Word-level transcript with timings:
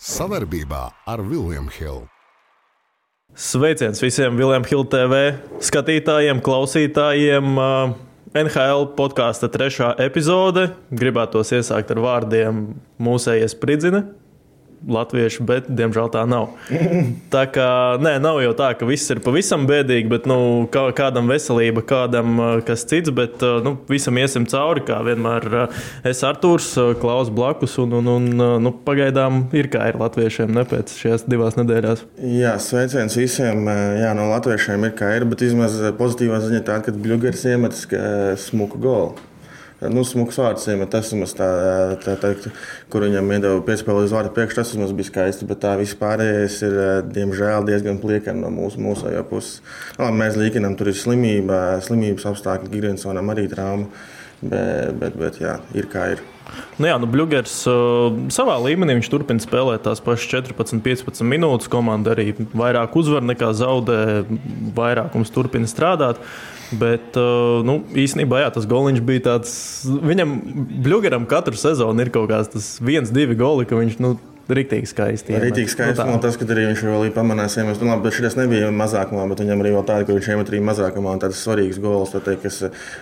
Savarbībā 0.00 0.86
ar 1.12 1.20
Vilniņu 1.20 1.72
Hildu. 1.74 2.06
Sveiciens 3.36 4.00
visiem 4.00 4.38
Vilniņu 4.38 4.70
Hildu 4.70 4.88
TV 4.94 5.18
skatītājiem, 5.60 6.40
klausītājiem. 6.40 7.50
NHL 8.30 8.86
podkāstu 8.96 9.50
trešā 9.52 9.90
epizode. 10.00 10.70
Gribētos 10.88 11.52
iesākt 11.52 11.92
ar 11.92 12.00
vārdiem 12.00 12.62
mūsējies 12.96 13.52
spridzina 13.52 14.06
latviešu, 14.88 15.44
bet 15.48 15.68
diemžēl 15.68 16.10
tā 16.14 16.24
nav. 16.28 16.54
Tā 17.34 17.44
kā 17.52 17.68
nē, 18.00 18.16
nav 18.22 18.40
jau 18.44 18.52
tā, 18.56 18.72
ka 18.78 18.88
viss 18.88 19.10
ir 19.12 19.20
pavisam 19.24 19.66
bēdīgi, 19.68 20.08
bet 20.10 20.28
nu, 20.30 20.66
kā, 20.72 20.86
kādam 20.96 21.30
veselība, 21.30 21.84
kādam 21.86 22.40
kas 22.66 22.86
cits, 22.88 23.12
bet 23.14 23.42
nu, 23.64 23.76
visam 23.90 24.18
iesim 24.20 24.48
cauri. 24.50 24.84
Kā 24.90 25.00
vienmēr 25.04 25.46
es 26.08 26.22
Artūrs, 26.26 26.72
Klaus 27.02 27.30
blakus, 27.34 27.76
un, 27.82 27.94
un, 28.00 28.10
un 28.16 28.44
nu, 28.64 28.74
pagaidām 28.86 29.44
ir 29.56 29.70
kā 29.72 29.90
ir 29.90 30.00
latviešiem 30.00 30.52
ne 30.56 30.64
pēc 30.68 30.94
šajās 31.02 31.26
divās 31.30 31.58
nedēļās. 31.60 32.04
Jā, 32.40 32.56
sveiciens 32.62 33.18
visiem. 33.20 33.66
Jā, 34.00 34.14
no 34.16 34.30
latviešiem 34.32 34.88
ir 34.88 34.96
kā 34.98 35.14
ir, 35.18 35.28
bet 35.30 35.44
vismaz 35.44 35.78
pozitīvā 36.00 36.40
ziņa 36.44 36.64
tā, 36.66 36.80
ka 36.84 36.96
Bluegrass 36.96 37.48
iemetis 37.48 37.86
smuku 38.48 38.80
golu 38.80 39.29
nu, 39.88 40.04
smags 40.04 40.38
vārds, 40.40 40.66
ja 40.68 40.86
tas 40.90 41.12
mums 41.16 41.32
tā, 41.36 41.48
tā 42.04 42.16
teikt, 42.20 42.50
kur 42.92 43.06
viņam 43.06 43.32
iedeva 43.36 43.62
piespēli 43.64 44.04
uz 44.04 44.14
vārdu 44.14 44.32
priekš, 44.36 44.58
tas 44.58 44.72
mums 44.76 44.92
bija 44.96 45.08
skaisti, 45.08 45.48
bet 45.48 45.62
tā 45.64 45.74
vispārējais 45.80 46.58
ir, 46.68 46.80
diemžēl, 47.14 47.64
diezgan 47.68 48.00
pliekani 48.02 48.44
no 48.44 48.52
mūsu, 48.52 48.82
mūsu 48.84 49.14
puses. 49.30 49.60
Labi, 49.96 50.18
mēs 50.20 50.36
līkinam, 50.40 50.76
tur 50.76 50.92
ir 50.92 50.98
slimība, 51.00 51.80
slimības 51.86 52.28
apstākļi, 52.32 52.72
Gigrensonam 52.74 53.32
arī 53.32 53.46
trauma, 53.52 53.88
bet, 54.42 54.92
bet, 55.00 55.16
bet 55.20 55.40
jā, 55.40 55.56
ir 55.76 55.88
kā 55.92 56.10
ir. 56.16 56.26
Nu 56.80 56.88
jā, 56.88 56.96
nu 57.00 57.08
Bluegers 57.10 57.52
uh, 57.70 58.14
savā 58.32 58.56
līmenī 58.64 58.96
turpina 59.06 59.42
spēlēt 59.42 59.84
tās 59.86 60.00
pašas 60.02 60.28
14, 60.32 60.80
15 60.84 61.26
minūtes. 61.28 61.70
Komanda 61.70 62.14
arī 62.14 62.32
vairāk 62.52 62.96
uzvar 62.98 63.22
nekā 63.26 63.52
zaudē, 63.56 64.00
vairākums 64.76 65.30
turpina 65.34 65.70
strādāt. 65.70 66.18
Bet 66.70 67.16
uh, 67.18 67.60
nu, 67.66 67.80
īstenībā 67.98 68.44
jā, 68.44 68.50
tas 68.54 68.66
goliņš 68.70 69.00
bija 69.06 69.24
tāds. 69.26 69.52
Viņam, 69.86 70.36
Bluegeram, 70.84 71.26
katru 71.30 71.58
sezonu 71.58 72.04
ir 72.04 72.12
kaut 72.14 72.30
kāds 72.30 72.76
viens, 72.84 73.10
divi 73.14 73.34
goli, 73.38 73.66
ka 73.66 73.78
viņš 73.80 73.98
nu, 74.04 74.14
Rīktīgi 74.56 74.90
skaisti. 74.90 75.36
Rīktīgi 75.40 75.72
skaisti. 75.72 76.06
Nu, 76.08 76.18
tas, 76.22 76.38
ka 76.40 76.48
arī 76.50 76.66
viņš 76.70 76.84
vēl 76.86 77.06
ir 77.08 77.14
pamanījis, 77.14 77.56
ja 77.60 77.66
mēs, 77.68 77.80
labi, 77.84 78.04
bet 78.06 78.16
šis 78.16 78.36
nebija 78.38 78.70
mazākumā, 78.74 79.26
bet 79.30 79.42
viņam 79.44 79.64
arī 79.64 79.74
vēl 79.76 79.86
tāda, 79.88 80.06
ka 80.08 80.16
viņš 80.16 80.30
iemet 80.34 80.52
arī 80.52 80.62
mazākumā 80.66 81.16
tāds 81.22 81.42
svarīgs 81.44 81.80
gols, 81.82 82.14
teikt, 82.14 82.44
kas 82.44 82.60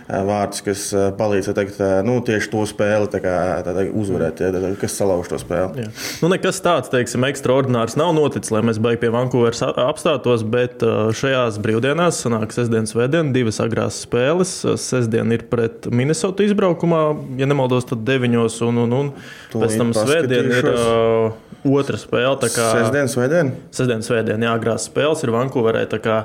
vārds, 0.09 0.63
kas 0.67 0.85
palīdz, 1.19 1.51
teikt, 1.57 1.81
nu, 2.07 2.19
tieši 2.25 2.53
to 2.53 2.65
spēli 2.69 3.11
tā 3.13 3.23
kā, 3.25 3.37
tā 3.67 3.75
teikt, 3.77 3.97
uzvarēt, 3.99 4.43
ja, 4.45 4.53
tā, 4.55 4.73
kas 4.81 4.99
salauž 5.01 5.31
to 5.33 5.41
spēli. 5.41 5.85
Jā. 5.85 5.93
Nu, 6.23 6.31
nekas 6.33 6.61
tāds, 6.65 6.93
teiksim, 6.93 7.27
ekstraordinārs 7.29 7.97
nav 7.99 8.13
noticis, 8.17 8.53
lai 8.55 8.63
mēs 8.67 8.81
beig 8.83 9.01
pie 9.03 9.13
Vankūveras 9.15 9.65
apstātos, 9.89 10.45
bet 10.49 10.85
šajās 11.19 11.61
brīvdienās 11.65 12.23
sanāk 12.25 12.55
sestdien, 12.57 12.89
svētdien, 12.91 13.33
divas 13.37 13.61
agrās 13.65 14.03
spēles. 14.05 14.55
Sestdien 14.83 15.35
ir 15.35 15.47
pret 15.51 15.91
Minnesota 15.93 16.47
izbraukumā, 16.47 17.03
ja 17.41 17.49
nemaldos, 17.49 17.89
tad 17.89 18.05
deviņos 18.09 18.63
un, 18.69 18.85
un, 18.85 18.97
un 19.03 19.13
pēc 19.55 19.79
tam 19.81 19.95
svētdien 19.97 20.57
ir. 20.59 20.73
Uh, 20.73 21.38
otra 21.67 21.99
spēle. 21.99 22.51
Sestdienas, 22.53 23.15
svētdien? 23.17 23.53
Sestdienas, 23.75 24.09
svētdien, 24.11 24.45
jā, 24.45 24.53
agrās 24.55 24.87
spēles 24.91 25.25
ir 25.25 25.33
Vankūverē. 25.35 25.87
Kā, 26.05 26.19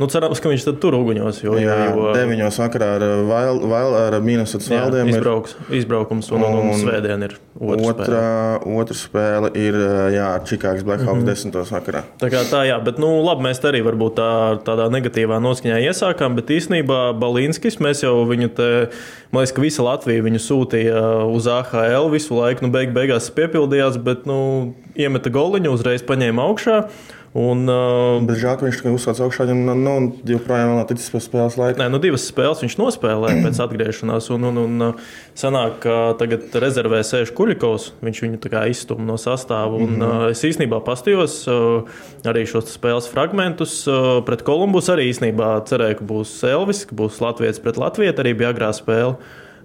nu, 0.00 0.08
cerams, 0.10 0.42
ka 0.42 0.52
viņš 0.52 0.66
tur 0.82 0.98
uguņos. 0.98 1.42
Jo, 1.44 1.58
jā, 1.60 1.76
jo, 1.90 2.10
deviņos 2.16 2.60
vakarā 2.64 2.94
ar, 2.98 3.06
vail, 3.28 3.62
vail, 3.70 3.98
ar 4.06 4.18
mīnus 4.24 4.56
atspēldiem. 4.58 5.12
Izbrauks, 5.14 5.56
izbraukums 5.82 6.32
un, 6.34 6.46
un, 6.46 6.60
un, 6.62 6.74
un 6.74 6.82
svētdien 6.82 7.28
ir 7.28 7.38
otra, 7.60 7.80
otra 7.84 8.04
spēle. 8.04 8.80
Otra 8.80 8.96
spēle 8.96 9.50
ir 9.58 9.76
jā, 10.14 10.26
ar 10.38 10.44
Čikāgas 10.48 10.84
Blackhawks 10.86 11.12
mm 11.12 11.20
-hmm. 11.20 11.28
desmitos 11.28 11.72
vakarā. 11.72 12.02
Tā 12.20 12.30
kā 12.32 12.42
tā, 12.48 12.64
jā, 12.68 12.78
bet 12.84 12.98
nu, 12.98 13.10
labi, 13.24 13.44
mēs 13.48 13.60
arī 13.60 13.82
varbūt 13.84 14.16
tā, 14.16 14.32
tādā 14.64 14.88
negatīvā 14.88 15.40
noskaņā 15.44 15.80
iesākām, 15.90 16.34
bet 16.34 16.50
īstenībā 16.50 17.12
Balīnskis, 17.20 17.80
mēs 17.80 18.02
jau 18.02 18.24
viņu 18.24 18.48
te, 18.56 18.88
man 19.30 19.42
liekas, 19.44 19.52
ka 19.52 19.62
visa 19.62 19.82
Latvija 19.82 20.22
viņu 20.22 20.40
sūtīja 20.40 21.26
uz 21.28 21.46
AHL 21.46 22.10
visu 22.10 22.34
laiku, 22.34 22.66
nu 22.66 22.72
beig, 22.72 22.92
beigās 22.96 23.30
piepildījās, 23.30 24.02
bet, 24.02 24.26
nu, 24.26 24.74
iemeta 24.96 25.30
goliņu, 25.30 25.72
uzreiz 25.72 26.02
paņēma 26.02 26.42
augšā. 26.42 26.84
Un, 27.30 27.62
uh, 27.70 28.18
Bet 28.26 28.40
ka 28.42 28.66
viņš 28.66 28.80
tikai 28.80 28.90
uzsācis 28.90 29.22
augšā, 29.22 29.44
un 29.52 29.60
nu, 29.68 29.74
nu, 29.78 29.92
joprojām 30.26 30.72
nav 30.74 30.88
ticis 30.88 31.12
pēc 31.12 31.28
spēles 31.28 31.56
laika. 31.60 31.78
Nē, 31.78 31.86
nu 31.94 32.00
divas 32.02 32.24
spēles 32.26 32.64
viņš 32.64 32.74
nospēlēja 32.80 33.42
pēc 33.44 33.60
atgriešanās. 33.62 34.26
Un, 34.34 34.48
un, 34.48 34.58
un 34.64 34.86
uh, 34.88 35.12
sanāk, 35.38 35.76
ka 35.84 35.98
tagad 36.18 36.48
rezervē 36.64 37.04
sēž 37.06 37.30
Kuļikovs. 37.38 37.92
Viņš 38.02 38.22
viņu 38.24 38.40
izstumj 38.72 39.06
no 39.06 39.14
sastāvā. 39.14 39.78
Un, 39.78 39.94
mm 39.94 40.02
-hmm. 40.02 40.24
uh, 40.26 40.30
es 40.34 40.42
īstenībā 40.42 40.82
pastījos 40.82 41.36
uh, 41.46 41.86
arī 42.26 42.42
šos 42.50 42.74
spēles 42.74 43.06
fragmentus. 43.12 43.86
Uh, 43.86 44.24
pret 44.26 44.42
Kolumbus 44.42 44.90
arī 44.90 45.06
īstenībā 45.12 45.52
cerēju, 45.70 46.00
ka 46.02 46.08
būs 46.10 46.34
Elvis, 46.50 46.82
ka 46.84 46.98
būs 46.98 47.22
Latvijas 47.22 47.62
pret 47.62 47.78
Latviju. 47.78 48.10
Arī 48.10 48.34
bija 48.34 48.50
agrā 48.50 48.74
spēle. 48.74 49.14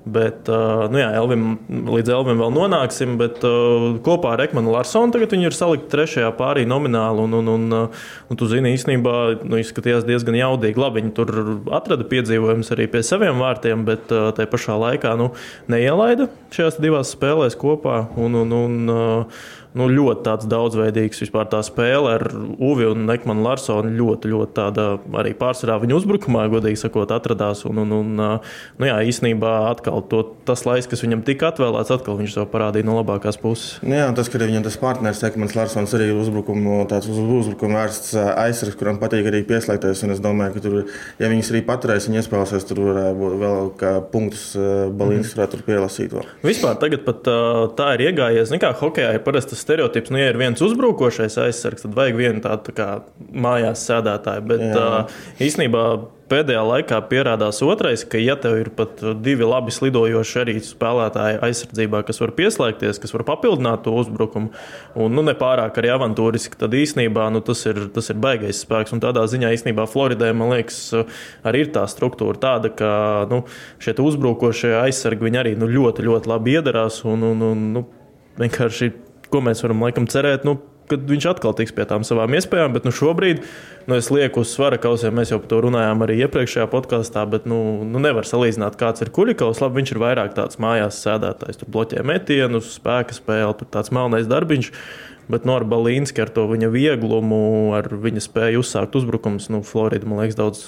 Bet, 0.06 0.46
uh, 0.54 0.84
nu 0.94 1.00
jā, 1.00 1.08
Elvim, 1.18 1.56
līdz 1.90 2.12
Elvim 2.14 2.38
vēl 2.38 2.52
nonāksim, 2.54 3.16
bet 3.18 3.42
uh, 3.48 3.96
kopā 4.06 4.36
ar 4.36 4.44
Ekmanu 4.44 4.76
Larsonu 4.76 5.16
tagad 5.16 5.34
viņi 5.34 5.50
ir 5.50 5.58
salikti 5.58 5.90
trešajā 5.90 6.30
pārī 6.38 6.68
nomināli. 6.70 7.24
Un, 7.26 7.34
un, 7.40 7.50
un, 7.56 7.66
uh, 7.74 8.06
un 8.30 8.38
tu 8.38 8.46
zini, 8.52 8.76
īstenībā 8.78 9.16
nu, 9.42 9.58
izskatījās 9.58 10.06
diezgan 10.06 10.38
jaudīgi. 10.38 10.78
Labi, 10.78 11.02
viņi 11.02 11.14
tur 11.18 11.34
atrada 11.74 12.06
piedzīvojumus 12.12 12.70
arī 12.76 12.86
pie 12.94 13.02
saviem 13.08 13.42
vārtiem, 13.42 13.82
bet 13.88 14.06
tajā 14.14 14.52
pašā 14.52 14.78
laikā 14.86 15.16
nu, 15.18 15.32
neielaida 15.74 16.30
šajās 16.54 16.78
divās 16.84 17.16
spēlēs 17.18 17.58
kopā. 17.58 18.04
Un, 18.22 18.38
un, 18.46 18.54
un, 18.54 18.96
nu, 19.76 19.88
ļoti 19.92 20.48
daudzveidīgs 20.50 21.22
vispār 21.26 21.50
tā 21.52 21.62
spēle 21.66 22.16
ar 22.18 22.26
Uvi 22.34 22.88
un 22.90 23.06
Nekmanu 23.10 23.44
Larsonu. 23.46 23.92
Ļoti, 23.96 24.32
ļoti 24.32 24.56
tāda 24.58 24.88
arī 25.20 25.34
pārsvarā 25.38 25.78
viņa 25.84 25.98
uzbrukumā, 26.00 26.46
godīgi 26.52 26.80
sakot, 26.80 27.12
atradās. 27.16 27.66
Un, 27.68 27.84
un, 27.84 27.94
un, 28.00 28.14
nu, 28.16 28.88
jā, 28.88 28.98
īsnībā 29.10 29.54
atkal 29.70 30.04
to, 30.12 30.24
tas 30.48 30.66
laiks, 30.68 30.90
kas 30.92 31.04
viņam 31.06 31.26
tika 31.28 31.52
atvēlēts, 31.52 31.94
atkal 31.96 32.20
viņš 32.20 32.38
to 32.40 32.46
parādīja 32.52 32.88
no 32.88 32.98
labākās 33.00 33.40
puses. 33.42 33.78
Nu, 33.86 33.98
jā, 33.98 34.08
tas, 34.16 34.32
ka 34.32 34.42
viņam 34.42 34.66
tas 34.66 34.80
partneris, 34.82 35.24
Nekmans 35.26 35.58
Larsons, 35.58 35.96
arī 35.98 36.10
ir 36.12 36.20
uzbrukumu, 36.22 36.84
tāds 36.92 37.10
uz 37.12 37.20
uzbrukumu 37.20 37.80
vērsts 37.80 38.16
aizsargs, 38.16 38.78
kuram 38.80 39.00
patīk 39.02 39.28
arī 39.32 39.44
pieslēgties. 39.48 40.06
Es 40.16 40.24
domāju, 40.24 40.56
ka 40.56 40.64
tur, 40.64 40.78
ja 41.20 41.30
viņas 41.32 41.52
arī 41.52 41.64
paturēs, 41.68 42.08
viņi 42.08 42.22
iespēlēsies, 42.22 42.68
tur 42.70 42.84
varētu 42.86 43.20
būt 43.20 43.38
vēl 43.42 43.72
punktus 44.14 44.46
Balīns 44.56 45.32
mm. 45.32 45.40
varētu 45.40 45.62
pielasīt. 45.66 46.14
Vēl. 46.16 46.28
Vispār 46.46 46.78
tagad 46.80 47.04
pat 47.08 47.26
tā 47.78 47.90
ir 47.98 48.06
iegājies. 48.10 48.54
Nekā 48.54 48.72
hokejā 48.80 49.16
ir 49.18 49.24
parasti 49.26 49.58
stereotips, 49.66 50.14
nu, 50.14 50.22
ja 50.22 50.32
ir 50.32 50.40
viens 50.40 50.62
uzbrukošais 50.62 51.40
aizsargs, 51.48 51.86
tad 51.86 51.98
vajag 51.98 52.20
vienu 52.20 52.44
tādu 52.46 52.70
tā 52.70 52.76
kā 52.78 52.90
mājās 53.34 53.86
sēdētāju. 53.90 54.46
Bet 54.52 54.68
Jā. 54.70 54.84
uh, 54.86 55.24
īstenībā 55.42 55.86
pēdējā 56.30 56.62
laikā 56.66 57.00
pierādās 57.10 57.60
otrais, 57.66 58.04
ka, 58.10 58.20
ja 58.22 58.36
tev 58.40 58.58
ir 58.58 58.70
pat 58.76 59.02
divi 59.24 59.46
labi 59.46 59.74
slidojoši 59.74 60.40
arī 60.42 60.56
spēlētāji 60.64 61.40
aizsardzībā, 61.46 62.02
kas 62.08 62.22
var 62.22 62.34
pieslēgties, 62.38 63.00
kas 63.02 63.14
var 63.14 63.26
papildināt 63.28 63.84
to 63.86 63.94
uzbrukumu, 64.00 64.52
un 64.98 65.16
nu, 65.18 65.26
nepārāk 65.28 65.78
arī 65.82 65.94
avantūriski, 65.96 66.58
tad 66.62 66.74
īstenībā 66.78 67.28
nu, 67.34 67.44
tas, 67.46 67.62
ir, 67.70 67.86
tas 67.94 68.10
ir 68.14 68.20
baigais 68.22 68.64
spēks. 68.66 68.96
Un 68.96 69.04
tādā 69.04 69.26
ziņā 69.30 69.54
īstenībā 69.58 69.88
Floridē, 69.92 70.32
man 70.38 70.56
liekas, 70.56 70.80
arī 71.46 71.66
ir 71.68 71.74
tā 71.76 71.86
struktūra 71.92 72.42
tāda, 72.42 72.74
ka 72.74 72.92
nu, 73.32 73.44
šie 73.84 73.98
uzbrukošie 74.02 74.76
aizsargi 74.82 75.34
arī 75.36 75.54
nu, 75.60 75.70
ļoti, 75.70 76.06
ļoti 76.06 76.32
labi 76.32 76.58
iedarās 76.58 77.04
un, 77.06 77.26
un, 77.34 77.46
un 77.52 77.66
nu, 77.76 77.86
vienkārši 78.40 78.92
ko 79.36 79.44
mēs 79.44 79.62
varam 79.66 79.84
laikam 79.84 80.08
cerēt. 80.12 80.48
Nu, 80.48 80.58
kad 80.90 81.06
viņš 81.10 81.28
atkal 81.34 81.56
tiks 81.58 81.74
pie 81.76 81.86
tām 81.90 82.06
savām 82.08 82.36
iespējām. 82.38 82.76
Bet 82.76 82.86
nu, 82.88 82.94
šobrīd 82.96 83.42
nu, 83.90 83.98
es 83.98 84.10
lieku 84.14 84.44
uz 84.44 84.54
svara 84.54 84.80
kausiem. 84.82 85.16
Mēs 85.18 85.34
jau 85.34 85.42
par 85.42 85.52
to 85.52 85.62
runājām 85.66 86.06
arī 86.06 86.20
iepriekšējā 86.26 86.68
podkāstā. 86.72 87.26
Bet 87.32 87.50
nu, 87.50 87.60
nu, 87.88 88.02
nevar 88.04 88.28
salīdzināt, 88.30 88.78
kāds 88.80 89.06
ir 89.06 89.12
Kuļikovs. 89.16 89.64
Labi, 89.64 89.82
viņš 89.82 89.96
ir 89.96 90.02
vairāk 90.04 90.38
tāds 90.38 90.62
mājās 90.62 91.02
sēdētājs. 91.06 91.62
Tur 91.62 91.74
bloķē 91.76 92.06
metienus, 92.08 92.76
spēka 92.80 93.18
spēli, 93.18 93.58
tur 93.60 93.72
tāds 93.74 93.94
melnais 93.96 94.30
darbiņš. 94.32 94.72
Bet 95.32 95.46
no 95.46 95.56
nu, 95.58 96.06
ar 96.22 96.30
to 96.30 96.46
viņa 96.52 96.70
vieglumu, 96.70 97.74
ar 97.74 97.88
viņa 97.90 98.22
spēju 98.22 98.62
uzsākt 98.62 98.96
uzbrukumus, 99.00 99.48
nu, 99.50 99.64
Florida, 99.66 100.06
man 100.06 100.22
liekas, 100.22 100.38
daudz, 100.38 100.64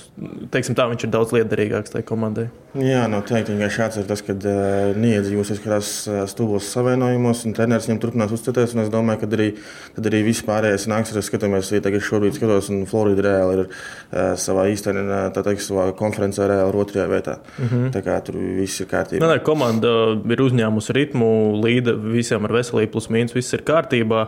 teiksim 0.53 0.77
tā, 0.77 0.87
viņš 0.89 1.05
ir 1.05 1.11
daudz 1.13 1.33
liederīgāks 1.35 1.93
tajā 1.93 2.05
komandai. 2.07 2.47
Jā, 2.77 3.03
noteikti. 3.09 3.53
Nu, 3.53 3.61
vienkārši 3.61 4.05
tas, 4.09 4.21
ka 4.25 4.33
uh, 4.33 4.97
niedzījus 4.97 5.53
izskatās 5.55 5.91
uh, 6.09 6.23
stūvos 6.29 6.69
savienojumos, 6.73 7.43
un 7.47 7.55
treneris 7.57 7.87
viņam 7.89 8.01
turpinās 8.01 8.33
uzticēties. 8.33 8.75
Es 8.87 8.91
domāju, 8.93 9.21
ka 9.21 9.29
arī, 9.37 9.47
kad 9.95 10.09
arī 10.09 10.23
viss 10.25 10.45
pārējais 10.45 10.87
nāks, 10.89 11.13
ja 11.13 11.23
skatāmies, 11.25 11.71
ja 11.73 11.83
tagad 11.85 12.05
šobrīd 12.05 12.37
skatos, 12.37 12.71
un 12.73 12.83
Florida 12.89 13.25
reāli 13.27 13.59
ir 13.59 13.63
uh, 13.67 14.33
savā 14.41 14.67
īstenībā, 14.73 15.21
tā 15.35 15.45
teikt, 15.45 15.65
savā 15.65 15.89
konferencē 15.97 16.49
reāli 16.49 16.81
otrajā 16.83 17.07
vietā. 17.13 17.37
Mm 17.57 17.69
-hmm. 17.71 17.93
Tā 17.95 18.03
kā 18.05 18.19
tur 18.25 18.37
viss 18.59 18.81
ir 18.81 18.89
kārtībā. 18.89 19.21
Nē, 19.21 19.31
nē, 19.35 19.39
komanda 19.45 19.93
ir 20.17 20.45
uzņēmusi 20.45 20.97
ritmu, 20.97 21.29
līda 21.63 21.93
visiem 21.93 22.45
ar 22.45 22.57
veselību, 22.59 22.91
plus 22.91 23.09
mīnus, 23.09 23.35
viss 23.37 23.53
ir 23.53 23.61
kārtībā. 23.61 24.27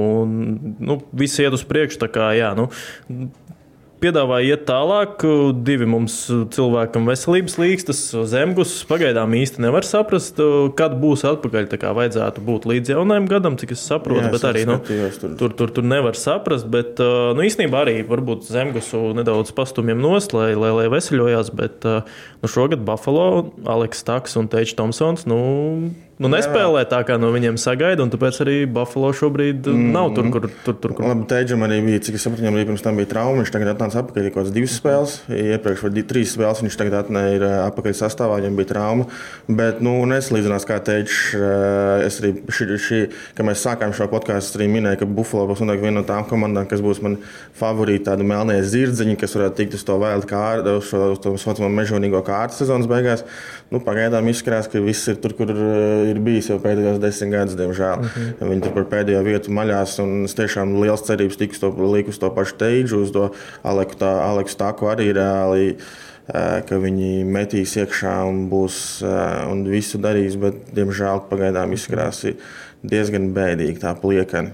Un 0.00 0.76
nu, 0.78 1.00
viss 1.12 1.40
iet 1.42 1.54
uz 1.56 1.66
priekšu. 1.66 2.08
Kā, 2.10 2.30
jā, 2.38 2.52
nu, 2.58 2.68
piedāvāja 4.00 4.54
iet 4.54 4.64
tālāk. 4.68 5.22
Divi 5.66 5.86
mums 5.88 6.16
cilvēkam 6.54 7.08
veselības 7.08 7.56
līgstas, 7.60 8.00
zemgus. 8.30 8.72
Pagaidām 8.88 9.34
īsti 9.36 9.64
nevar 9.64 9.86
saprast, 9.86 10.40
kad 10.78 10.96
būs 11.02 11.24
atpakaļ. 11.28 11.68
Tā 11.70 11.80
kā 11.80 11.92
vajadzētu 11.96 12.44
būt 12.46 12.68
līdz 12.70 12.94
jaunajam 12.94 13.28
gadam, 13.30 13.58
cik 13.60 13.74
es 13.76 13.84
saprotu. 13.86 14.24
Jā, 14.24 14.32
bet 14.34 14.46
arī 14.48 14.66
nu, 14.68 14.78
tur. 14.86 15.36
Tur, 15.40 15.56
tur, 15.56 15.74
tur 15.76 15.86
nevar 15.86 16.18
saprast. 16.18 16.68
Bet 16.72 17.00
nu, 17.00 17.44
īstenībā 17.46 17.84
arī 17.84 18.00
varbūt 18.08 18.48
zemgusu 18.50 19.10
nedaudz 19.18 19.52
pastumjam 19.56 20.00
nost, 20.02 20.34
lai, 20.36 20.52
lai, 20.58 20.72
lai 20.82 20.88
veseļojās. 20.92 21.52
Bet 21.56 21.86
nu, 21.86 22.50
šogad 22.50 22.84
Buffalo, 22.86 23.50
Aleks 23.68 24.06
Taks 24.08 24.38
un 24.40 24.50
Teičs 24.52 24.78
Tomsons. 24.78 25.26
Nu, 25.30 25.40
nu, 26.20 26.30
nespēlē 26.32 26.84
tā, 26.90 27.00
kā 27.08 27.16
no 27.20 27.30
viņiem 27.34 27.58
sagaida. 27.60 28.06
Tāpēc 28.12 28.40
arī 28.44 28.56
Buffalo 28.70 29.10
šobrīd 29.16 29.70
mm. 29.72 29.88
nav 29.94 30.12
tur, 30.16 30.30
kur. 30.34 30.48
Tur, 30.66 30.76
tur, 30.82 30.94
kur... 30.96 31.08
Labi, 31.08 31.26
Teidžam 31.30 31.64
arī 31.66 31.80
bija, 31.86 32.02
cik 32.06 32.18
es 32.18 32.26
saprotu, 32.26 32.44
viņam 32.44 32.58
pirms 32.70 32.84
tam 32.84 33.00
bija 33.00 33.10
trauma. 33.10 33.40
Viņš 33.40 33.52
tagad 33.54 33.72
atnāca 33.74 34.02
atpakaļ 34.02 34.28
kaut 34.28 34.38
kādas 34.38 34.54
divas 34.54 34.76
spēles. 34.80 35.16
Iepriekš 35.32 35.84
vai 35.86 36.04
trīs 36.12 36.34
spēles 36.36 36.62
viņš 36.64 36.78
tagad 36.80 36.98
atnāca 37.00 37.34
ir 37.36 37.46
atpakaļ 37.50 37.96
sastāvā, 38.00 38.40
viņam 38.40 38.58
bija 38.60 38.70
trauma. 38.72 39.08
Bet, 39.48 39.82
nu, 39.84 39.96
nesalīdzinās 40.10 40.68
kā 40.68 40.80
Teidžs. 40.86 41.20
Es 42.06 42.20
arī, 42.22 42.34
šī, 42.52 42.68
šī, 42.86 43.00
kad 43.38 43.48
mēs 43.48 43.64
sākām 43.66 43.94
šo 43.96 44.08
podkāstu, 44.12 44.60
arī 44.60 44.70
minēju, 44.76 45.02
ka 45.02 45.10
Buffalo 45.10 45.48
būs 45.50 45.64
viena 45.70 46.00
no 46.00 46.06
tām 46.06 46.26
komandām, 46.28 46.68
kas 46.70 46.82
būs 46.84 47.02
man 47.04 47.18
favorīta, 47.58 48.12
tāda 48.12 48.26
melnie 48.26 48.60
zirdziņi, 48.66 49.18
kas 49.20 49.36
varētu 49.36 49.58
tikt 49.60 49.78
uz 49.78 49.84
to 49.86 49.96
vēl 50.00 50.24
kārtu, 50.28 50.76
uz 50.80 50.88
šo 50.90 51.10
uz 51.14 51.20
to 51.22 51.34
saucamo 51.40 51.70
mežonīgo 51.72 52.22
kārtu 52.26 52.60
sezonas 52.60 52.88
beigās. 52.90 53.24
Nu, 53.70 53.78
pagaidām 53.86 54.26
izskatās, 54.26 54.66
ka 54.66 54.80
viss 54.82 55.06
ir 55.12 55.20
tur, 55.22 55.36
kur 55.38 55.50
ir 55.54 56.18
bijis 56.22 56.48
jau 56.50 56.58
pēdējos 56.62 56.98
desmit 57.02 57.30
gadus, 57.36 57.54
diemžēl. 57.58 58.00
Mm 58.00 58.08
-hmm. 58.10 58.50
Viņi 58.50 58.62
tur 58.64 58.72
par 58.74 58.86
pēdējo 58.94 59.22
vietu 59.22 59.54
maļās, 59.54 59.98
un 60.02 60.24
es 60.26 60.34
tiešām 60.34 60.74
liels 60.82 61.06
cerības 61.06 61.38
tiku 61.38 61.54
to, 61.60 61.70
uz 62.08 62.18
to 62.18 62.30
pašu 62.30 62.56
teidžu, 62.58 63.02
uz 63.02 63.12
to 63.14 63.30
Aleku, 63.62 63.94
tā, 63.94 64.10
Aleksu 64.26 64.56
Taku 64.56 64.86
arī 64.86 65.12
reāli 65.14 65.76
ka 66.68 66.78
viņi 66.78 67.24
metīs 67.24 67.76
iekšā 67.76 68.24
un 68.28 68.48
būs 68.50 69.02
un 69.50 69.64
visu 69.66 69.98
darīs, 69.98 70.36
bet, 70.36 70.54
diemžēl, 70.74 71.26
pagaidām 71.30 71.72
izskatās 71.72 72.24
diezgan 72.82 73.32
bēdīgi 73.34 73.80
tā 73.82 73.94
pliekani. 73.94 74.52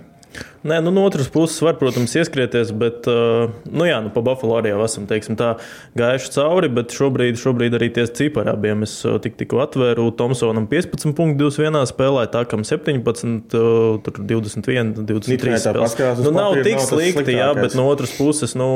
Nē, 0.66 0.80
nu, 0.82 0.90
no 0.94 1.04
otras 1.06 1.28
puses, 1.32 1.60
var, 1.62 1.76
protams, 1.78 2.14
ieskrieties, 2.18 2.72
bet, 2.76 3.06
uh, 3.10 3.52
nu, 3.70 3.86
jā, 3.86 4.00
nu, 4.02 4.10
pa 4.14 4.22
Buffalo 4.26 4.56
arī 4.58 4.72
jau 4.72 4.82
esam, 4.86 5.06
teiksim, 5.08 5.38
tā 5.38 5.52
gājuši 5.98 6.32
cauri, 6.34 6.70
bet 6.78 6.94
šobrīd, 6.96 7.38
šobrīd 7.40 7.76
arī 7.78 7.90
tie 7.94 8.06
cipari 8.18 8.50
abiem 8.50 8.82
es 8.86 8.98
uh, 9.06 9.20
tik, 9.22 9.38
tikko 9.38 9.62
atvēru. 9.64 10.08
Tomsonam 10.18 10.68
15 10.70 11.14
punktu 11.16 11.52
vienā 11.54 11.84
spēlē, 11.88 12.26
Tākam 12.32 12.66
17, 12.66 13.56
uh, 13.56 13.96
tur 14.02 14.20
21, 14.34 14.94
23 15.06 15.62
spēlēs. 15.62 15.98
Nu, 16.24 16.34
nav 16.34 16.58
tik 16.66 16.82
slikti, 16.82 17.38
jā, 17.38 17.52
bet 17.58 17.78
no 17.78 17.86
otras 17.92 18.14
puses, 18.18 18.56
nu 18.58 18.70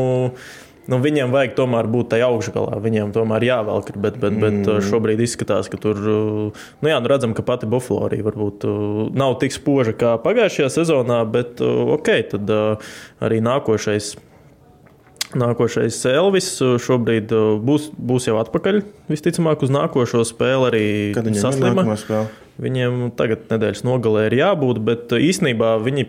nu, 0.88 0.98
viņiem 1.02 1.32
vajag 1.34 1.56
tomēr 1.58 1.88
būt 1.90 2.12
tajā 2.14 2.30
augšgalā. 2.30 2.78
Viņiem 2.82 3.12
tomēr 3.14 3.44
jāvelk, 3.48 3.92
bet, 3.96 4.16
bet, 4.22 4.38
bet 4.40 4.56
mm. 4.62 4.80
šobrīd 4.86 5.20
izskatās, 5.24 5.68
ka 5.72 5.80
tur, 5.80 6.00
nu, 6.00 6.88
jā, 6.88 6.96
nu 7.02 7.10
redzam, 7.10 7.34
ka 7.36 7.44
pati 7.46 7.68
Buffalo 7.70 8.08
arī 8.08 8.22
varbūt 8.26 8.66
nav 9.16 9.36
tik 9.42 9.54
spoža 9.56 9.94
kā 9.96 10.16
pagājušajā 10.24 10.72
sezonā, 10.80 11.22
bet 11.30 11.60
ok, 11.60 12.10
tad 12.34 12.56
arī 13.20 13.44
nākošais. 13.44 14.16
Nākošais 15.30 15.94
Elvis 16.10 16.56
šobrīd 16.58 17.30
būs, 17.62 17.92
būs 17.94 18.24
jau 18.26 18.40
atpakaļ. 18.40 18.80
Visticamāk, 19.12 19.60
uz 19.62 19.70
nākošo 19.70 20.24
spēli 20.26 20.70
arī 20.72 21.34
saslima. 21.38 21.84
Viņiem 22.60 23.12
tagad 23.16 23.46
nedēļas 23.48 23.84
nogalē 23.86 24.26
ir 24.26 24.34
jābūt, 24.40 24.82
bet 24.84 25.14
īsnībā 25.14 25.76
viņi 25.86 26.08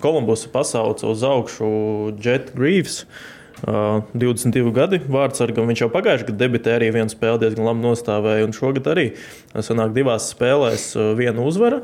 Kolumbusu 0.00 0.52
pasauca 0.54 1.10
uz 1.10 1.26
augšu 1.26 1.66
Jet 2.22 2.54
Greaves. 2.54 3.02
Uh, 3.02 3.34
22 3.64 4.72
gadi 4.76 5.00
vārdsargam. 5.08 5.68
Viņš 5.70 5.84
jau 5.84 5.90
pagājušajā 5.92 6.28
gadā 6.28 6.40
debitēja 6.44 6.80
arī 6.80 6.90
vienu 6.94 7.12
spēli, 7.12 7.42
diezgan 7.44 7.68
labi 7.68 7.84
nostāvēja. 7.86 8.48
Šogad 8.56 8.90
arī 8.92 9.10
sanāk 9.56 9.94
divās 9.96 10.30
spēlēs 10.34 10.90
viena 11.18 11.44
uzvara. 11.44 11.82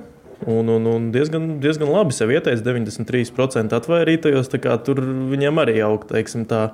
Un, 0.48 0.70
un, 0.72 0.86
un 0.88 1.10
diezgan, 1.12 1.58
diezgan 1.60 1.90
labi 1.92 2.16
sev 2.16 2.32
ieteicis 2.32 2.64
93% 2.64 3.76
atvairītajos. 3.76 4.48
Tur 4.86 5.02
viņam 5.32 5.60
arī 5.60 5.80
aug, 5.84 6.06
teiksim, 6.08 6.46
tā, 6.48 6.70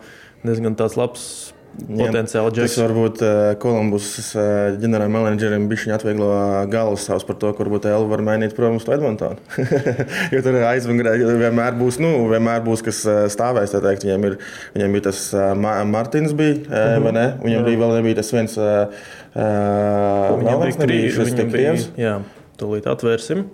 diezgan 0.46 0.78
labs 0.78 1.55
potenciāli 1.86 2.52
džeks. 2.54 2.74
Tas 2.74 2.82
varbūt 2.84 3.22
Kolumbus 3.62 4.08
uh, 4.18 4.42
uh 4.42 4.78
ģenerālmenedžerim 4.82 5.66
bija 5.70 5.96
atvieglo 5.96 6.30
galvas 6.72 7.06
savus 7.08 7.26
par 7.28 7.38
to, 7.40 7.52
ka 7.52 7.64
varbūt 7.64 7.88
Elva 7.90 8.10
var 8.14 8.24
mainīt 8.26 8.56
prom 8.56 8.78
uz 8.80 8.88
Edmontonu. 8.88 9.38
jo 10.34 10.42
tur 10.46 10.58
aizmugurē 10.70 11.16
vienmēr 11.42 11.76
būs, 11.78 12.00
nu, 12.02 12.14
vienmēr 12.32 12.64
būs 12.66 12.84
kas 12.86 13.02
stāvēs. 13.34 13.76
Teikt, 13.76 14.06
viņam, 14.08 14.26
ir, 14.30 14.38
viņam 14.76 14.96
bija 14.96 15.08
tas 15.10 15.22
uh, 15.36 15.52
Martins, 15.86 16.34
bija, 16.36 16.56
mm 16.62 16.72
-hmm. 16.72 17.06
vai 17.06 17.12
ne? 17.12 17.26
Viņam 17.44 17.60
jā. 17.60 17.66
bija 17.70 17.82
vēl 17.84 17.94
nebija 18.00 18.20
tas 18.22 18.32
viens. 18.32 18.56
Uh, 18.56 19.06
viņam 19.36 20.66
bija 20.66 20.80
krīzes, 20.82 21.32
viņam 21.34 21.54
bija. 21.54 21.78
Jā, 22.00 22.18
tūlīt 22.60 22.88
atvērsim. 22.90 23.46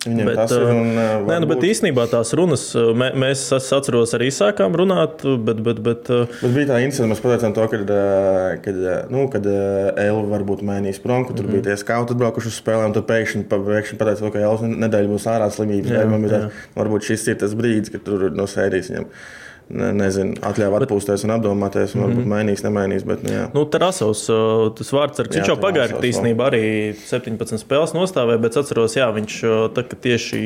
Viņam 0.00 0.28
bet, 0.30 0.38
tas 0.38 0.52
ir. 0.56 0.62
Un, 0.64 0.94
uh, 0.94 1.26
nē, 1.28 1.38
nu, 1.42 1.48
bet 1.50 1.64
īstenībā 1.68 2.06
tās 2.08 2.30
runas, 2.38 2.62
mē, 2.74 3.10
mēs 3.20 3.42
atceros, 3.52 4.14
arī 4.16 4.30
sākām 4.32 4.76
runāt. 4.80 5.24
Bet, 5.44 5.60
bet, 5.66 5.82
bet, 5.84 6.08
bet 6.08 6.54
bija 6.54 6.70
tā 6.70 6.78
incidents, 6.84 7.10
mēs 7.12 7.20
pateicām 7.24 7.56
to, 7.56 7.66
kad, 7.74 7.92
kad, 8.64 8.80
nu, 9.12 9.26
kad 9.32 9.48
Elva 9.50 10.24
varbūt 10.32 10.64
mainīs 10.64 11.02
prom, 11.04 11.26
ka 11.28 11.34
tur 11.34 11.44
mm 11.44 11.50
-hmm. 11.50 11.60
bija 11.60 11.66
tie 11.68 11.82
skauti 11.84 12.16
atbraukuši 12.16 12.48
uz 12.48 12.62
spēlēm. 12.62 12.96
Tad 12.96 13.08
pēkšņi, 13.10 13.44
pēkšņi 13.52 14.00
pateica, 14.00 14.32
ka 14.32 14.46
Elva 14.46 14.72
nedēļa 14.86 15.12
būs 15.12 15.28
ārā 15.28 15.50
slimības. 15.52 15.92
Jā, 15.92 16.08
jā. 16.32 16.48
Varbūt 16.80 17.12
šis 17.12 17.28
ir 17.28 17.38
tas 17.44 17.54
brīdis, 17.54 17.92
kad 17.92 18.04
tur 18.08 18.30
no 18.32 18.48
sērijas 18.48 18.88
viņam 18.88 19.12
ne, 19.70 19.90
nezinu, 19.96 20.36
atļāva 20.46 20.82
atpūsties 20.82 21.24
un 21.26 21.34
apdomāties, 21.36 21.94
un 21.94 22.00
mm 22.00 22.04
-hmm. 22.04 22.16
varbūt 22.16 22.30
mainīs, 22.32 22.64
nemainīs. 22.66 23.06
Bet, 23.06 23.22
nu, 23.26 23.32
jā. 23.34 23.44
nu, 23.54 23.64
Tarasovs, 23.70 24.26
tas 24.78 24.92
vārds 24.94 25.22
ar 25.22 25.30
viņš 25.30 25.52
jau 25.52 25.58
pagājušajā 25.62 26.02
īstenībā 26.10 26.50
arī 26.50 26.64
17 27.06 27.62
spēles 27.62 27.94
nostāvēja, 27.96 28.42
bet 28.42 28.58
atceros, 28.60 28.96
jā, 28.98 29.08
viņš 29.14 29.40
tā, 29.76 29.86
tieši 30.06 30.42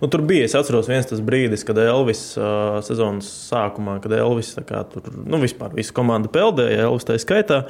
nu, 0.00 0.08
tur 0.12 0.22
bija. 0.26 0.46
Es 0.46 0.56
atceros 0.58 0.88
viens 0.90 1.08
tas 1.08 1.22
brīdis, 1.24 1.64
kad 1.66 1.78
Elvis 1.82 2.22
uh, 2.38 2.78
sezonas 2.86 3.28
sākumā, 3.50 3.98
kad 4.04 4.14
Elvis 4.16 4.54
kā, 4.68 4.84
tur, 4.92 5.06
nu, 5.24 5.40
vispār 5.42 5.74
visu 5.76 5.94
komandu 5.96 6.30
peldēja, 6.32 6.86
Elvis 6.88 7.08
tā 7.08 7.18
skaitā. 7.22 7.64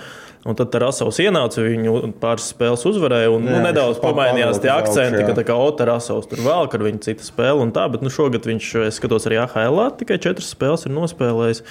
Un 0.46 0.55
tad 0.55 0.75
Rasovs 0.78 1.19
ienāca, 1.25 1.58
viņu 1.64 2.12
pāris 2.23 2.52
spēles 2.52 2.84
uzvarēja, 2.87 3.32
un 3.34 3.49
Jā, 3.49 3.56
nu, 3.56 3.62
nedaudz 3.64 3.99
pamainījās 3.99 4.61
tie 4.62 4.70
akcenti, 4.70 5.25
ka 5.26 5.34
tā 5.34 5.43
kā 5.49 5.56
Ota 5.58 5.88
Rasovs 5.88 6.28
tur 6.31 6.44
vēl, 6.44 6.69
kad 6.70 6.84
viņa 6.87 7.02
cita 7.02 7.26
spēle 7.26 7.64
un 7.64 7.73
tā, 7.75 7.88
bet 7.90 8.05
nu, 8.06 8.12
šogad 8.14 8.46
viņš, 8.46 8.69
es 8.87 9.00
skatos, 9.00 9.26
arī 9.26 9.40
AHL 9.43 9.81
tikai 9.99 10.20
četras 10.22 10.52
spēles 10.55 10.87
ir 10.87 10.94
nospēlējis. 10.94 11.64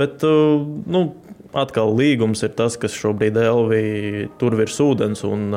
Bet, 0.00 0.24
uh, 0.24 0.64
nu, 0.88 1.10
atkal 1.56 1.92
līgums 1.96 2.42
ir 2.46 2.52
tas, 2.56 2.76
kas 2.80 2.96
šobrīd 2.96 3.36
Elvija 3.40 4.26
tur 4.40 4.56
virs 4.58 4.78
ūdens. 4.82 5.22
Un, 5.26 5.48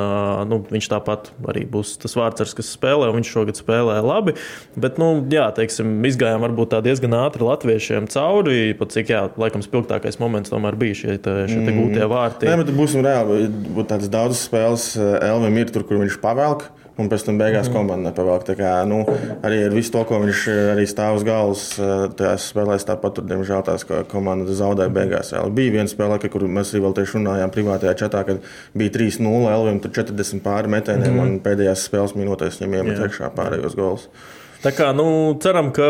nu, 0.49 0.59
viņš 0.69 0.89
tāpat 0.91 1.31
arī 1.49 1.65
būs 1.69 1.95
tas 2.01 2.15
vārds, 2.17 2.55
kas 2.57 2.71
spēlē. 2.75 3.09
Viņš 3.15 3.31
šogad 3.33 3.59
spēlē 3.59 3.99
labi. 4.05 4.35
Bet, 4.79 4.99
nu, 5.01 5.11
jā, 5.31 5.47
teiksim, 5.55 5.97
izgājām 6.09 6.43
varbūt 6.45 6.77
diezgan 6.85 7.17
ātri 7.21 7.47
latviešiem 7.47 8.09
cauri. 8.13 8.73
Pat 8.79 8.95
cik, 8.95 9.13
jā, 9.13 9.23
laikam, 9.39 9.63
spilgtākais 9.65 10.19
moments 10.21 10.53
tomēr 10.53 10.77
bija 10.79 11.01
šie, 11.03 11.15
te, 11.23 11.37
šie 11.49 11.61
te 11.63 11.73
gūtie 11.73 12.03
mm. 12.03 12.11
vārti. 12.11 12.49
Nē, 12.49 12.59
bet 12.63 12.75
būsim 12.77 13.05
reāli. 13.05 13.47
Būtu 13.69 13.89
tādas 13.93 14.11
daudzas 14.11 14.45
spēles 14.49 14.91
Elvim 14.99 15.61
ir 15.61 15.73
tur, 15.73 15.87
kur 15.87 16.01
viņš 16.03 16.19
pavelk 16.23 16.69
un 16.99 17.09
pēc 17.11 17.25
tam 17.27 17.39
beigās 17.39 17.69
mm. 17.69 17.75
komanda 17.75 18.09
nepavēl. 18.09 18.43
Kā, 18.59 18.73
nu, 18.89 19.01
arī 19.45 19.61
ar 19.67 19.75
visu 19.75 19.93
to, 19.93 20.03
ko 20.09 20.19
viņš 20.23 20.45
arī 20.75 20.85
stāv 20.89 21.19
uz 21.19 21.25
galvas, 21.27 21.63
eh, 21.79 22.05
tajās 22.19 22.49
spēlēs 22.53 22.87
tāpat, 22.89 23.17
tur, 23.17 23.27
diemžēl, 23.29 23.63
tās 23.67 23.85
komanda 24.11 24.57
zaudēja 24.57 24.93
beigās. 24.95 25.33
Jā. 25.35 25.43
Bija 25.55 25.77
viena 25.79 25.91
spēle, 25.91 26.19
kur 26.31 26.47
mēs 26.47 26.73
arī 26.73 26.83
vēl 26.87 26.97
tieši 26.99 27.19
runājām 27.19 27.53
privātajā 27.55 27.95
čatā, 28.03 28.25
kad 28.27 28.43
bija 28.77 28.95
3-0, 28.97 29.47
Elvim 29.53 29.79
tur 29.83 29.95
40 30.01 30.43
pāri 30.45 30.71
metieniem, 30.75 31.15
mm. 31.15 31.23
un 31.25 31.39
pēdējās 31.45 31.87
spēles 31.89 32.17
minūtēs 32.19 32.61
viņam 32.61 32.79
iemet 32.81 33.03
iekšā 33.07 33.31
pārējos 33.37 33.77
gols. 33.79 34.09
Tā 34.59 34.73
kā 34.75 34.89
nu, 34.91 35.05
ceram, 35.39 35.69
ka 35.71 35.87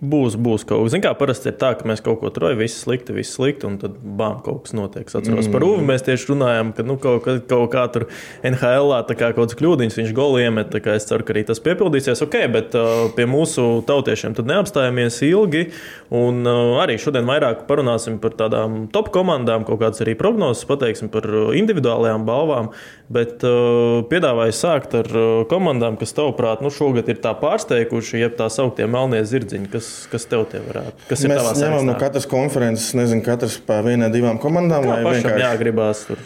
būs, 0.00 0.36
būs 0.38 0.64
kaut 0.68 0.84
kas. 0.84 0.92
Ziniet, 0.94 1.06
kā 1.08 1.12
parasti 1.18 1.50
ir 1.50 1.56
tā, 1.60 1.72
ka 1.78 1.88
mēs 1.88 2.02
kaut 2.04 2.20
ko 2.22 2.30
tur 2.32 2.46
rojam, 2.46 2.60
viss 2.62 2.82
slikti, 2.84 3.14
viss 3.16 3.34
slikti, 3.36 3.66
un 3.68 3.78
tad 3.82 3.96
bām 3.98 4.40
kaut 4.44 4.66
kas 4.66 4.74
notiek. 4.76 5.08
Es 5.08 5.18
atceros 5.18 5.48
mm. 5.48 5.54
par 5.54 5.66
Uvi, 5.66 5.84
mēs 5.88 6.06
tieši 6.06 6.30
runājām, 6.32 6.72
ka 6.76 6.86
nu, 6.86 6.98
kaut, 7.02 7.24
kaut, 7.26 7.46
kaut 7.50 7.72
kā 7.72 7.86
tur 7.94 8.06
NHL 8.46 8.94
kā 9.08 9.32
kaut 9.32 9.40
kāds 9.40 9.58
kļūdiņš, 9.58 9.98
viņš 10.00 10.14
goli 10.16 10.44
iemet. 10.46 10.76
Es 10.98 11.08
ceru, 11.08 11.26
ka 11.26 11.34
arī 11.34 11.44
tas 11.48 11.62
piepildīsies. 11.64 12.22
Ok, 12.24 12.36
bet 12.54 12.76
uh, 12.78 13.08
pie 13.16 13.26
mūsu 13.28 13.66
tautiešiem 13.88 14.36
tad 14.38 14.48
neapstājamies 14.50 15.20
ilgi. 15.26 15.66
Un 16.14 16.46
uh, 16.46 16.78
arī 16.82 16.98
šodien 17.00 17.28
vairāk 17.28 17.66
parunāsim 17.68 18.20
par 18.22 18.36
tādām 18.38 18.86
top 18.94 19.10
komandām, 19.14 19.66
kaut 19.68 19.82
kādas 19.82 20.04
arī 20.04 20.14
prognozes, 20.18 20.66
pateiksim 20.68 21.10
par 21.12 21.26
individuālajām 21.58 22.24
balvām. 22.28 22.72
Bet 23.12 23.44
uh, 23.46 24.04
piedāvāju 24.08 24.54
sākt 24.56 24.94
ar 24.98 25.08
uh, 25.16 25.28
komandām, 25.48 25.96
kas, 26.00 26.12
tavuprāt, 26.16 26.60
nu, 26.64 26.72
šogad 26.72 27.08
ir 27.08 27.20
tā 27.24 27.32
pārsteiguši, 27.40 28.20
jeb 28.20 28.36
tā 28.36 28.50
sauktie 28.52 28.84
melnie 28.90 29.22
zirdziņi. 29.24 29.70
Kas, 29.72 29.87
kas 30.12 30.26
tev 30.30 30.46
te 30.50 30.60
varētu? 30.64 31.06
Kas 31.10 31.22
ir 31.24 31.32
Mēs 31.32 31.60
ņemam 31.60 31.86
no 31.88 31.94
katras 32.00 32.26
konferences, 32.30 32.90
nezinu, 32.98 33.22
katrs 33.26 33.58
pa 33.64 33.80
vienai, 33.86 34.10
divām 34.14 34.40
komandām. 34.42 34.86
Kā 34.86 34.98
vai 35.02 35.14
vienkārši 35.18 35.44
jāgribās 35.44 36.04
tur? 36.08 36.24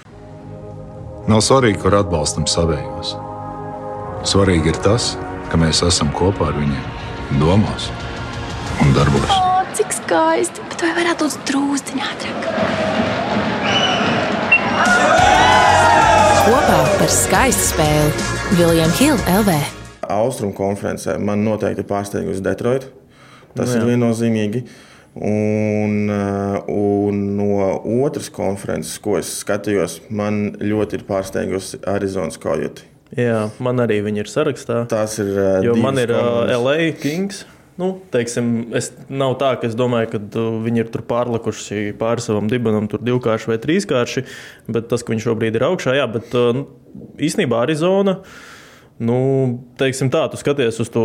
Nav 1.31 1.43
svarīgi, 1.47 1.79
kur 1.83 1.95
atbalstam 2.01 2.49
savējos. 2.51 3.15
Svarīgi 4.27 4.73
ir 4.73 4.79
tas, 4.83 5.13
ka 5.51 5.59
mēs 5.61 5.83
esam 5.87 6.11
kopā 6.17 6.51
ar 6.51 6.59
viņiem 6.59 7.39
domās 7.43 7.91
un 8.83 8.95
darbos. 8.97 9.31
O, 9.31 9.63
cik 9.79 9.95
skaisti! 10.03 10.65
Bet 10.73 10.83
vai 10.87 10.95
varētu 10.99 11.29
būt 11.29 11.45
drūzdiņā 11.51 12.09
ātrāk? 12.15 12.49
Kopā 16.43 16.81
par 16.99 17.13
skaistu 17.13 17.69
spēli 17.71 18.59
Viljams 18.59 18.99
Hilde 18.99 19.37
LV. 19.43 19.55
Austrumu 20.11 20.57
konferencē 20.57 21.15
man 21.23 21.45
noteikti 21.47 21.85
pārsteigusi 21.87 22.43
Detroit. 22.43 22.89
Tas 23.57 23.69
Nu 23.69 23.77
jā. 23.77 23.83
ir 23.83 23.91
viennozīmīgi. 23.93 24.65
Un, 25.13 26.09
uh, 26.09 26.63
un 26.73 27.19
no 27.37 27.49
otras 28.07 28.31
konferences, 28.33 28.95
ko 29.05 29.19
es 29.21 29.29
skatījos, 29.43 29.99
man 30.09 30.55
ļoti 30.57 30.97
ir 30.97 31.05
pārsteigusi 31.09 31.83
Arizonas 31.93 32.41
Coyote. 32.41 32.87
Jā, 33.13 33.51
man 33.61 33.83
arī 33.85 33.99
viņi 34.07 34.23
ir 34.25 34.31
sarakstā. 34.33 34.87
Tās 34.89 35.19
ir. 35.21 35.35
uh, 35.37 35.59
Jo 35.67 35.75
man 35.77 36.01
ir 36.01 36.15
uh, 36.15 36.23
komandas. 36.23 36.63
LA 36.65 36.93
Kings. 37.03 37.43
Nu, 37.77 37.91
teiksim, 38.13 38.49
es, 38.77 38.91
nav 39.09 39.35
tā, 39.41 39.51
ka 39.61 39.69
es 39.69 39.77
domāju, 39.77 40.11
ka 40.15 40.19
uh, 40.41 40.57
viņi 40.65 40.83
ir 40.85 40.89
tur 40.93 41.05
pārlikuši 41.09 41.93
pāri 42.01 42.25
savam 42.25 42.49
dibenam, 42.49 42.89
tur 42.89 43.01
divkārši 43.05 43.53
vai 43.53 43.59
trīskārši. 43.61 44.25
Bet 44.73 44.89
tas, 44.93 45.05
ka 45.05 45.13
viņš 45.13 45.29
šobrīd 45.29 45.57
ir 45.61 45.65
augšā, 45.69 45.95
jā, 46.01 46.09
bet 46.13 46.33
uh, 46.37 46.51
nu, 46.57 46.65
īstenībā 47.21 47.61
Arizona. 47.67 48.19
Nu, 49.03 49.17
teiksim 49.81 50.11
tā, 50.13 50.27
tu 50.31 50.39
skaties 50.39 50.77
uz 50.85 50.91
to 50.95 51.03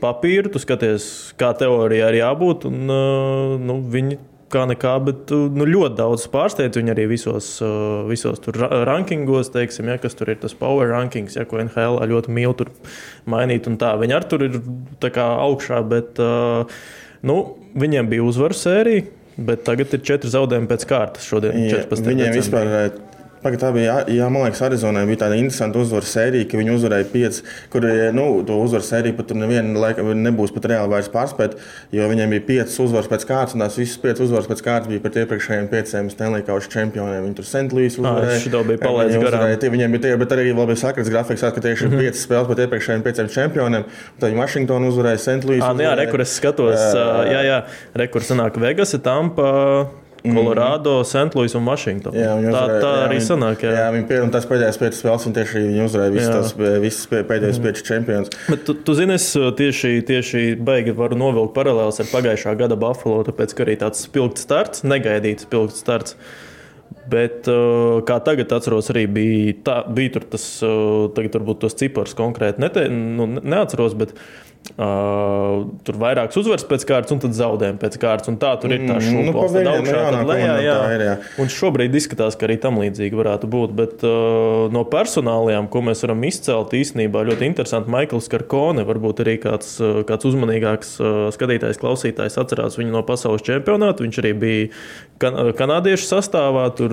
papīru, 0.00 0.52
tu 0.54 0.60
skaties, 0.62 1.06
kā 1.40 1.50
teorijā 1.60 2.08
ir 2.14 2.20
jābūt. 2.22 2.64
Un, 2.70 2.84
uh, 2.88 3.56
nu, 3.60 3.80
viņi 3.92 4.16
kā 4.54 4.62
nekā, 4.70 4.92
bet 5.02 5.32
nu, 5.34 5.66
ļoti 5.66 5.96
daudz 5.98 6.24
pārsteidz 6.30 6.78
viņi 6.78 6.92
arī 6.94 7.08
visos, 7.10 7.48
uh, 7.64 8.04
visos 8.08 8.38
tur 8.44 8.56
ra- 8.62 8.84
rankingos, 8.86 9.50
teiksim, 9.54 9.90
ja, 9.90 9.98
kas 9.98 10.14
tur 10.16 10.30
ir 10.30 10.38
tas 10.40 10.54
power 10.56 10.92
rankings, 10.94 11.34
ja, 11.36 11.44
ko 11.48 11.58
NHL 11.58 11.98
ļoti 12.12 12.32
mīl 12.36 12.54
tur 12.56 12.70
mainīt. 13.26 13.66
un 13.68 13.76
tā. 13.82 13.92
Viņi 14.00 14.16
arī 14.20 14.30
tur 14.30 14.46
ir 14.46 14.60
augšā, 15.26 15.82
bet 15.90 16.22
uh, 16.22 16.70
nu, 17.26 17.38
viņiem 17.74 18.08
bija 18.14 18.24
uzvaru 18.24 18.56
sērija. 18.56 19.10
Bet 19.34 19.64
tagad 19.66 19.90
ir 19.90 19.98
četri 20.06 20.30
zaudējumi 20.30 20.68
pēc 20.70 20.84
kārtas. 20.86 21.24
Šodien 21.26 21.56
Jā, 21.64 21.80
14. 21.82 22.06
Viņiem 22.06 22.28
decembrī. 22.30 22.38
vispār. 22.38 23.13
Pagad, 23.44 23.60
tā 23.60 23.70
bija, 23.76 23.84
jā, 24.08 24.14
jā, 24.16 24.28
man 24.32 24.46
liekas, 24.46 24.62
Arizonai 24.64 25.04
bija 25.06 25.20
tāda 25.26 25.36
interesanta 25.36 25.78
uzvaru 25.82 26.08
sērija, 26.08 26.46
ka 26.48 26.56
viņi 26.56 26.72
uzvarēja 26.78 27.08
pieci, 27.12 27.42
kur 27.72 27.84
eh, 27.84 28.08
nu, 28.16 28.40
to 28.48 28.56
uzvaru 28.64 28.86
sēriju 28.86 29.18
pat 29.18 29.28
tur 29.28 29.36
neviena 29.36 29.76
laika 29.82 30.00
nebūs 30.16 30.54
pat 30.54 30.68
reāli 30.72 30.88
vairs 30.94 31.10
pārspēt, 31.12 31.58
jo 31.92 32.08
viņiem 32.08 32.32
bija 32.32 32.44
piecas 32.48 32.78
uzvaras 32.80 33.10
pēc 33.12 33.26
kārtas, 33.28 33.54
un 33.58 33.60
tās 33.66 33.76
visas 33.76 34.00
piecas 34.00 34.24
uzvaras 34.24 34.48
pēc 34.48 34.62
kārtas 34.64 34.88
bija 34.88 35.02
pret 35.04 35.18
iepriekšējiem 35.24 35.68
pieciem 35.74 36.08
Stanley 36.14 36.44
Kausa 36.46 36.72
čempioniem. 36.72 37.24
Viņi 37.28 37.36
tur. 37.36 37.48
Louis 37.74 37.98
uzvarēja. 37.98 38.40
šito 38.40 38.64
bija 38.64 38.78
palaidis 38.80 39.16
Viņi 39.18 39.24
garām. 39.28 39.74
Viņiem 39.74 39.94
bija 39.96 40.02
tie, 40.06 40.16
bet 40.24 40.32
arī 40.36 40.46
vēl 40.56 40.66
bija 40.72 40.80
sakrits 40.86 41.10
grafiks, 41.12 41.40
ka 41.44 41.60
tieši 41.60 41.84
Mhm. 41.84 41.92
ir 41.92 42.00
piecas 42.00 42.24
spēles 42.26 42.48
pret 42.48 42.62
iepriekšējiem 42.64 43.02
pieciem 43.04 43.28
čempioniem. 43.28 43.84
Tad 44.18 44.30
viņi 44.30 44.40
Washingtonu 44.40 44.88
uzvarēja. 44.88 45.60
Ah, 45.60 45.72
nu 45.74 45.82
jā, 45.84 45.92
rekur 45.98 46.20
es 46.20 46.40
skatos. 46.40 46.80
ā, 46.94 47.28
Jā, 47.28 47.42
jā, 47.44 47.58
rekur 47.94 48.20
sanāk 48.20 48.56
Vegas, 48.60 48.94
Tampa, 49.02 49.88
Colorado, 50.32 51.02
St. 51.04 51.34
Louis 51.34 51.52
un 51.54 51.64
Washington. 51.68 52.12
Mhm. 52.14 52.20
Jā, 52.22 52.32
tā, 52.32 52.48
uzvarēja, 52.48 52.80
tā 52.80 52.92
jā, 52.94 53.02
arī 53.08 53.16
viņi- 53.18 53.26
sanāk. 53.28 53.58
Jā. 53.60 53.72
Jā, 53.76 53.88
viņi 53.92 54.06
pēdējās, 54.08 54.30
tās 54.32 54.46
pēdējās 54.48 54.78
piecas 54.80 55.00
spēles, 55.02 55.26
viņi 55.26 55.36
tieši 55.38 55.54
viņi 55.64 55.82
uzvarēja 55.84 56.12
visas 56.14 56.30
tās 56.34 56.80
visas 56.80 57.06
pē- 57.10 57.24
pēdējos 57.28 57.60
piecus 57.64 57.82
čempionus. 57.84 58.30
Bet 58.48 58.64
tu, 58.64 58.74
tu 58.74 58.94
zini, 58.94 59.12
es 59.18 59.26
tieši, 59.34 59.92
tieši 60.08 60.56
baigi 60.64 60.94
varu 60.96 61.14
novilkt 61.20 61.52
paralēlus 61.54 62.00
ar 62.00 62.06
pagājušā 62.14 62.56
gada 62.56 62.76
Buffalo, 62.76 63.22
tāpēc 63.24 63.54
ka 63.54 63.64
arī 63.66 63.76
tāds 63.76 64.00
spilgts 64.08 64.40
starts, 64.40 64.82
negaidīts 64.82 65.44
spilgts 65.44 65.76
starts. 65.84 66.16
Bet, 67.06 67.44
uh, 67.48 68.00
kā 68.00 68.16
tagad 68.24 68.48
atceros, 68.48 68.88
arī 68.88 69.04
bija, 69.12 69.54
tā, 69.62 69.74
bija 69.92 70.14
tur 70.14 70.22
tas, 70.24 70.62
uh, 70.64 71.08
tagad 71.12 71.32
varbūt 71.36 71.60
tos 71.60 71.74
ciparus 71.76 72.14
konkrēti 72.16 72.58
nete, 72.64 72.88
nu, 72.88 73.26
ne- 73.26 73.42
neatceros, 73.44 73.92
bet 73.94 74.14
uh, 74.78 75.64
tur 75.86 75.98
vairākas 76.00 76.38
uzvaras 76.40 76.64
pēc 76.68 76.86
kārtas 76.88 77.14
un 77.14 77.20
tad 77.22 77.36
zaudējumi 77.36 77.80
pēc 77.82 77.98
kārtas. 78.02 78.32
Tā 78.40 78.52
tur 78.62 78.74
ir 78.74 78.84
tā 78.88 78.96
Mm, 78.98 79.04
šūpa. 79.04 79.34
nu, 80.14 80.24
tā 80.30 80.36
ir, 80.94 81.04
jā. 81.04 81.14
Un 81.42 81.50
šobrīd 81.52 81.94
izskatās, 82.00 82.36
ka 82.38 82.48
arī 82.48 82.56
tam 82.62 82.78
līdzīgi 82.82 83.18
varētu 83.18 83.50
būt. 83.50 83.74
Bet 83.76 84.04
uh, 84.06 84.66
no 84.74 84.84
personālajām, 84.88 85.68
ko 85.72 85.84
mēs 85.86 86.04
varam 86.06 86.24
izcelt, 86.28 86.74
īstenībā 86.74 87.24
ļoti 87.30 87.48
interesanti. 87.50 87.92
Maikls 87.94 88.30
Karkone, 88.32 88.84
varbūt 88.88 89.24
arī 89.24 89.36
kāds, 89.42 89.76
uh, 89.84 90.02
kāds 90.08 90.28
uzmanīgāks 90.30 90.94
uh, 91.00 91.14
skatītājs, 91.34 91.80
klausītājs 91.82 92.40
atcerās 92.40 92.78
viņu 92.80 92.94
no 92.96 93.04
pasaules 93.06 93.44
čempionāta. 93.46 94.04
Viņš 94.06 94.22
arī 94.24 94.32
bija 94.44 94.70
kan 95.22 95.36
kanādiešu 95.56 96.08
sastāvā, 96.10 96.66
tur 96.76 96.92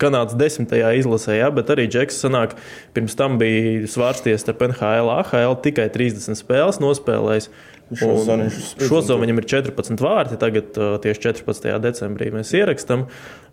Kanādas 0.00 0.36
desmitajā 0.38 0.94
izlasē, 0.98 1.36
jā, 1.38 1.50
bet 1.54 1.68
arī 1.74 1.84
Džeks 1.92 2.16
sanāk, 2.24 2.54
pirms 2.96 3.16
tam 3.18 3.36
bija 3.40 3.84
svārsties 3.90 4.42
starp 4.44 4.62
NHL, 4.70 5.10
AHL 5.12 5.56
tikai 5.64 5.86
30 5.92 6.38
spēles 6.40 6.80
nospēlējis. 6.84 7.50
Šo 7.92 9.02
sezonu 9.02 9.20
viņam 9.26 9.40
ir 9.42 9.46
14 9.50 10.00
vārti, 10.00 10.38
tagad 10.40 10.76
uh, 10.80 10.94
tieši 11.04 11.20
14. 11.26 11.66
decembrī 11.84 12.30
mēs 12.32 12.52
ierakstām. 12.56 13.04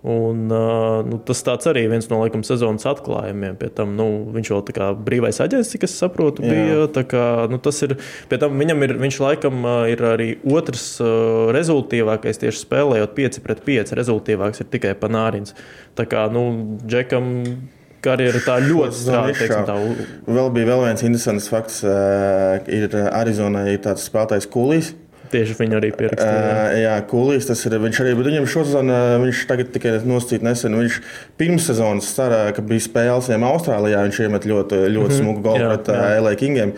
Uh, 0.02 1.04
nu, 1.06 1.20
tas 1.28 1.44
arī 1.70 1.84
viens 1.92 2.08
no 2.10 2.22
laikam, 2.22 2.46
sezonas 2.48 2.88
atklājumiem. 2.90 3.58
Pie 3.60 3.68
tam, 3.76 3.92
nu, 4.00 4.08
viņš 4.34 4.54
vēl 4.54 4.64
tā 4.70 4.76
kā 4.78 4.88
brīvais 4.96 5.42
aģents, 5.44 5.74
cik 5.74 5.84
es 5.90 5.98
saprotu, 6.00 6.46
bija. 6.48 6.88
Kā, 7.12 7.26
nu, 7.52 7.60
tas 7.62 7.84
ir, 7.86 7.98
tam 8.32 8.56
viņam 8.62 8.88
ir, 8.88 8.96
viņš 9.04 9.20
laikam 9.26 9.68
uh, 9.68 9.84
ir 9.92 10.06
arī 10.14 10.30
otrs 10.48 10.88
uh, 11.04 11.52
rezultātīvākais 11.56 12.42
tieši 12.42 12.64
spēlējot 12.64 13.14
5 13.20 13.44
pret 13.44 13.62
5. 13.68 13.94
Rezultātīvāks 14.00 14.64
ir 14.64 14.72
tikai 14.72 14.96
Panārins. 15.04 15.54
Tā 16.00 16.08
kā, 16.10 16.26
nu, 16.32 16.48
Džekam. 16.88 17.30
Karjera 18.02 18.40
tā 18.42 18.56
ļoti 18.66 18.98
u- 19.78 20.08
Vēl 20.34 20.50
bija 20.56 20.70
vēl 20.72 20.84
viens 20.88 21.04
interesants 21.06 21.48
fakts. 21.52 21.82
Ir 21.84 22.88
Arizonā 23.12 23.68
ir 23.74 23.80
tāds 23.86 24.08
spēlētājs 24.10 24.48
Kulīs. 24.50 24.94
Tieši 25.32 25.58
viņi 25.60 25.78
arī 25.78 25.92
pierakstīja. 25.96 26.40
Uh, 26.42 26.78
jā, 26.82 26.96
Kulīs 27.12 27.48
tas 27.48 27.62
ir. 27.68 27.78
Viņš 27.82 28.02
arī, 28.04 28.16
bet 28.20 28.30
viņam 28.32 28.48
šodien, 28.52 28.92
viņš 29.26 29.44
tagad 29.50 29.72
tikai 29.76 29.94
nosacīt 30.08 30.44
nesen, 30.46 30.76
viņš 30.80 31.00
pirms 31.40 31.70
sezonas 31.72 32.10
starā, 32.12 32.42
ka 32.56 32.66
bija 32.66 32.84
spēles 32.88 33.30
viņam 33.32 33.48
Austrālijā, 33.48 34.04
viņš 34.08 34.20
iemet 34.26 34.50
ļoti, 34.52 34.82
ļoti 34.92 34.92
mm 34.92 35.08
-hmm. 35.08 35.22
smuku 35.22 35.46
golu 35.46 35.64
Jā, 35.64 35.72
pret 35.72 36.22
LA 36.26 36.36
Kingiem. 36.40 36.76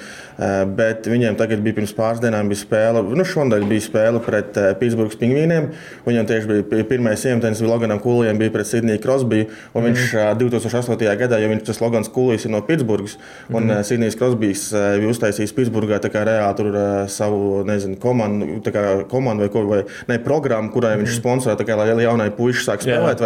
Bet 0.78 1.06
viņiem 1.08 1.36
tagad 1.38 1.62
bija 1.62 1.78
pirms 1.78 1.94
pāris 1.94 2.22
dienām 2.22 2.48
bija 2.50 2.62
spēle, 2.62 3.04
nu 3.06 3.26
šonadēļ 3.26 3.68
bija 3.70 3.86
spēle 3.86 4.22
pret 4.26 4.58
Pitsburgas 4.80 5.18
pingvīniem. 5.22 5.70
Viņam 6.08 6.30
tieši 6.30 6.50
bija 6.50 6.64
pi- 6.70 6.86
pirmais 6.90 7.26
iemetens 7.26 7.62
Loganam 7.62 8.00
Kulijam 8.02 8.40
bija 8.42 8.52
pret 8.54 8.68
Sidniju 8.68 9.02
Krosbiju, 9.04 9.48
un 9.74 9.88
viņš 9.88 10.16
uh, 10.18 10.32
2008. 10.40 11.06
gadā, 11.20 11.40
jo 11.42 11.52
viņš 11.52 11.66
tas 11.68 11.82
Logans 11.84 12.10
Kulijs 12.14 12.46
ir 12.48 12.54
no 12.54 12.62
Pitsburgas, 12.66 13.18
un 13.54 13.70
uh, 13.70 13.82
Sidnijs 13.86 14.18
Krosbijs 14.20 14.66
uh, 14.74 14.96
bija 15.00 15.14
uztaisījis 15.14 15.56
Pitsburgā 15.58 16.02
tā 16.04 16.12
kā 16.14 16.26
reāli 16.28 16.58
tur 16.60 16.78
savu, 17.14 17.64
nezinu, 17.68 17.98
komandu, 18.02 18.43
tā 18.66 18.72
kā 18.76 18.84
komandu 19.12 19.46
vai, 19.46 19.50
ko, 19.54 19.64
vai 19.70 19.82
ne, 20.10 20.18
programmu, 20.24 20.72
kurai 20.74 20.96
viņš 21.02 21.18
sponsorē, 21.20 21.56
tā 21.60 21.66
kā 21.68 21.78
lai 21.78 21.90
jaunai 22.04 22.30
puiši 22.36 22.66
sāk 22.68 22.84
spēlēt? 22.86 23.24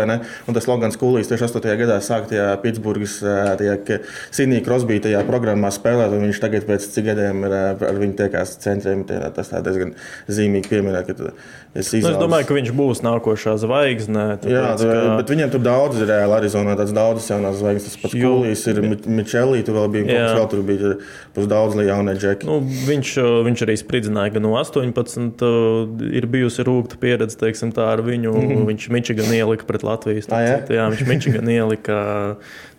Un 0.47 0.53
tas 0.53 0.67
Logans 0.67 0.97
Kulijs 0.97 1.27
tieši 1.31 1.47
8. 1.49 1.77
gadā 1.79 1.97
sāk 2.03 2.27
tajā 2.31 2.49
Pitsburgas, 2.61 3.19
tajā 3.21 3.77
K- 3.85 3.99
Sidnija 4.31 4.63
Krosbija 4.65 5.05
tajā 5.07 5.23
programmā 5.27 5.71
spēlēt, 5.73 6.13
viņš 6.17 6.39
tagad 6.43 6.65
pēc 6.67 6.87
cik 6.93 7.05
gadiem 7.11 7.43
ir 7.47 7.53
ar 7.53 7.95
viņu 8.01 8.15
tiekās 8.21 8.57
centriem. 8.63 9.05
tie- 9.07 9.23
Tas 9.37 9.49
tā 9.49 9.59
diezgan 9.61 9.93
zīmīgi 10.29 10.69
pieminēt, 10.69 11.05
ka 11.07 11.13
tu 11.13 11.31
esi 11.75 11.99
Nu, 12.01 12.09
es 12.09 12.17
domāju, 12.17 12.47
ka 12.47 12.53
viņš 12.55 12.71
būs 12.73 13.01
nākošā 13.05 13.57
zvaigzne. 13.61 14.39
Jā, 14.47 14.75
tāpēc, 14.77 14.81
ka- 14.81 15.17
bet 15.17 15.27
viņiem 15.33 15.51
tur 15.51 15.59
daudz 15.61 15.99
ir 16.01 16.07
reāli 16.07 16.33
Arizonā, 16.39 16.75
tāds 16.79 16.93
daudzas 16.95 17.27
jaunās 17.29 17.59
zvaigznes. 17.61 17.83
Tas 17.91 17.97
pats 18.01 18.13
Kulīs 18.15 18.67
ir 18.67 18.81
Mičelī, 19.07 19.63
tur 19.65 19.75
vēl 19.75 19.91
bija 19.91 20.05
vēl, 20.07 20.49
tur 20.49 20.63
bija 20.63 20.95
pus 21.35 21.45
daudz 21.47 21.75
jaunie 21.75 22.15
džeki. 22.17 22.45
Nu, 22.45 22.59
viņš, 22.61 23.11
viņš 23.47 23.59
arī 23.67 23.75
spridzināja, 23.77 24.33
ka 24.33 24.39
no 24.39 24.55
18 24.57 24.93
uh, 25.15 25.87
ir 26.11 26.27
bijusi 26.31 26.65
rūkta 26.67 26.99
pieredze 27.01 27.37
teiksim, 27.39 27.71
ar 27.79 28.01
viņu. 28.05 28.33
Mm 28.33 28.49
-hmm. 28.49 28.65
Viņš 28.71 28.89
Mičigan 28.91 29.33
ielika 29.33 29.65
pret 29.65 29.83
Latviju. 29.83 30.23
Ah, 30.29 30.41
jā? 30.43 30.57
jā, 30.69 30.89
viņš 30.91 31.07
Mičigan 31.07 31.49
ielika. 31.49 32.35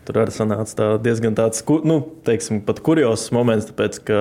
Tur 0.08 0.22
arī 0.22 0.32
sanāca 0.32 0.72
tā 0.72 0.86
diezgan 1.04 1.34
tāds, 1.36 1.60
nu, 1.84 2.00
teiksim, 2.24 2.62
pat 2.64 2.80
kurios 2.80 3.30
moments, 3.30 3.66
tāpēc, 3.68 3.98
ka 4.08 4.20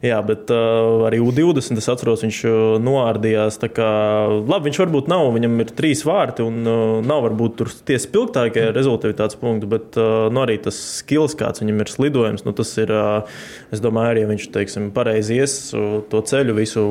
Jā, 0.00 0.16
bet 0.24 0.48
uh, 0.48 1.02
arī 1.04 1.18
U20 1.20 1.76
es 1.76 1.86
atceros, 1.92 2.22
viņš 2.24 2.36
uh, 2.48 2.52
noārdījās. 2.80 3.58
Kā, 3.76 3.88
labi, 4.48 4.70
viņš 4.70 4.78
varbūt 4.80 5.10
nav, 5.12 5.26
viņam 5.34 5.58
ir 5.60 5.72
trīs 5.76 6.00
vārti 6.08 6.40
un 6.40 6.62
uh, 6.64 6.92
nav 7.04 7.26
varbūt 7.26 7.58
tur 7.58 7.68
tie 7.84 7.98
spilgtākie 8.00 8.70
rezultātāts 8.72 9.36
punkti, 9.36 9.68
bet 9.68 9.98
uh, 10.00 10.30
nu, 10.32 10.40
arī 10.40 10.56
tas 10.64 10.78
skills, 11.02 11.34
kāds 11.36 11.60
viņam 11.60 11.82
ir 11.84 11.92
slidojums, 11.92 12.46
nu, 12.46 12.54
tas 12.56 12.72
ir, 12.80 12.94
uh, 12.96 13.42
es 13.76 13.82
domāju, 13.84 14.14
arī 14.14 14.22
ja 14.24 14.30
viņš, 14.30 14.46
teiksim, 14.54 14.86
pareizi 14.96 15.36
ies 15.36 15.58
to 16.08 16.24
ceļu 16.32 16.56
visu, 16.56 16.86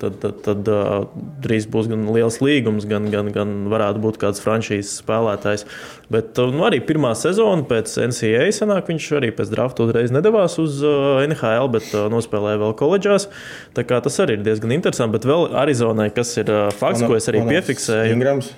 tad, 0.00 0.16
tad, 0.24 0.40
tad 0.48 0.72
uh, 0.72 1.04
drīz 1.44 1.68
būs 1.68 1.92
gan 1.92 2.08
liels 2.16 2.40
līgums, 2.40 2.88
gan, 2.88 3.10
gan, 3.12 3.28
gan 3.36 3.54
varētu 3.74 4.00
būt 4.06 4.22
kāds 4.24 4.40
franšīzes 4.40 5.02
spēlētājs. 5.02 5.66
Bet 6.12 6.40
nu, 6.40 6.64
arī 6.64 6.80
pirmā 6.84 7.12
sezona 7.18 7.68
pēc 7.68 7.92
NCAA 8.08 8.48
sanāk, 8.56 8.88
viņš 8.88 9.12
arī 9.20 9.32
pēc 9.36 9.52
drafta 9.52 9.84
uzreiz 9.84 10.12
nedavās 10.16 10.56
uz 10.64 10.80
uh, 10.80 11.20
NHL, 11.28 11.68
bet 11.76 11.92
uh, 11.92 12.08
nospēlēja 12.12 12.53
vēl 12.60 12.74
koledžās. 12.78 13.28
Tā 13.76 13.84
kā 13.88 14.00
tas 14.04 14.18
arī 14.24 14.38
ir 14.38 14.46
diezgan 14.46 14.74
interesanti. 14.76 15.16
Bet 15.18 15.28
vēl 15.28 15.48
Arizonai, 15.64 16.08
kas 16.14 16.34
ir 16.40 16.50
uh, 16.52 16.66
fakts, 16.74 17.04
ko 17.04 17.18
es 17.18 17.30
arī 17.32 17.44
piefiksēju. 17.48 18.16
Ingrams. 18.16 18.50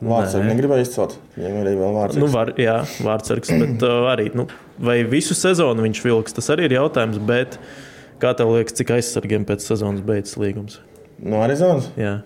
Vārds 0.00 0.32
arī 0.38 0.48
negribēja 0.48 0.86
izcelt. 0.86 1.18
Viņam 1.36 1.58
arī 1.60 1.74
vēl 1.76 1.96
vārds. 1.98 2.20
Nu, 2.20 2.28
var, 2.32 2.54
jā, 2.56 2.78
vārdsargs, 3.04 3.50
bet 3.60 3.82
uh, 3.84 4.06
arī 4.14 4.30
nu, 4.32 4.46
vai 4.80 5.02
visu 5.04 5.36
sezonu 5.36 5.84
viņš 5.84 6.04
vilks, 6.06 6.36
tas 6.38 6.48
arī 6.54 6.70
ir 6.70 6.78
jautājums. 6.78 7.20
Bet, 7.20 7.58
Kā 8.22 8.30
tev 8.38 8.52
liekas, 8.54 8.76
cik 8.78 8.92
aizsargiem 8.94 9.42
pēc 9.44 9.64
sezonas 9.66 10.00
beidzas 10.06 10.38
līgums? 10.40 10.78
No 11.18 11.42
Arizonas? 11.44 11.90
Jā, 11.98 12.20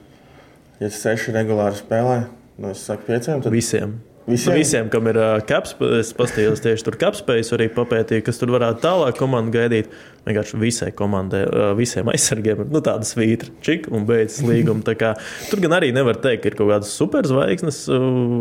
Ja 0.79 0.87
seši 0.95 1.33
regulāri 1.35 1.75
spēlē, 1.75 2.19
no 2.63 2.71
es 2.71 2.85
saku 2.87 3.09
pieciem, 3.09 3.41
tad 3.43 3.51
visiem. 3.51 3.97
Visiem? 4.29 4.53
Nu, 4.53 4.59
visiem, 4.61 4.91
kam 4.93 5.09
ir 5.11 5.17
caps, 5.49 5.73
es 5.97 6.13
paskatījos 6.15 6.61
tieši 6.63 6.85
tur 6.87 6.99
capspējas, 7.01 7.51
arī 7.57 7.67
papētīju, 7.75 8.23
kas 8.27 8.39
tur 8.39 8.53
varētu 8.55 8.85
tālāk 8.85 9.19
komandu 9.19 9.57
gaidīt. 9.57 9.89
Vienkārši 10.29 10.61
visai 10.61 10.91
komandai, 10.97 11.43
visiem 11.79 12.11
aizsargiem 12.13 12.65
ir 12.65 12.71
nu, 12.73 12.83
tāda 12.85 13.09
svītra, 13.09 13.51
čik 13.65 13.89
un 13.93 14.07
beidzas 14.09 14.43
līguma. 14.47 14.97
Kā 14.99 15.15
Tur 15.51 15.63
gan 15.65 15.79
arī 15.79 15.91
nevar 15.97 16.19
teikt, 16.21 16.45
ka 16.45 16.53
ir 16.53 16.59
kaut 16.59 16.73
kādas 16.73 16.93
superzvaigznes 16.99 17.81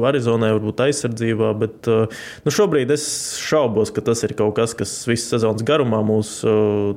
Arizonai, 0.09 0.53
varbūt 0.57 0.85
aizsardzībā, 0.87 1.53
bet 1.61 1.89
nu, 1.89 2.53
šobrīd 2.53 2.91
es 2.95 3.07
šaubos, 3.41 3.93
ka 3.95 4.03
tas 4.05 4.23
ir 4.27 4.35
kaut 4.37 4.57
kas, 4.59 4.75
kas 4.77 4.99
visas 5.09 5.31
sezonas 5.35 5.65
garumā 5.67 6.03
mūs 6.05 6.39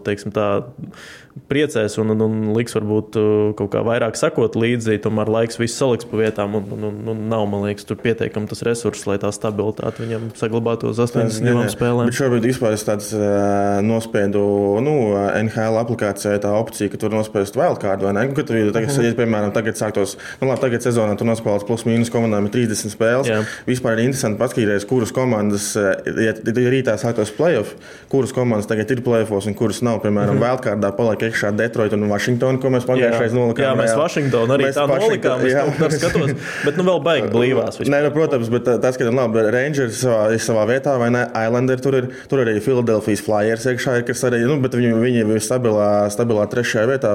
teiksim, 0.06 0.34
tā, 0.34 0.50
priecēs 1.50 1.96
un, 2.02 2.12
un, 2.14 2.22
un 2.24 2.50
liks 2.56 2.74
varbūt 2.76 3.16
kaut 3.58 3.70
kā 3.72 3.82
vairāk 3.86 4.18
sakot 4.18 4.56
līdzi. 4.58 4.98
Tomēr 5.04 5.30
laiks 5.30 5.58
viss 5.60 5.78
saliks 5.78 6.06
pa 6.08 6.18
vietām 6.20 6.56
un, 6.58 6.66
un, 6.74 6.86
un, 6.90 6.98
un 7.12 7.22
nav, 7.30 7.46
man 7.50 7.64
liekas, 7.66 7.86
tur 7.88 7.98
pietiekami 8.02 8.50
tas 8.50 8.62
resurss, 8.66 9.06
lai 9.08 9.18
tā 9.22 9.30
stabilitāte 9.34 10.04
viņam 10.04 10.30
saglabātos 10.38 11.00
82 11.00 11.70
spēlēm. 11.74 12.10
Bet 12.10 12.18
šobrīd 12.18 12.48
vispār 12.50 12.76
es 12.76 12.86
tāds 12.86 13.12
uh, 13.16 13.78
nospiedu 13.86 14.42
nu, 14.84 14.94
NHL 15.42 15.78
aplikācijā 15.80 16.38
tā 16.42 16.52
opcija, 16.58 16.90
ka 16.92 17.00
tur 17.00 17.14
nospēst 17.14 17.58
wildcard 17.58 18.04
vai 18.06 18.14
ne. 18.16 18.26
Nu, 18.30 18.36
Kad 18.36 18.50
tu 18.50 18.58
tagad, 18.74 18.90
ja, 18.94 19.12
piemēram, 19.18 19.52
tagad 19.54 19.78
sāktos, 19.80 20.16
nu 20.40 20.48
labi, 20.48 20.62
tagad 20.62 20.84
sezonā 20.84 21.16
tur 21.18 21.28
nospēlēts 21.28 21.66
plus 21.68 21.86
mīnus 21.88 22.12
komandām 22.12 22.46
ir 22.46 22.54
30 22.54 22.94
spēles. 22.94 23.30
Jā. 23.30 23.40
Vispār 23.68 23.98
ir 23.98 24.08
interesanti 24.08 24.40
paskatīties, 24.40 24.86
kuras 24.88 25.12
komandas, 25.14 25.72
eh, 25.76 26.10
ja 26.28 26.34
rītā 26.72 26.96
sāktos 27.00 27.32
playoff, 27.36 27.74
kuras 28.12 28.32
komandas 28.36 28.70
tagad 28.70 28.90
ir 28.90 29.02
playoffs 29.06 29.48
un 29.50 29.54
kuras 29.58 29.82
nav. 29.82 30.00
Piemēram, 30.04 30.36
mm 30.36 30.40
-hmm. 30.40 30.46
wildcardā 30.46 30.92
paliek 30.96 31.26
iekšā 31.28 31.52
Detroit 31.56 31.92
un 31.92 32.08
Washington, 32.08 32.58
ko 32.58 32.68
mēs 32.68 32.86
pagājušajā 32.88 33.32
nolikām. 33.34 33.64
Jā, 33.64 33.74
mēs. 33.76 33.96
Vašingtonu 33.96 34.56
arī 34.56 34.68
Mēs 34.68 34.78
tā 34.78 34.86
nolikām. 34.88 35.44
Es 35.46 35.54
tam 35.54 35.72
tur 35.78 35.94
skatos, 35.94 36.34
bet 36.64 36.78
nu 36.80 36.86
vēl 36.88 37.02
baigi 37.04 37.28
blīvās. 37.32 37.78
vispār. 37.80 37.92
Nē, 37.94 38.02
nu, 38.06 38.10
protams, 38.14 38.50
bet 38.52 38.64
tā- 38.64 38.78
tas, 38.80 38.96
ka 38.96 39.04
labi, 39.10 39.44
Rangers 39.50 40.04
savā, 40.04 40.38
savā 40.38 40.66
vietā, 40.70 40.96
vai 40.98 41.10
ne? 41.10 41.26
Islander 41.34 41.80
tur 41.80 41.94
ir, 41.94 42.08
tur 42.28 42.44
arī 42.44 42.60
Philadelphia 42.60 43.16
Flyers 43.16 43.66
iekšā, 43.66 43.98
ir, 44.00 44.02
kas 44.08 44.24
arī, 44.28 44.42
nu, 44.46 44.60
bet 44.70 44.78
viņi, 44.78 44.94
viņi 45.02 45.24
ir 45.26 45.42
stabilā, 45.44 45.90
stabilā 46.14 46.46
trešajā 46.50 46.86
vietā? 46.90 47.12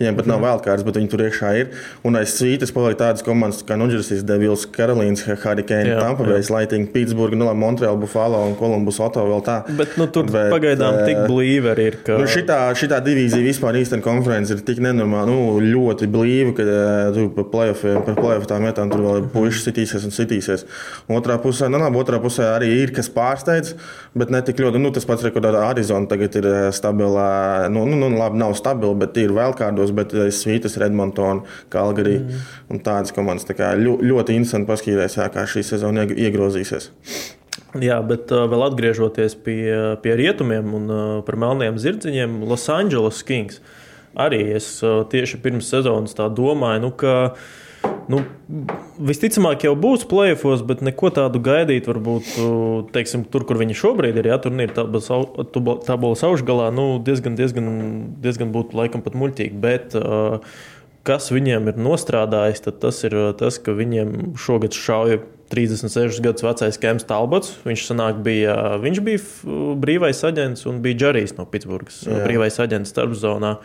Viņiem 0.00 0.18
pat 0.18 0.30
nav 0.30 0.42
vēl 0.44 0.62
kāds, 0.64 0.84
bet 0.86 0.98
viņi 0.98 1.10
tur 1.12 1.24
iekšā 1.26 1.52
ir. 1.60 1.72
Un 2.06 2.18
aiz 2.18 2.34
svītas 2.36 2.72
paliek 2.74 2.98
tādas 3.00 3.24
komandas 3.26 3.62
kā 3.66 3.76
Nudžersijas, 3.78 4.24
Devils, 4.26 4.66
Karolīnas, 4.72 5.24
Hurricane, 5.26 5.96
Tampa. 6.00 6.26
Bay, 6.26 6.42
Lightning, 6.50 6.88
Pittsburgh, 6.92 7.36
nu, 7.36 7.46
labi, 7.48 7.60
Montreal, 7.60 7.96
Buffalo 8.00 8.42
un 8.46 8.56
Columbus, 8.58 9.00
Ottawa 9.02 9.28
vēl 9.30 9.44
tā. 9.46 9.56
Bet 9.78 9.96
nu, 10.00 10.08
tur 10.12 10.28
Bet, 10.30 10.50
pagaidām 10.52 11.00
tik 11.04 11.20
eh, 11.22 11.26
blīvi 11.28 11.70
arī 11.72 11.86
ir. 11.90 11.98
Ka... 12.06 12.18
Nu, 12.20 12.28
šitā, 12.30 12.58
šitā 12.78 13.00
divīzija 13.04 13.44
vispār 13.44 13.78
īstenībā 13.80 14.06
konference 14.06 14.54
ir 14.54 14.62
tik 14.66 14.80
nenormāla, 14.84 15.28
nu, 15.30 15.58
ļoti 15.62 16.08
blīva, 16.12 16.54
ka 16.56 16.66
eh, 16.66 17.10
tu 17.16 17.26
par 17.36 17.48
playoffiem, 17.52 18.00
par 18.06 18.18
playoff 18.18 18.48
tām 18.50 18.66
vietām 18.66 18.92
tur 18.92 19.04
vēl 19.06 19.20
ir 19.22 19.28
puikas 19.34 19.64
sitīsies 19.66 20.06
un 20.08 20.14
sitīsies. 20.14 20.66
Otrā 21.12 21.38
pusē, 21.42 21.70
nu, 21.72 21.80
labi, 21.82 22.00
otrā 22.00 22.20
pusē 22.22 22.50
arī 22.54 22.72
ir 22.82 22.94
kas 22.96 23.10
pārsteidz, 23.12 23.74
bet 24.16 24.32
ne 24.34 24.42
tik 24.46 24.62
ļoti. 24.62 24.82
Nu, 24.82 24.92
tas 24.94 25.08
pats, 25.08 25.26
kur 25.34 25.50
ar 25.50 25.60
Arizonu 25.70 26.10
tagad 26.10 26.38
ir 26.40 26.50
eh, 26.50 26.68
stabilā, 26.76 27.30
nu, 27.72 27.84
nu, 27.88 27.98
nu 28.02 28.10
labi, 28.14 28.38
nav 28.40 28.54
stabila, 28.58 28.94
bet 29.00 29.16
ir 29.20 29.34
vēl 29.36 29.56
kādos, 29.58 29.94
bet 29.96 30.14
eh, 30.16 30.28
Svītas, 30.34 30.78
Redmontona, 30.80 31.46
Kalgarī 31.72 32.18
mm. 32.20 32.44
un 32.72 32.82
tādas 32.84 33.14
komandas. 33.16 33.48
Tā 33.48 33.56
kā 33.58 33.72
ļo, 33.80 33.96
ļoti 34.04 34.36
interesanti 34.36 34.70
paskatīties, 34.70 35.18
kā 35.34 35.48
šī 35.50 35.64
sezona 35.66 36.06
ieg- 36.06 36.16
iegrozīsies. 36.28 36.90
Jā, 37.82 37.98
bet 38.04 38.30
uh, 38.32 38.46
vēl 38.48 38.66
atgriežoties 38.70 39.36
pie, 39.44 39.60
pie 40.04 40.14
rietumiem 40.16 40.72
un 40.76 40.88
uh, 40.92 41.02
par 41.26 41.36
melniem 41.40 41.76
zirdziņiem, 41.80 42.40
Los 42.48 42.68
Angeles 42.72 43.22
Kings. 43.26 43.60
Arī 44.16 44.40
es 44.56 44.68
uh, 44.84 45.02
tieši 45.10 45.40
pirms 45.44 45.68
sezonas 45.72 46.16
tā 46.16 46.28
domāju, 46.32 46.86
nu, 46.86 46.92
ka 46.96 47.16
nu, 48.12 48.20
visticamāk 49.08 49.66
jau 49.66 49.74
būs 49.78 50.06
plēfos, 50.08 50.62
bet 50.66 50.82
neko 50.84 51.10
tādu 51.14 51.40
gaidīt. 51.42 51.88
Varbūt 51.90 52.32
teiksim, 52.94 53.26
tur, 53.32 53.46
kur 53.48 53.60
viņi 53.60 53.76
šobrīd 53.78 54.20
ir, 54.20 54.30
ja 54.32 54.38
tur 54.42 54.54
ir 54.62 54.74
tabulas 54.76 55.10
tabulas 55.86 56.24
augšgalā, 56.26 56.70
nu, 56.74 56.88
diezgan, 57.04 57.38
diezgan, 57.38 57.68
diezgan 58.22 58.52
būtu 58.54 58.78
laikam 58.78 59.04
pat 59.04 59.18
muļķīgi. 59.18 59.62
Bet, 59.62 59.96
kas 61.06 61.30
viņiem 61.34 61.72
ir 61.72 61.80
nostrādājis, 61.80 62.64
tas 62.66 63.02
ir 63.08 63.16
tas, 63.40 63.58
ka 63.62 63.76
viņiem 63.76 64.36
šogad 64.40 64.76
šauja 64.76 65.22
36 65.52 66.22
gadus 66.24 66.42
vecais 66.42 66.78
Kems 66.82 67.06
Talbots. 67.06 67.56
Viņš, 67.66 67.88
sanāk, 67.90 68.22
bija, 68.26 68.54
viņš 68.82 69.02
bija 69.06 69.58
brīvais 69.82 70.22
aģents 70.26 70.66
un 70.66 70.80
bija 70.84 71.04
Džarijs 71.04 71.36
no 71.38 71.46
Pitsburgas. 71.50 72.02
Jā. 72.06 72.24
Brīvais 72.26 72.58
aģents 72.62 72.90
starpzonā. 72.94 73.56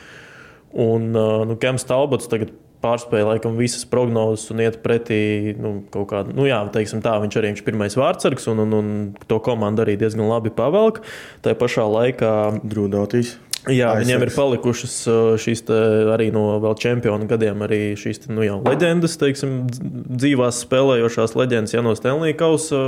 Un 0.81 1.09
nu, 1.11 1.57
Kems 1.59 1.87
Talbots 1.89 2.29
tagad 2.31 2.53
pārspēja 2.81 3.27
laikam 3.29 3.57
visas 3.59 3.85
prognozes 3.89 4.49
un 4.53 4.63
iet 4.63 4.79
pretī 4.85 5.53
nu, 5.59 5.77
kaut 5.93 6.09
kādam, 6.11 6.35
nu 6.37 6.47
jā, 6.49 6.59
teiksim 6.73 7.03
tā, 7.05 7.17
viņš 7.23 7.37
arī 7.39 7.53
ir 7.53 7.63
pirmais 7.67 7.97
vārdsargs 7.99 8.49
un, 8.51 8.65
un, 8.65 8.75
un 8.79 8.91
to 9.29 9.39
komandu 9.43 9.85
arī 9.85 9.97
diezgan 10.01 10.29
labi 10.29 10.53
pavelk. 10.55 11.03
Tā 11.45 11.55
pašā 11.57 11.85
laikā 11.87 12.33
Drūdautīs. 12.65 13.37
Jā, 13.69 13.91
Aizsargs. 13.91 14.07
viņiem 14.07 14.23
ir 14.25 14.31
palikušas 14.33 14.93
uh, 15.05 15.17
šīs 15.37 15.59
te 15.67 15.75
arī 16.09 16.31
no 16.33 16.55
vēl 16.63 16.73
čempionu 16.81 17.27
gadiem, 17.29 17.59
arī 17.61 17.79
šīs 17.99 18.23
te, 18.23 18.31
nu, 18.33 18.41
jau 18.41 18.55
leģendas, 18.65 19.13
teiksim, 19.21 19.51
dz- 19.69 19.91
dzīvās 20.17 20.63
spēlējošās 20.65 21.35
leģendas, 21.37 21.75
Janos 21.75 22.01
Tenlī 22.01 22.31
Kausa, 22.39 22.79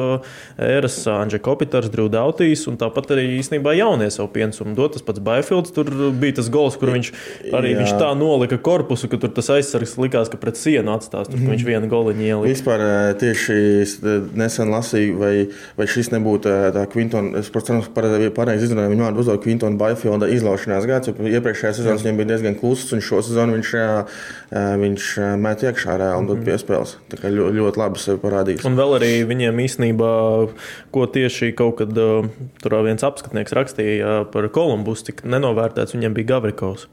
Eras, 0.57 0.95
Anģa 1.13 1.37
Kopitars, 1.45 1.91
Drūdautīs, 1.93 2.63
un 2.71 2.79
tāpat 2.81 3.13
arī 3.13 3.27
īstenībā 3.37 3.75
jaunie 3.77 4.09
savu 4.13 4.31
pienesumu 4.33 4.73
dot. 4.77 4.95
Tas 4.97 5.05
pats 5.05 5.21
Baifields, 5.21 5.75
tur 5.75 5.89
bija 6.17 6.39
tas 6.39 6.49
gols, 6.53 6.79
kur 6.81 6.89
viņš 6.93 7.11
arī 7.53 7.75
Jā. 7.75 7.83
viņš 7.83 7.93
tā 8.01 8.09
nolika 8.17 8.57
korpusu, 8.57 9.11
ka 9.13 9.21
tur 9.21 9.29
tas 9.37 9.51
aizsargs 9.53 9.93
likās, 10.01 10.31
ka 10.33 10.41
pret 10.41 10.57
sienu 10.57 10.95
atstās, 10.95 11.29
tur, 11.29 11.37
viņš 11.37 11.67
vienu 11.69 11.89
goliņu 11.93 12.25
ielika. 12.27 12.49
Vispār 12.49 12.81
eh, 12.87 13.13
tieši 13.21 13.59
es, 13.85 13.95
nesen 14.37 14.73
lasīju, 14.73 15.21
vai, 15.21 15.33
vai 15.77 15.89
šis 15.89 16.09
nebūtu 16.13 16.57
tā 16.73 16.87
Quintona, 16.93 17.37
es, 17.41 17.53
protams, 17.53 17.89
pareizi 17.93 18.69
izrunāju 18.71 18.95
viņu 18.95 19.07
vārdu 19.07 19.23
uzdot 19.25 19.45
Quintona 19.45 19.77
Baifielda 19.79 20.33
izlaušanās 20.63 20.87
gads, 20.87 21.11
iepriekšējā 21.11 21.73
sezonā 21.77 21.99
viņam 21.99 22.19
bija 22.19 22.29
diezgan 22.31 22.55
kluss, 22.59 22.91
un 22.93 23.01
šo 23.03 23.21
sezonu 23.23 23.57
viņš, 23.57 23.71
viņš 24.81 25.07
met 25.41 25.63
iekšā 25.63 25.97
reāli 25.99 26.21
un 26.21 26.29
dod 26.29 26.43
piespēles. 26.45 26.97
Tā 27.11 27.19
kā 27.19 27.31
ļoti, 27.31 27.57
ļoti 27.59 27.81
labi 27.81 27.99
sevi 28.01 28.21
parādījis. 28.23 28.65
Un 28.67 28.77
vēl 28.79 28.97
arī 28.99 29.11
viņiem 29.29 29.61
īstenībā, 29.65 30.11
ko 30.93 31.05
tieši 31.05 31.53
kaut 31.57 31.81
kad 31.81 31.93
tur 31.93 32.77
viens 32.85 33.03
apskatnieks 33.03 33.55
rakstīja 33.55 34.23
par 34.33 34.49
Kolumbus, 34.53 35.03
cik 35.07 35.25
nenovērtēts 35.27 35.95
viņiem 35.97 36.15
bija 36.17 36.35
Gavrikovs. 36.35 36.87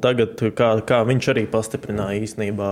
Tagad, 0.00 0.40
kā, 0.56 0.68
kā 0.88 0.98
viņš 1.04 1.26
arī 1.34 1.42
pastiprināja 1.52 2.16
īstenībā 2.24 2.68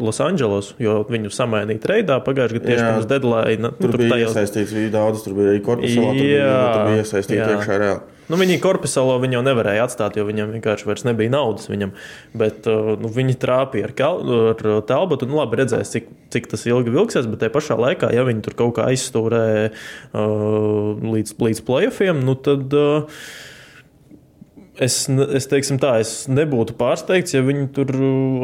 Losandželos, 0.00 0.72
jo 0.80 1.02
viņu 1.10 1.28
samainīja 1.34 1.82
treidā 1.82 2.16
pagājušajā 2.24 2.56
gadā 2.56 2.66
tieši 2.70 2.82
Jā. 2.82 2.90
pirms 2.94 3.08
deadline. 3.10 3.70
Tur 3.80 3.90
Nu, 3.92 3.98
bija 4.00 4.10
tajos- 4.14 4.32
iesaistīts 4.36 4.72
bija 4.72 4.90
daudz, 4.96 5.24
tur 5.26 5.34
bija 5.36 5.52
arī 5.52 5.60
korpusā, 5.66 6.04
tur 6.16 6.24
Jā, 6.24 6.52
tur 6.72 6.84
bija 6.88 7.02
iesaistīts 7.04 7.50
iekšā 7.52 7.78
reāli. 7.82 8.00
Nu, 8.28 8.34
viņi 8.40 8.56
korpusālo 8.58 9.20
viņu 9.22 9.36
jau 9.38 9.42
nevarēja 9.46 9.84
atstāt, 9.86 10.16
jo 10.18 10.24
viņam 10.26 10.50
vienkārši 10.56 10.86
vairs 10.88 11.04
nebija 11.06 11.30
naudas. 11.30 11.68
Viņam. 11.70 11.92
Bet 12.34 12.66
uh, 12.66 12.96
nu, 12.98 13.06
viņi 13.12 13.36
trāpīja 13.38 13.84
ar, 13.86 13.92
kel- 13.94 14.32
ar 14.50 14.82
telpu. 14.88 15.20
Nu, 15.28 15.36
labi, 15.38 15.60
redzēs, 15.60 15.92
cik, 15.94 16.08
cik 16.34 16.48
tas 16.50 16.64
ilgi 16.66 16.90
vilksies. 16.90 17.28
Bet 17.30 17.38
tajā 17.44 17.52
pašā 17.54 17.76
laikā, 17.78 18.10
ja 18.16 18.24
viņi 18.26 18.42
tur 18.42 18.56
kaut 18.58 18.74
kā 18.80 18.88
aizstūrē 18.90 19.70
uh, 19.70 20.96
līdz, 21.06 21.36
līdz 21.38 21.62
playoffiem, 21.68 22.24
nu, 22.24 22.34
tad. 22.34 22.72
Uh, 22.74 23.20
Es, 24.76 25.06
es, 25.08 25.46
teiksim 25.48 25.78
tā, 25.80 25.94
es 26.02 26.26
nebūtu 26.28 26.74
pārsteigts, 26.76 27.32
ja 27.32 27.40
viņi 27.40 27.70
tur 27.72 27.88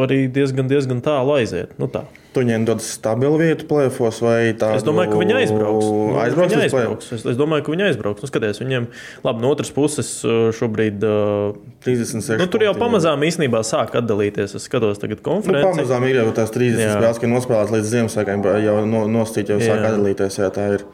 arī 0.06 0.22
diezgan, 0.32 0.64
diezgan 0.70 1.02
tālu 1.04 1.34
aiziet. 1.36 1.74
Nu, 1.76 1.90
tā. 1.92 2.06
Tu 2.32 2.40
viņiem 2.40 2.62
dod 2.64 2.80
stabilu 2.80 3.36
vietu 3.36 3.66
plēfos 3.68 4.22
vai 4.24 4.54
tā? 4.56 4.70
Es 4.78 4.86
domāju, 4.86 5.10
ka 5.12 5.18
viņi 5.20 5.34
aizbrauks. 5.42 5.84
Nu, 5.90 6.14
Aizbrauks 6.22 6.54
viņi 6.54 6.64
aizbrauks. 6.64 7.10
Es, 7.12 7.26
es 7.34 7.36
domāju, 7.36 7.66
ka 7.66 7.74
viņi 7.74 7.84
aizbrauks. 7.90 8.24
Nu, 8.24 8.30
skaties, 8.30 8.62
viņiem, 8.62 8.86
labi, 9.26 9.44
no 9.44 9.50
otras 9.52 9.68
puses, 9.76 10.14
uh, 10.24 10.46
šobrīd. 10.56 11.04
uh, 11.04 11.58
36. 11.84 12.38
Nu, 12.40 12.46
tur 12.48 12.64
jau 12.64 12.72
pamazām 12.80 13.20
īstenībā 13.28 13.60
sāk 13.68 13.92
atdalīties. 14.00 14.54
Es 14.56 14.64
skatos, 14.70 15.02
tagad 15.02 15.20
Nu, 15.20 15.26
konferenci. 15.26 15.66
pamazām 15.68 16.08
ir 16.08 16.22
jau 16.22 16.30
tās 16.32 16.54
30 16.56 16.80
Jā. 16.80 16.94
spēles, 16.96 17.20
kas 17.20 17.32
nospēlētas 17.34 17.74
līdz 17.76 17.92
Ziemassvētkiem, 17.92 18.46
jau 18.64 18.78
no, 18.88 19.04
nostīt, 19.20 19.52
jau 19.52 19.60
sāk 19.60 19.82
Jā. 19.84 19.92
atdalīties. 19.92 20.40
Jā, 20.40 20.48
tā 20.56 20.70
ir. 20.78 20.86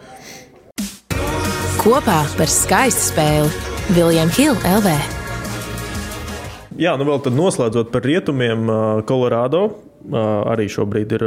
Kopā 1.78 2.18
par 2.34 2.50
skaistu 2.50 3.12
spēli 3.12 3.94
Viljams 3.94 4.34
Hilde 4.34 4.74
LV. 4.80 5.17
Jā, 6.78 6.92
nu 6.94 7.08
vēl 7.08 7.32
noslēdzot 7.34 7.88
par 7.90 8.04
rietumiem, 8.06 8.68
Kolorādo 9.08 9.62
arī 10.14 10.68
šobrīd 10.70 11.16
ir 11.16 11.24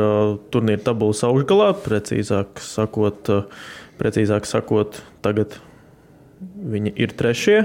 turnīra 0.53 0.85
tabulas 0.85 1.25
augšgalā. 1.27 1.73
Precīzāk 1.83 2.61
sakot, 2.63 3.27
precīzāk 3.99 4.47
sakot 4.47 5.01
tagad 5.25 5.57
viņi 6.39 6.95
ir 6.95 7.11
trešie. 7.19 7.57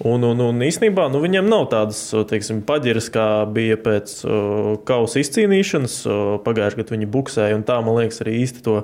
Un, 0.00 0.24
un, 0.24 0.38
un 0.40 0.62
īsnībā 0.64 1.10
nu, 1.12 1.18
viņiem 1.20 1.48
nav 1.52 1.66
tādas 1.74 1.98
teiksim, 2.30 2.62
paģiras, 2.64 3.10
kā 3.12 3.26
bija 3.52 3.76
pēc 3.76 4.14
uh, 4.24 4.70
kausa 4.88 5.20
izcīnīšanas. 5.20 5.96
Uh, 6.08 6.30
Pagājušajā 6.40 6.80
gadā 6.80 6.94
viņi 6.94 7.08
buksēja, 7.12 7.58
un 7.58 7.66
tā, 7.68 7.76
man 7.84 7.98
liekas, 7.98 8.22
arī 8.24 8.38
īsti 8.40 8.64
to 8.64 8.78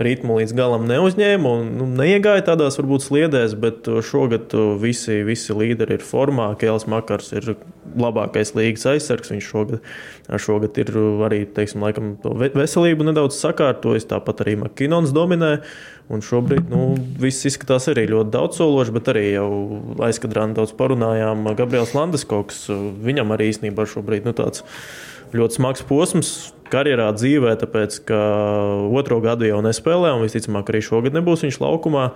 ritmu 0.00 0.38
līdz 0.40 0.54
galam 0.56 0.86
neuzņēma 0.88 1.52
un 1.60 1.70
nu, 1.78 1.86
neiegāja 1.98 2.46
tādās 2.50 2.78
varbūt 2.80 3.04
sliedēs, 3.04 3.54
bet 3.60 3.88
šogad 4.06 4.54
visi, 4.80 5.20
visi 5.26 5.56
līderi 5.56 5.98
ir 5.98 6.04
formā. 6.06 6.50
Kēls 6.60 6.86
Makars 6.90 7.32
ir 7.36 7.52
labākais 8.00 8.54
līgas 8.56 8.86
aizsargs. 8.94 9.32
Viņš 9.34 9.48
šogad, 9.52 9.86
šogad 10.40 10.80
ir 10.82 10.92
arī 11.26 11.42
teiksim, 11.56 11.84
laikam, 11.84 12.12
veselību 12.56 13.10
nedaudz 13.10 13.38
sakārtojis. 13.40 14.08
Tāpat 14.10 14.44
arī 14.44 14.56
Makinons 14.64 15.14
dominē. 15.16 15.58
Un 16.10 16.24
šobrīd 16.26 16.72
nu, 16.72 16.96
viss 17.22 17.46
izskatās 17.46 17.86
arī 17.92 18.08
ļoti 18.10 18.32
daudzsološi, 18.34 18.94
bet 18.96 19.10
arī 19.12 19.28
jau 19.28 19.50
aizkadrā 20.02 20.48
nedaudz 20.50 20.72
parunājām. 20.78 21.46
Gabriels 21.58 21.94
Landeskoks, 21.94 22.64
viņam 23.04 23.36
arī 23.36 23.52
īstenībā 23.52 23.86
šobrīd 23.86 24.26
nu, 24.26 24.34
tāds 24.34 24.64
ļoti 25.36 25.60
smags 25.60 25.86
posms 25.86 26.32
karjerā, 26.70 27.08
dzīvē, 27.16 27.54
tāpēc 27.60 27.98
ka 28.08 28.20
otro 28.96 29.20
gadu 29.24 29.48
jau 29.48 29.60
nespēlē, 29.64 30.12
un 30.16 30.24
visticamāk 30.24 30.72
arī 30.72 30.82
šogad 30.86 31.16
nebūs 31.16 31.44
viņš 31.46 31.60
laukumā. 31.62 32.06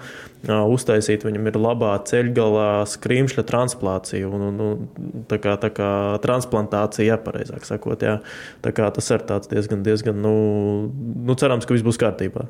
Uztaisīt 0.45 1.27
viņam 1.27 1.51
ir 1.51 1.61
labā 1.61 1.93
ceļgalā 2.09 2.69
skrimšļa 2.95 3.47
transplācija, 3.49 4.29
un, 4.29 4.49
un, 4.49 4.65
un 4.65 5.27
tā 5.31 5.41
kā, 5.43 5.57
tā 5.61 5.73
kā 5.75 5.91
transplantācija, 6.25 7.13
ja 7.13 7.21
pareizāk 7.21 7.67
sakot, 7.69 8.05
jā. 8.05 8.19
Tā 8.65 8.75
kā 8.77 8.91
tas 8.95 9.11
ir 9.15 9.27
tāds 9.29 9.51
diezgan, 9.51 9.85
diezgan, 9.87 10.19
nu, 10.25 10.35
nu 11.25 11.39
cerams, 11.41 11.67
ka 11.67 11.77
viss 11.77 11.87
būs 11.87 12.01
kārtībā 12.01 12.49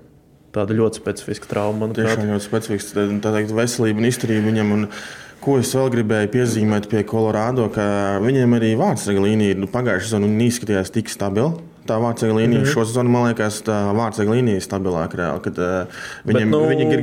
tāda 0.54 0.70
ļoti 0.78 1.00
specifiska 1.00 1.48
trauma. 1.50 1.88
Tiešām 1.90 2.28
ļoti 2.30 2.44
specifiska. 2.46 3.04
Tā 3.24 3.32
teikt, 3.34 3.50
veselība 3.58 3.98
un 3.98 4.06
izturība 4.06 4.52
viņam. 4.52 4.74
Un 4.76 4.84
Ko 5.44 5.58
es 5.60 5.74
vēl 5.76 5.90
gribēju 5.92 6.30
piezīmēt 6.32 6.86
pie 6.88 7.02
Colorado, 7.04 7.66
ka 7.72 7.82
viņiem 8.24 8.54
arī 8.56 8.70
vārdsarga 8.80 9.26
līnija 9.26 9.58
nu, 9.60 9.66
pagājušajā 9.68 10.14
sezonā 10.14 10.30
neizskatījās 10.30 10.92
tik 10.94 11.12
stabila 11.12 11.52
tā 11.88 11.98
vārdsarga 12.00 12.34
līnija. 12.38 12.60
Mm 12.60 12.64
-hmm. 12.64 12.72
Šo 12.72 12.84
sezonu 12.84 13.10
man 13.10 13.26
liekas, 13.28 13.60
tā 13.64 13.76
vārdsarga 13.96 14.32
līnija 14.36 14.60
ir 14.60 14.64
stabilāka. 14.64 15.16
Reāli, 15.20 15.40
kad, 15.42 15.58
uh, 15.58 15.64
viņam, 16.24 16.34
Bet, 16.34 16.48
nu, 16.48 16.60
viņi 16.68 16.84
ir 16.92 17.02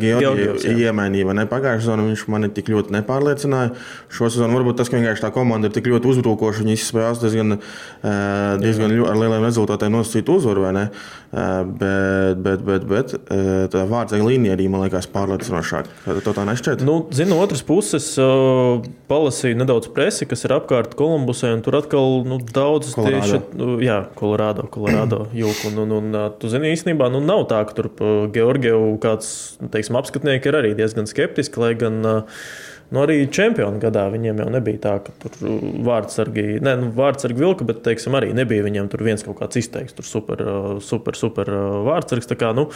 Georgiju 0.00 0.78
iemainīja, 0.84 1.32
ne? 1.32 1.46
Pagājušajā 1.46 1.84
sezonā 1.84 2.06
viņš 2.08 2.26
mani 2.28 2.48
tik 2.48 2.68
ļoti 2.68 2.94
nepārliecināja. 2.94 3.74
Šo 4.08 4.30
sezonu 4.30 4.58
varbūt 4.58 4.76
tas, 4.76 4.88
ka 4.88 4.96
vienkārši 4.96 5.24
tā 5.24 5.30
komanda 5.34 5.66
ir 5.66 5.72
tik 5.72 5.86
ļoti 5.86 6.10
uzbrukoša, 6.12 6.62
viņi 6.62 6.76
izspēlējās 6.78 7.22
diezgan, 7.22 7.58
uh, 7.58 8.60
diezgan 8.62 8.90
ļo, 8.94 9.08
ar 9.10 9.16
lieliem 9.16 9.44
rezultātiem 9.44 9.92
nosacīt 9.92 10.28
uzvaru, 10.28 10.66
vai 10.66 10.72
ne? 10.72 10.88
Uh, 11.34 11.64
bet, 11.66 12.36
bet, 12.38 12.62
bet, 12.62 12.84
bet 12.86 13.14
uh, 13.14 13.66
tā 13.72 13.84
vārdsarga 13.90 14.24
līnija 14.28 14.54
arī 14.54 14.68
man 14.70 14.84
liekas 14.84 15.08
pārliecinošāka. 15.10 15.88
Tā 16.22 16.34
tā 16.36 16.44
nešķiet. 16.46 16.84
Nu, 16.86 17.06
zinu, 17.10 17.40
otras 17.42 17.62
puses, 17.66 18.12
uh, 18.18 18.84
palasīju 19.10 19.58
nedaudz 19.58 19.90
presi, 19.94 20.28
kas 20.30 20.44
ir 20.46 20.54
apkārt 20.54 20.94
Kolumbusai, 20.94 21.54
un 21.56 21.64
tur 21.64 21.74
atkal 21.80 22.22
nu, 22.28 22.38
daudz 22.38 22.73
daudzas 22.74 22.98
tieši 22.98 23.40
nu, 23.56 23.78
jā, 23.84 24.02
Kolorādo, 24.18 24.66
Kolorādo 24.74 25.24
jūku. 25.42 25.70
Un, 25.70 25.80
un, 25.86 25.96
un, 26.00 26.20
tu 26.42 26.50
zini, 26.52 26.74
īstenībā 26.74 27.08
nu, 27.14 27.22
nav 27.24 27.46
tā, 27.50 27.62
ka 27.68 27.78
tur 27.78 27.90
Georgiju 28.34 28.96
kāds 29.02 29.32
nu, 29.62 29.70
teiksim, 29.72 29.98
apskatnieki 30.02 30.50
ir 30.50 30.60
arī 30.60 30.76
diezgan 30.78 31.10
skeptiski, 31.10 31.62
lai 31.62 31.74
gan. 31.78 32.00
Uh, 32.04 32.46
Nu, 32.92 33.00
arī 33.02 33.24
čempionu 33.32 33.80
gadā 33.82 34.04
viņiem 34.12 34.42
jau 34.42 34.46
nebija 34.52 34.80
tā, 34.82 34.92
ka 35.06 35.14
tur 35.22 35.62
vārdsargi, 35.86 36.60
ne, 36.64 36.74
nu, 36.82 36.90
vārdsargi 36.94 37.40
vilka, 37.40 37.66
bet 37.66 37.80
teiksim, 37.86 38.14
arī 38.18 38.34
nebija 38.36 38.66
viņiem 38.66 38.90
tur 38.92 39.04
viens 39.06 39.24
kaut 39.24 39.38
kāds 39.40 39.58
izteikts, 39.58 39.96
tur 39.96 40.06
super, 40.06 40.42
super, 40.84 41.16
super 41.18 41.50
vārdsargs. 41.88 42.28
Tā 42.30 42.38
kā 42.38 42.52
nu, 42.56 42.66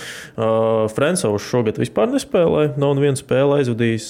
Frensovs 0.97 1.47
šogad 1.51 1.81
vispār 1.81 2.11
nespēlēja, 2.15 2.75
nav 2.81 2.97
neviena 2.99 3.21
spēle 3.21 3.61
aizvadījis 3.61 4.09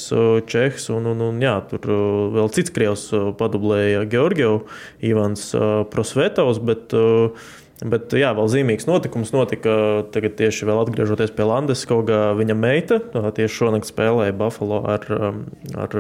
Čehs, 0.48 0.88
un, 0.94 1.10
un, 1.12 1.24
un 1.28 1.42
jā, 1.42 1.56
tur 1.72 1.90
vēl 2.38 2.52
cits 2.54 2.74
krievs 2.74 3.08
padublēja 3.40 4.06
Georgiju, 4.08 4.62
Ivans 5.10 5.50
Prosvetovs, 5.92 6.62
bet 6.62 6.94
Bet 7.78 8.10
jā, 8.16 8.32
vēl 8.34 8.48
zīmīgs 8.50 8.88
notikums 8.88 9.30
notika 9.30 9.72
tagad 10.14 10.34
tieši 10.40 10.66
vēl 10.66 10.80
atgriežoties 10.82 11.30
pie 11.36 11.46
Landes, 11.46 11.84
kaut 11.86 12.08
kā 12.08 12.32
viņa 12.38 12.56
meita 12.58 12.98
tieši 13.14 13.54
šonakt 13.54 13.86
spēlēja 13.86 14.34
Buffalo 14.34 14.80
ar, 14.96 15.06
ar 15.78 15.98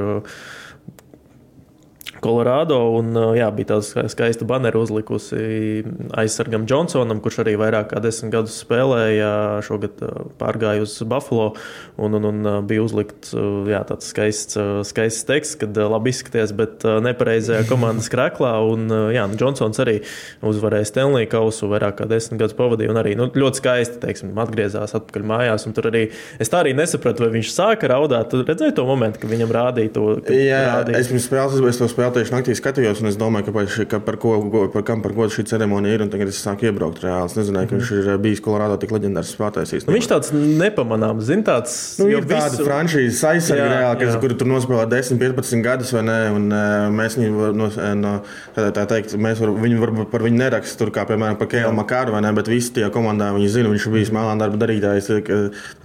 Kolorādo. 2.24 2.78
Un, 2.98 3.12
jā, 3.38 3.48
bija 3.54 3.74
tāda 3.74 4.06
skaista 4.10 4.46
banera 4.48 4.80
uzlikusi 4.80 5.84
aizsargam 6.18 6.66
Džonsonam, 6.68 7.20
kurš 7.22 7.42
arī 7.44 7.54
vairāk 7.60 7.92
kā 7.92 8.02
desmit 8.02 8.32
gadus 8.34 8.58
spēlēja. 8.64 9.30
Šogad 9.66 10.02
pārgāja 10.40 10.82
uz 10.84 10.96
Buffalo 11.08 11.52
un, 11.96 12.16
un, 12.18 12.28
un 12.30 12.48
bija 12.68 12.82
uzlikts 12.84 13.34
jā, 13.70 13.82
tāds 13.88 14.10
skaists, 14.10 14.58
skaists 14.88 15.26
teksts, 15.28 15.58
kad 15.62 15.78
labi 15.78 16.12
izskaties, 16.14 16.54
bet 16.58 16.86
nepareizajā 17.06 17.68
komandas 17.70 18.10
krēklā. 18.12 18.56
Un, 18.66 18.88
jā, 19.14 19.28
nu, 19.30 19.38
Džonsons 19.38 19.82
arī 19.84 19.98
uzvarēja 20.42 20.90
Stanley 20.90 21.30
kausu, 21.30 21.70
vairāk 21.70 22.00
kā 22.02 22.10
desmit 22.10 22.42
gadus 22.42 22.58
pavadīja 22.58 22.94
un 22.94 23.00
arī 23.00 23.14
nu, 23.18 23.28
ļoti 23.30 23.62
skaisti 23.62 24.02
teiksim, 24.02 24.34
atgriezās 24.42 24.96
atpakaļ 24.98 25.28
mājās. 25.34 25.68
Tur 25.78 25.90
arī 25.92 26.08
es 26.42 26.50
tā 26.50 26.64
arī 26.64 26.74
nesapratu, 26.74 27.22
vai 27.26 27.36
viņš 27.36 27.54
sāka 27.54 27.90
raudāt. 27.92 28.32
Tu 28.32 28.42
redzēji 28.42 28.74
to 28.74 28.86
momentu, 28.88 29.22
kad 29.22 29.30
viņam 29.30 29.54
rādīja 29.54 29.94
to. 29.94 30.06
Jā, 30.32 30.62
rādīja. 30.72 30.98
es 30.98 31.10
pirms 31.12 31.28
spēles, 31.28 31.58
es 31.68 31.78
to 31.78 31.86
spēlēju 31.90 32.07
vēl 32.08 32.14
tieši 32.16 32.34
naktī 32.34 32.54
skatījos, 32.56 33.02
un 33.02 33.10
es 33.10 33.16
domāju, 33.20 33.48
ka, 33.48 33.54
par, 33.54 33.68
ka 33.90 34.00
par, 34.04 34.16
ko, 34.20 34.32
par, 34.72 34.84
kam, 34.86 35.02
par 35.04 35.14
ko 35.16 35.28
šī 35.32 35.44
ceremonija 35.48 35.98
ir. 35.98 36.04
Tagad 36.12 36.30
es 36.32 36.40
sāku 36.42 36.68
iebraukt 36.68 37.02
reāli. 37.04 37.28
Es 37.28 37.36
nezināju, 37.38 37.68
ka 37.70 37.76
viņš 37.76 37.92
ir 37.96 38.10
eh, 38.14 38.18
bijis 38.22 38.42
Kolorādo 38.44 38.78
tik 38.80 38.92
leģendārs 38.94 39.32
spēlētājs. 39.34 39.86
Nu, 39.88 39.94
viņš 39.96 40.08
tāds 40.10 40.32
nepamanāms, 40.34 41.26
zina, 41.28 41.44
tāds 41.50 41.74
nu, 42.00 42.08
tāda 42.24 42.64
franšīzes 42.64 43.20
aizsardzība, 43.32 43.68
reāli, 43.74 44.00
kas, 44.02 44.18
kuru 44.22 44.38
tur 44.40 44.50
nospēlē 44.52 44.86
10, 44.94 45.20
15 45.20 45.64
gadus, 45.66 45.92
vai 45.96 46.04
ne? 46.08 46.18
Un, 46.38 46.48
uh, 46.48 46.88
mēs 46.94 47.18
viņu, 47.20 47.50
no, 47.58 47.70
no, 47.98 48.14
tā, 48.56 48.86
teikt, 48.90 49.16
mēs 49.20 49.42
var, 49.44 49.54
viņu 49.66 49.82
varbūt 49.84 50.12
par 50.12 50.24
viņu 50.24 50.40
nerakstu, 50.40 50.80
tur 50.82 50.94
kā 50.94 51.04
piemēram 51.08 51.38
par 51.40 51.50
Kēlu 51.52 51.74
Makāru, 51.76 52.16
vai 52.16 52.24
ne? 52.24 52.32
Bet 52.38 52.50
visi 52.52 52.74
tie 52.78 52.88
komandā 52.94 53.30
viņi 53.36 53.52
zina, 53.58 53.72
viņš 53.74 53.88
ir 53.88 53.96
bijis 53.98 54.14
mēlāna 54.16 54.46
darba 54.46 54.62
darītājs. 54.64 55.10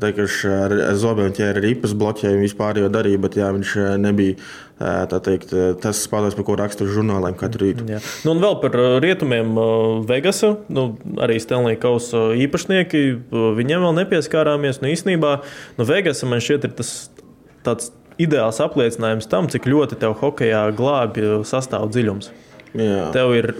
Viņš 0.03 0.43
ar 0.53 0.77
zobiem 0.99 1.33
ķēra 1.35 1.63
ripas, 1.63 1.95
bloķēja 1.97 2.39
vispār 2.41 2.83
jau 2.83 2.91
darīja, 2.93 3.21
bet 3.23 3.39
jā, 3.39 3.49
viņš 3.55 3.75
nebija 4.03 4.37
teikt, 5.23 5.53
tas 5.83 6.03
spēlēs, 6.05 6.35
par 6.37 6.47
ko 6.47 6.57
raksta 6.59 6.87
žurnāliem 6.89 7.37
katru 7.39 7.67
rītu. 7.67 7.87
Jā. 7.89 8.01
Nu, 8.25 8.35
un 8.35 8.43
vēl 8.43 8.59
par 8.63 8.77
rietumiem 9.03 9.55
Vegasa, 10.09 10.53
nu, 10.73 10.85
arī 11.23 11.39
Stanley 11.43 11.79
Kausa 11.81 12.31
īpašnieki, 12.45 13.03
viņiem 13.31 13.87
vēl 13.87 13.97
nepieskārāmies. 14.01 14.81
Nu, 14.83 14.91
īsnībā 14.93 15.35
nu, 15.79 15.87
Vegasa 15.89 16.29
man 16.29 16.43
šķiet 16.43 16.69
ir 16.69 16.77
tas 16.79 16.93
tāds 17.65 17.93
ideāls 18.21 18.59
apliecinājums 18.63 19.29
tam, 19.31 19.47
cik 19.49 19.69
ļoti 19.69 19.97
tev 20.01 20.17
hokeja 20.21 20.67
glābj 20.77 21.43
sastāv 21.49 21.89
dziļums. 21.93 22.29
Jā. 22.77 23.07
Tev 23.13 23.33
ir 23.37 23.53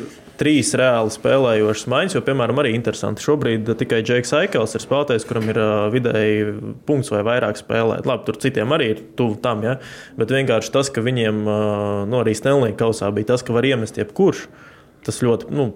trīs 0.43 0.73
reāli 0.75 1.13
spēlējošas 1.13 1.87
maiņas, 1.91 2.17
jo, 2.17 2.21
piemēram, 2.27 2.59
arī 2.59 2.73
interesanti. 2.75 3.23
Šobrīd 3.23 3.69
tikai 3.79 4.01
Džeks 4.03 4.33
Aikels 4.41 4.75
ir 4.75 4.83
spēlētājs, 4.83 5.27
kuram 5.29 5.47
ir 5.53 5.59
vidēji 5.93 6.57
punkts 6.87 7.13
vai 7.13 7.23
vairāk 7.29 7.61
spēlēt. 7.61 8.09
Labi, 8.09 8.27
tur 8.27 8.39
citiem 8.43 8.75
arī 8.75 8.89
ir 8.97 9.01
tuvu 9.19 9.39
tam, 9.43 9.63
ja? 9.63 9.77
bet 10.19 10.33
vienkārši 10.35 10.73
tas, 10.75 10.91
ka 10.91 11.05
viņiem 11.05 11.43
nu, 11.47 12.19
arī 12.19 12.35
Stanley 12.35 12.75
kausā 12.79 13.11
bija 13.15 13.31
tas, 13.33 13.45
ka 13.45 13.55
var 13.55 13.67
iemest 13.69 14.01
jebkurš. 14.01 14.47
Tas 15.03 15.19
ļoti, 15.23 15.49
nu, 15.51 15.71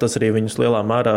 tas 0.00 0.16
arī 0.18 0.30
viņus 0.36 0.58
lielā 0.60 0.82
mērā 0.86 1.14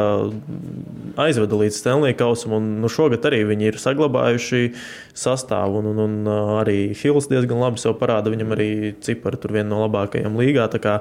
aizveda 1.20 1.60
līdz 1.60 1.80
Stanley 1.80 2.16
kausam. 2.20 2.56
Un, 2.60 2.72
nu, 2.84 2.92
šogad 2.92 3.28
arī 3.30 3.42
viņi 3.50 3.70
ir 3.72 3.80
saglabājuši 3.82 4.74
sastāvu, 5.18 5.82
un, 5.82 5.92
un, 5.92 6.02
un 6.06 6.34
arī 6.60 6.80
Hills 6.98 7.30
diezgan 7.32 7.62
labi 7.62 7.82
sev 7.82 7.98
parāda. 8.00 8.32
Viņam 8.34 8.56
arī 8.56 8.70
cipari 9.06 9.40
tur 9.42 9.56
viena 9.56 9.72
no 9.74 9.84
labākajām 9.86 10.40
līgā. 10.40 10.70
Kā, 10.80 11.00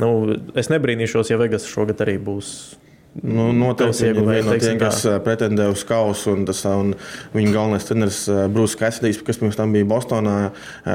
nu, 0.00 0.12
es 0.58 0.72
nebrīnīšos, 0.72 1.32
ja 1.32 1.40
Vegas 1.40 1.68
šogad 1.68 2.04
arī 2.04 2.18
būs 2.22 2.52
Nu, 3.18 3.48
noteikti 3.56 4.12
viena 4.14 4.44
no 4.46 4.56
tiem, 4.60 4.76
kas 4.78 5.00
pretendē 5.24 5.66
uz 5.72 5.82
kausu. 5.88 6.34
Un 6.36 6.44
tas, 6.46 6.60
un 6.70 6.92
viņa 7.34 7.54
galvenais 7.54 7.86
treneris 7.88 8.20
Brūss 8.54 8.78
Kasadijs, 8.78 9.22
kas 9.26 9.40
pirms 9.40 9.58
tam 9.58 9.72
bija 9.74 9.88
Bostonā, 9.88 10.36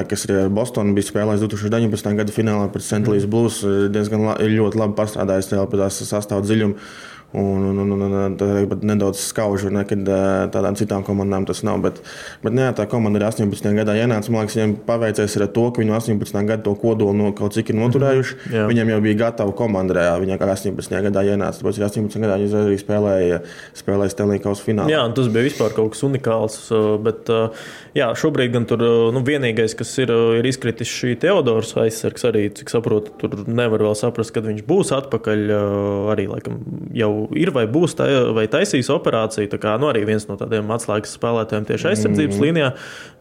kas 0.09 0.27
ir 0.29 0.47
Bostonā, 0.53 0.95
bija 0.95 1.09
spēlējis 1.09 1.43
2019. 1.43 2.13
gada 2.21 2.35
finālā 2.35 2.69
pret 2.71 2.85
St. 2.85 3.03
Louis 3.09 3.27
Blues. 3.27 3.59
Diezgan 3.93 4.23
la, 4.29 4.37
ļoti 4.39 4.79
labi 4.79 4.95
pastrādājis 4.99 5.51
pie 5.51 5.81
tās 5.81 5.99
sastāvdaļas 6.05 6.51
dziļuma. 6.51 6.87
Un, 7.33 7.63
un, 7.65 7.79
un, 7.81 8.01
un 8.01 8.35
tad 8.37 8.83
nedaudz 8.85 9.17
skaužu, 9.31 9.71
nekad 9.73 10.05
tādām 10.53 10.75
citām 10.77 11.01
komandām 11.05 11.47
tas 11.49 11.63
nav. 11.65 11.79
Bet, 11.81 12.01
bet 12.43 12.53
jā, 12.59 12.67
tā 12.77 12.85
komanda 12.89 13.17
ir 13.17 13.25
18. 13.25 13.71
gadā 13.73 13.95
ienāca. 13.97 14.29
Man 14.29 14.45
liekas, 14.45 14.57
viņiem 14.59 14.75
paveicies 14.85 15.37
ar 15.39 15.47
to, 15.55 15.63
ka 15.73 15.81
viņi 15.81 15.95
18. 15.97 16.37
gadā 16.45 16.61
to 16.67 16.75
kodolu 16.77 17.15
no 17.17 17.31
kaut 17.33 17.55
cik 17.57 17.71
ir 17.73 17.79
noturējuši. 17.79 18.37
Mm 18.37 18.53
-hmm. 18.53 18.69
Viņiem 18.69 18.91
jau 18.93 18.99
bija 19.01 19.19
gatava 19.23 19.51
komanda. 19.51 20.05
Viņi 20.21 20.37
kā 20.37 20.51
18. 20.51 21.01
gadā 21.07 21.23
ienāca. 21.25 21.57
Tāpēc 21.63 21.81
18. 21.81 22.21
gadā 22.21 22.37
viņi 22.37 22.59
arī 22.61 22.77
spēlēja, 22.77 23.41
spēlēja 23.73 24.09
Stanley 24.13 24.39
Kausa 24.39 24.63
finālā. 24.63 24.89
Jā, 24.93 25.13
tas 25.15 25.27
bija 25.27 25.49
vispār 25.49 25.73
kaut 25.73 25.91
kas 25.91 26.03
unikāls. 26.03 26.69
Bet 27.03 27.29
jā, 27.95 28.13
šobrīd 28.13 28.53
gan 28.53 28.65
tur 28.65 28.77
nu, 29.13 29.25
vienīgais, 29.25 29.75
kas 29.75 29.97
ir, 29.97 30.11
ir 30.37 30.45
izkritis 30.45 30.87
šī 30.87 31.17
Teodors 31.17 31.73
aizsargs, 31.77 32.23
arī, 32.29 32.53
cik 32.53 32.69
saprotu, 32.69 33.11
tur 33.17 33.47
nevar 33.47 33.79
vēl 33.79 33.95
saprast, 33.95 34.33
kad 34.33 34.45
viņš 34.45 34.63
būs 34.67 34.93
atpakaļ. 34.93 35.49
Arī 36.13 36.27
laikam 36.27 36.59
jau 36.93 37.22
ir 37.37 37.51
vai 37.55 37.65
būs 37.69 37.95
tā, 37.99 38.07
vai 38.35 38.45
taisīs 38.51 38.89
operāciju. 38.93 39.49
Tā 39.51 39.59
kā, 39.61 39.75
nu, 39.81 39.89
arī 39.91 40.03
viens 40.07 40.25
no 40.29 40.37
tādiem 40.39 40.69
atslēgas 40.73 41.15
spēlētājiem 41.17 41.67
tieši 41.69 41.89
aizsardzības 41.91 42.37
mm. 42.37 42.43
līnijā. 42.45 42.69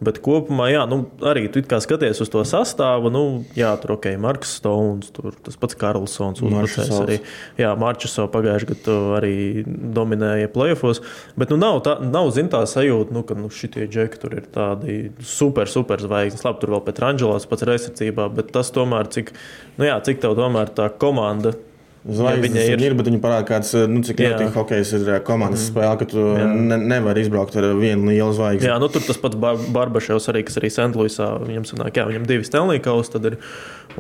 Bet 0.03 0.21
kopumā, 0.25 0.69
jā, 0.73 0.83
nu, 0.91 1.05
arī 1.29 1.47
tu 1.53 1.63
skaties 1.63 2.23
uz 2.25 2.33
to 2.33 2.43
sastāvu. 2.49 3.13
Nu, 3.15 3.23
jā, 3.59 3.73
tur 3.83 3.97
ok, 3.97 4.11
Marks 4.23 4.57
Stones, 4.59 5.13
tur 5.15 5.37
tas 5.45 5.59
pats 5.61 5.79
Karlsons 5.79 6.43
uzbrucējs 6.43 6.93
arī. 7.01 7.19
Jā, 7.61 7.73
Marčusovs 7.79 8.33
pagājušajā 8.35 8.73
gadā 8.73 8.99
arī 9.19 9.35
dominēja 9.67 10.51
playoffs. 10.53 11.03
Bet 11.39 11.53
nu, 11.53 11.59
nav, 11.63 11.83
tā, 11.87 11.97
nav 12.05 12.31
zin, 12.35 12.51
tā 12.53 12.63
sajūta, 12.69 13.15
nu, 13.15 13.25
ka 13.27 13.37
nu, 13.39 13.51
šitie 13.53 13.89
džeki 13.91 14.23
tur 14.23 14.39
ir 14.39 14.49
tādi 14.53 15.01
super, 15.27 15.71
super 15.71 16.03
zvaigznes. 16.03 16.45
Labi, 16.47 16.63
tur 16.63 16.77
vēl 16.77 16.87
pēc 16.87 17.03
Rangelos 17.03 17.49
pats 17.51 17.67
ir 17.67 17.75
aizsardzībā, 17.77 18.29
bet 18.37 18.53
tas 18.55 18.73
tomēr, 18.75 19.11
cik, 19.13 19.35
nu, 19.79 19.87
jā, 19.89 19.99
cik 20.07 20.23
tev 20.23 20.39
tomēr 20.39 20.73
tā 20.77 20.89
komanda 21.03 21.55
Zvaigznes 22.03 22.65
ja 22.67 22.75
ir. 22.75 22.81
ir, 22.83 22.95
bet 22.99 23.07
viņi 23.07 23.21
parāda, 23.23 23.45
kāds, 23.47 23.69
nu, 23.87 24.01
cik 24.03 24.19
ļoti 24.25 24.49
hokejs 24.57 24.91
ir 24.97 25.11
eh, 25.13 25.19
komandas 25.23 25.63
mm. 25.63 25.69
spēle, 25.71 25.93
ka 26.01 26.09
tu 26.11 26.25
ne, 26.35 26.79
nevari 26.91 27.23
izbraukt 27.23 27.55
ar 27.61 27.69
vienu 27.79 28.11
lielu 28.11 28.35
zvaigzni. 28.35 28.67
Jā, 28.67 28.79
nu 28.83 28.89
tur 28.91 29.05
tas 29.07 29.21
pats 29.23 29.39
Bar 29.39 29.61
Barbaševs 29.77 30.27
arī, 30.33 30.43
kas 30.49 30.59
arī 30.59 30.73
Sentluisā, 30.75 31.29
viņam 31.47 31.69
sanāk, 31.69 32.01
jā, 32.01 32.09
viņam 32.11 32.27
divi 32.27 32.49
Stanley 32.49 32.83
Kausi 32.83 33.15
tad 33.15 33.31
ir. 33.31 33.39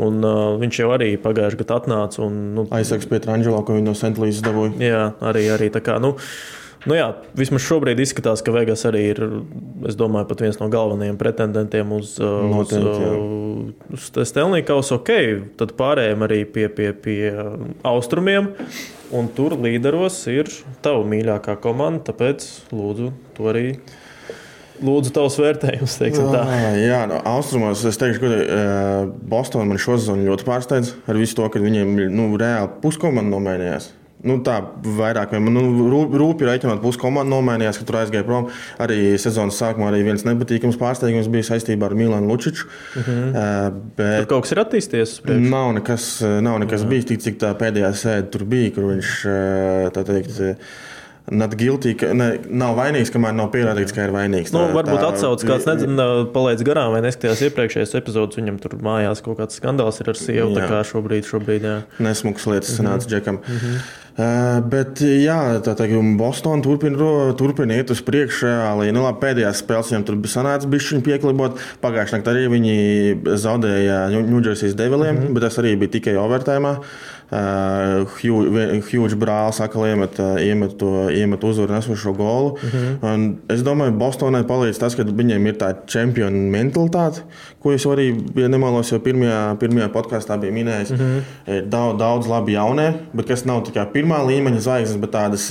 Un 0.03 0.25
uh, 0.25 0.57
viņš 0.57 0.81
jau 0.81 0.89
arī 0.95 1.13
pagājušajā 1.21 1.61
gadā 1.61 1.79
atnāca. 1.79 2.23
Un, 2.25 2.41
nu, 2.57 2.65
Aizsargs 2.75 3.07
pie 3.11 3.21
Trangelo, 3.23 3.61
ko 3.63 3.77
viņi 3.77 3.87
no 3.87 3.95
Sentluisas 3.99 4.43
dabūja. 4.43 4.75
Jā, 4.83 5.03
arī, 5.29 5.45
arī 5.53 5.69
tā 5.75 5.85
kā, 5.85 5.99
nu, 6.03 6.15
Nu 6.83 6.97
jā, 6.97 7.07
vismaz 7.39 7.63
šobrīd 7.63 8.01
izskatās, 8.03 8.43
ka 8.43 8.55
Vegas 8.55 8.83
arī 8.89 9.05
ir 9.13 9.21
domāju, 9.99 10.35
viens 10.41 10.59
no 10.59 10.67
galvenajiem 10.73 11.19
pretendentiem 11.21 11.93
uz, 11.95 12.17
Noteikti, 12.19 13.11
uz, 13.93 14.09
uz 14.11 14.29
Stanley 14.31 14.65
Kausu. 14.67 14.97
Ok, 14.99 15.13
tad 15.61 15.77
pārējiem 15.79 16.27
arī 16.27 16.43
pie, 16.49 16.67
pie, 16.75 16.91
pie 16.93 17.21
austrumiem. 17.87 18.51
Un 19.15 19.29
tur 19.37 19.55
līderos 19.61 20.17
ir 20.33 20.51
tava 20.83 21.05
mīļākā 21.07 21.59
komanda. 21.63 22.09
Tāpēc 22.11 22.49
lūdzu, 22.75 23.13
to 23.37 23.53
arī 23.53 23.67
Lūdzu, 24.83 25.13
tavs 25.15 25.37
vērtējums. 25.39 25.93
Jā, 26.03 26.71
jā 26.81 27.01
no 27.07 27.21
austrumos 27.29 27.85
es 27.87 27.99
teikšu, 28.01 28.23
ka 28.23 28.63
Bostonā 29.31 29.69
man 29.69 29.79
šo 29.79 29.95
sezonu 30.01 30.27
ļoti 30.27 30.47
pārsteidz 30.49 30.95
ar 31.07 31.21
visu 31.21 31.39
to, 31.39 31.47
ka 31.53 31.63
viņiem 31.63 31.93
nu, 32.11 32.31
reāli 32.41 32.73
puskomanda 32.83 33.31
nomainījās. 33.31 33.93
Nu, 34.23 34.37
tā 34.47 34.61
vairāk, 34.99 35.33
nu, 35.43 35.65
rūpīgi 35.91 36.47
rēķinot, 36.47 36.79
pusi 36.83 37.01
komanda 37.03 37.35
nomainījās, 37.35 37.81
ka 37.81 37.87
tur 37.89 37.99
aizgāja 38.03 38.27
prom. 38.27 38.47
Arī 38.83 39.17
sezonas 39.19 39.59
sākumā 39.59 39.89
arī 39.91 40.05
viens 40.07 40.23
nepatīkams 40.29 40.79
pārsteigums 40.79 41.31
bija 41.33 41.49
saistībā 41.51 41.89
ar 41.91 41.97
Milānu 41.99 42.31
Lučiču. 42.31 42.69
Uh 42.69 43.09
-huh. 43.09 43.27
uh, 43.33 43.81
bet 43.97 44.23
tur 44.23 44.31
kaut 44.37 44.47
kas 44.47 44.55
ir 44.55 44.63
attīstījies. 44.63 45.17
Nav 45.51 45.73
nekas, 45.81 46.23
nav 46.23 46.59
nekas 46.63 46.87
bijis 46.87 47.11
tik, 47.11 47.21
cik 47.21 47.43
tā 47.43 47.55
pēdējā 47.59 47.93
sēde 47.93 48.31
tur 48.31 48.45
bija, 48.45 48.71
kur 48.71 48.85
viņš 48.95 49.11
tā 49.93 50.05
teikt. 50.07 50.43
Not 51.31 51.55
guilty, 51.55 51.95
ka 51.95 52.09
ne, 52.19 52.33
nav 52.51 52.75
vainīgs, 52.81 53.13
kamēr 53.15 53.35
nav 53.39 53.53
pierādīts, 53.55 53.95
ka 53.95 54.09
ir 54.09 54.13
vainīgs. 54.15 54.51
Nu, 54.51 54.65
tā, 54.67 54.75
varbūt 54.75 55.05
atsaucas 55.07 55.47
kāds 55.47 55.69
nezina, 55.71 56.07
palaidis 56.35 56.67
garām 56.67 56.91
vai 56.97 57.03
neskatījās 57.05 57.45
iepriekšējās 57.47 57.95
epizodes. 58.01 58.41
Viņam 58.41 58.59
tur 58.63 58.75
mājās 58.83 59.23
kaut 59.23 59.39
kāds 59.39 59.61
skandāls 59.61 60.03
ir 60.03 60.11
ar 60.11 60.19
sievu. 60.19 60.51
Jā. 60.51 60.57
Tā 60.59 60.71
kā 60.73 60.81
šobrīd, 60.91 61.29
šobrīd 61.31 61.69
jā. 61.69 61.77
Nesmuks 62.03 62.49
lietas 62.51 62.75
sanāca 62.75 63.07
mm 63.07 63.07
-hmm. 63.07 63.11
džekam. 63.15 63.39
Mm 63.47 63.59
-hmm. 63.63 63.83
Uh, 64.13 64.59
bet, 64.69 65.01
jā, 65.01 65.39
tā 65.65 65.73
teikt, 65.73 65.95
Bostonā 66.21 66.61
turpina, 66.61 67.33
turpina 67.33 67.79
iet 67.79 67.91
uz 67.95 68.03
priekšu. 68.05 68.45
Reāli. 68.45 68.93
Nu, 68.93 69.07
pēdējās 69.23 69.63
spēlēs 69.63 69.89
viņam 69.89 70.05
tur 70.05 70.19
bija 70.21 70.35
sanācis 70.35 70.69
bišķiņu 70.69 71.03
pieklibot. 71.07 71.57
Pagājušajā 71.81 72.19
naktī 72.19 72.35
arī 72.35 72.45
viņi 72.53 72.77
zaudēja 73.41 74.11
Ņūdžersijas 74.13 74.75
deviliem, 74.77 75.15
mm 75.17 75.23
-hmm. 75.23 75.33
bet 75.33 75.43
tas 75.43 75.59
arī 75.59 75.77
bija 75.81 75.95
tikai 75.97 76.19
overtājumā. 76.21 76.77
Uh, 77.33 78.05
Huge 78.85 79.17
brālis 79.17 79.57
atkal 79.65 79.87
iemet, 79.89 80.19
iemet, 80.45 80.75
to, 80.77 81.07
iemet 81.09 81.45
uzvaru 81.49 81.73
nesošo 81.73 82.13
golu. 82.13 82.59
Mm 82.61 82.69
-hmm. 83.01 83.37
Es 83.49 83.63
domāju, 83.65 83.97
Bostonai 83.97 84.43
palīdz 84.45 84.79
tas, 84.79 84.95
ka 84.95 85.03
viņiem 85.03 85.47
ir 85.47 85.57
tā 85.57 85.75
čempionu 85.87 86.51
mentalitāte, 86.53 87.25
ko 87.63 87.73
es 87.73 87.87
arī, 87.87 88.09
ja 88.37 88.49
nemaldos, 88.51 88.91
jau 88.93 89.01
pirmajā, 89.03 89.41
pirmajā 89.61 89.89
podkāstā 89.95 90.39
biju 90.43 90.53
minējis. 90.57 90.91
Mm 90.91 90.99
-hmm. 90.99 91.57
Ir 91.57 91.67
daudz, 91.71 91.99
daudz 91.99 92.27
labi 92.31 92.53
jaunie, 92.53 92.89
bet 93.13 93.29
kas 93.29 93.45
nav 93.45 93.63
tikai 93.67 93.87
pirmā 93.95 94.19
līmeņa 94.27 94.61
zvaigznes, 94.67 95.01
bet 95.01 95.11
tādas, 95.11 95.49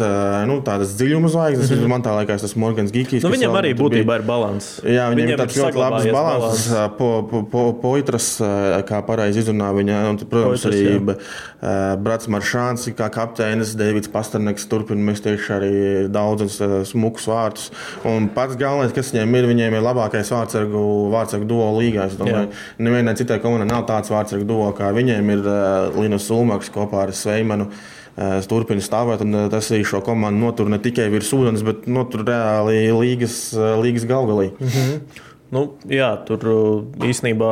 nu, 0.48 0.62
tādas 0.62 0.96
dziļuma 1.00 1.28
zvaigznes. 1.28 1.72
Mm 1.72 1.78
-hmm. 1.78 1.88
Man 1.88 2.02
tā 2.02 2.18
liekas, 2.20 2.42
tas 2.42 2.56
Morgans 2.56 2.92
Gigijs. 2.92 3.24
Nu, 3.24 3.30
viņam 3.30 3.56
arī 3.56 3.74
būtībā 3.76 4.06
bija... 4.06 4.20
ir 4.20 4.26
balans. 4.28 4.82
Jā, 4.84 5.10
viņam, 5.10 5.16
viņam 5.16 5.30
ir 5.30 5.40
tāds 5.40 5.58
ļoti 5.58 5.78
labs 5.78 6.06
balans. 6.12 6.70
balans. 6.72 6.96
Po, 6.98 7.28
po, 7.32 7.44
po, 7.44 7.74
poitras, 7.74 8.42
kā 8.88 9.02
pareizi 9.06 9.40
izrunā 9.40 9.72
viņa, 9.74 10.10
un, 10.10 10.18
protams, 10.18 10.62
Poitras, 10.62 10.66
arī. 10.66 11.16
Jā. 11.62 11.98
Brats 12.02 12.28
Maršāns, 12.28 12.88
kā 12.98 13.10
kapteinis, 13.14 13.76
Deivids 13.78 14.10
Pasterneks 14.10 14.66
turpina 14.70 15.04
mest 15.12 15.24
tieši 15.24 15.54
arī 15.54 15.74
daudzus 16.10 16.58
smukus 16.90 17.28
vārtus. 17.30 17.70
Un 18.08 18.30
pats 18.34 18.58
galvenais, 18.58 18.94
kas 18.96 19.12
viņiem 19.14 19.36
ir, 19.38 19.50
viņiem 19.52 19.78
ir 19.78 19.86
labākais 19.86 20.32
vārdsargu, 20.34 20.82
vārdsargu 21.14 21.46
duo 21.46 21.68
līgā. 21.78 22.01
Es 22.08 22.20
domāju, 22.20 22.52
nevienai 22.82 23.16
citai 23.20 23.40
komandai 23.44 23.70
nav 23.70 23.88
tāds 23.90 24.12
vārdsargu 24.14 24.48
duo, 24.48 24.70
kā 24.78 24.92
viņiem 24.96 25.34
ir 25.36 25.42
uh, 25.48 25.98
Linus 26.02 26.30
Ulmaks 26.34 26.72
kopā 26.74 27.06
ar 27.08 27.16
Sveimanu. 27.16 27.72
Es 28.22 28.46
turpinu 28.52 28.84
stāvēt, 28.84 29.22
un 29.24 29.48
tas 29.50 29.70
arī 29.72 29.86
šo 29.88 30.02
komandu 30.04 30.44
notur 30.44 30.68
ne 30.70 30.82
tikai 30.84 31.06
virs 31.14 31.30
ūdens, 31.34 31.62
bet 31.64 31.86
notur 31.88 32.26
reāli 32.28 32.90
līgas, 32.92 33.38
līgas 33.80 34.04
galgalī. 34.10 34.50
Mm 34.60 34.68
-hmm. 34.68 35.22
Nu, 35.52 35.66
jā, 35.92 36.14
tur 36.24 36.46
uh, 36.48 36.84
īstenībā 37.04 37.50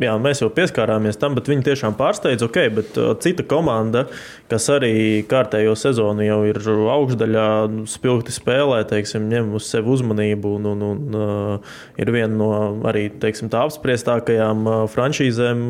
jā, 0.00 0.12
mēs 0.24 0.40
jau 0.40 0.46
pieskārāmies 0.56 1.18
tam, 1.20 1.34
bet 1.36 1.50
viņi 1.50 1.66
tiešām 1.66 1.96
pārsteidz. 1.98 2.46
Ok, 2.46 2.56
bet 2.72 2.96
uh, 2.96 3.10
cita 3.20 3.44
komanda, 3.44 4.06
kas 4.48 4.70
arī 4.72 5.20
kārtējo 5.28 5.74
sezonu 5.76 6.24
jau 6.24 6.38
ir 6.48 6.56
augšdaļā, 6.64 7.48
spilgti 7.92 8.32
spēlē, 8.32 8.78
teiksim, 8.88 9.26
ņem 9.28 9.52
uz 9.58 9.68
sevi 9.68 9.92
uzmanību 9.92 10.54
un, 10.56 10.70
un, 10.70 10.86
un 10.86 11.18
uh, 11.20 11.76
ir 12.00 12.14
viena 12.14 12.32
no 12.32 12.48
arī 12.88 13.10
teiksim, 13.20 13.52
tā 13.52 13.66
apspriestākajām 13.68 14.64
franšīzēm 14.94 15.68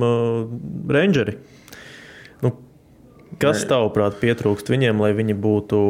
Rangeri. 0.94 1.35
Nu, 2.46 2.55
kas 3.42 3.66
tavuprāt 3.66 4.22
pietrūkst 4.22 4.70
viņiem, 4.70 5.02
lai 5.02 5.11
viņi 5.18 5.35
būtu, 5.35 5.83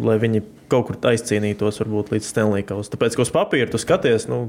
lai 0.00 0.16
viņi 0.24 0.46
kaut 0.72 0.88
kur 0.88 1.12
aizcīnītos 1.12 1.84
varbūt 1.84 2.16
līdz 2.16 2.32
Stanley 2.32 2.64
Kausam? 2.64 2.94
Tāpēc, 2.96 3.20
ka 3.20 3.28
uz 3.28 3.36
papīra 3.36 3.68
tu 3.68 3.84
skaties, 3.84 4.30
nu, 4.32 4.46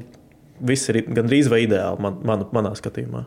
viss 0.67 0.89
ir 0.91 1.01
gandrīz 1.09 1.49
vai 1.51 1.63
ideāli 1.65 2.03
man, 2.03 2.19
man, 2.27 2.45
manā 2.55 2.73
skatījumā. 2.77 3.25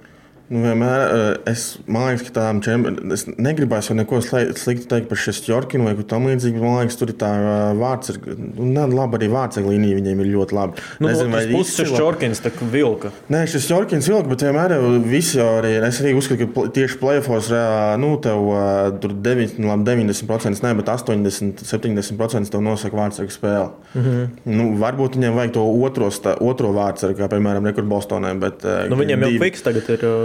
Nu, 0.53 0.61
vienmēr, 0.61 1.03
eh, 1.09 1.53
es, 1.55 1.79
liekas, 1.89 2.27
ka 2.27 2.33
tādām 2.37 2.59
čempionām 2.65 3.13
es 3.17 3.23
negribēju 3.25 3.89
jau 3.89 3.95
neko 3.97 4.19
sliktu 4.21 4.89
teikt 4.91 5.07
par 5.09 5.21
Šestjorkinu 5.23 5.87
vai 5.89 5.95
ko 5.97 6.05
tamlīdzīgu. 6.05 6.61
Man 6.61 6.83
liekas, 6.83 6.99
tur 7.01 7.13
ir 7.15 7.17
tā 7.21 7.31
eh, 7.33 7.71
vārds, 7.81 8.13
nu, 8.29 8.67
ne, 8.69 8.85
labi, 8.93 9.17
arī 9.23 9.31
vārdsarga 9.33 9.73
līnija 9.73 9.97
viņiem 9.97 10.21
ir 10.21 10.29
ļoti 10.35 10.57
laba. 10.59 10.85
Nu, 11.01 11.09
Nezinu, 11.09 11.33
vai 11.33 11.47
tas 11.49 11.73
ir 11.73 11.89
Šestjorkins, 11.89 12.43
tā 12.45 12.53
kā 12.53 12.69
vilka. 12.69 13.13
Nē, 13.33 13.41
Šestjorkins 13.49 14.11
vilka, 14.13 14.29
bet 14.35 14.45
vienmēr 14.45 14.77
jau 14.77 14.91
visi 15.07 15.39
jau 15.41 15.49
arī, 15.63 15.73
es 15.89 16.03
arī 16.05 16.13
uzskatu, 16.19 16.51
ka 16.53 16.67
tieši 16.77 17.01
plēfos, 17.01 17.49
nu, 18.05 18.13
tev 18.29 18.53
eh, 18.53 18.93
tur 19.01 19.17
9, 19.25 19.57
nu, 19.65 19.73
labi, 19.73 19.89
90%, 20.05 20.61
ne, 20.69 20.75
bet 20.83 20.93
80, 20.93 21.65
70% 21.73 22.53
tev 22.53 22.67
nosaka 22.69 23.01
vārdsarga 23.01 23.33
spēle. 23.33 23.73
Mm 23.95 24.05
-hmm. 24.05 24.29
nu, 24.61 24.69
varbūt 24.85 25.17
viņiem 25.17 25.41
vajag 25.41 25.57
to 25.57 25.65
otro, 25.89 26.13
otro 26.45 26.77
vārdsargu, 26.77 27.17
kā 27.17 27.33
piemēram 27.33 27.73
Rekur 27.73 27.89
Bostonai. 27.89 28.37
Bet, 28.45 28.69
nu, 28.93 29.01
viņiem 29.01 29.25
jau 29.25 29.35
fiks 29.41 29.65
tagad 29.65 29.89
ir. 29.89 30.09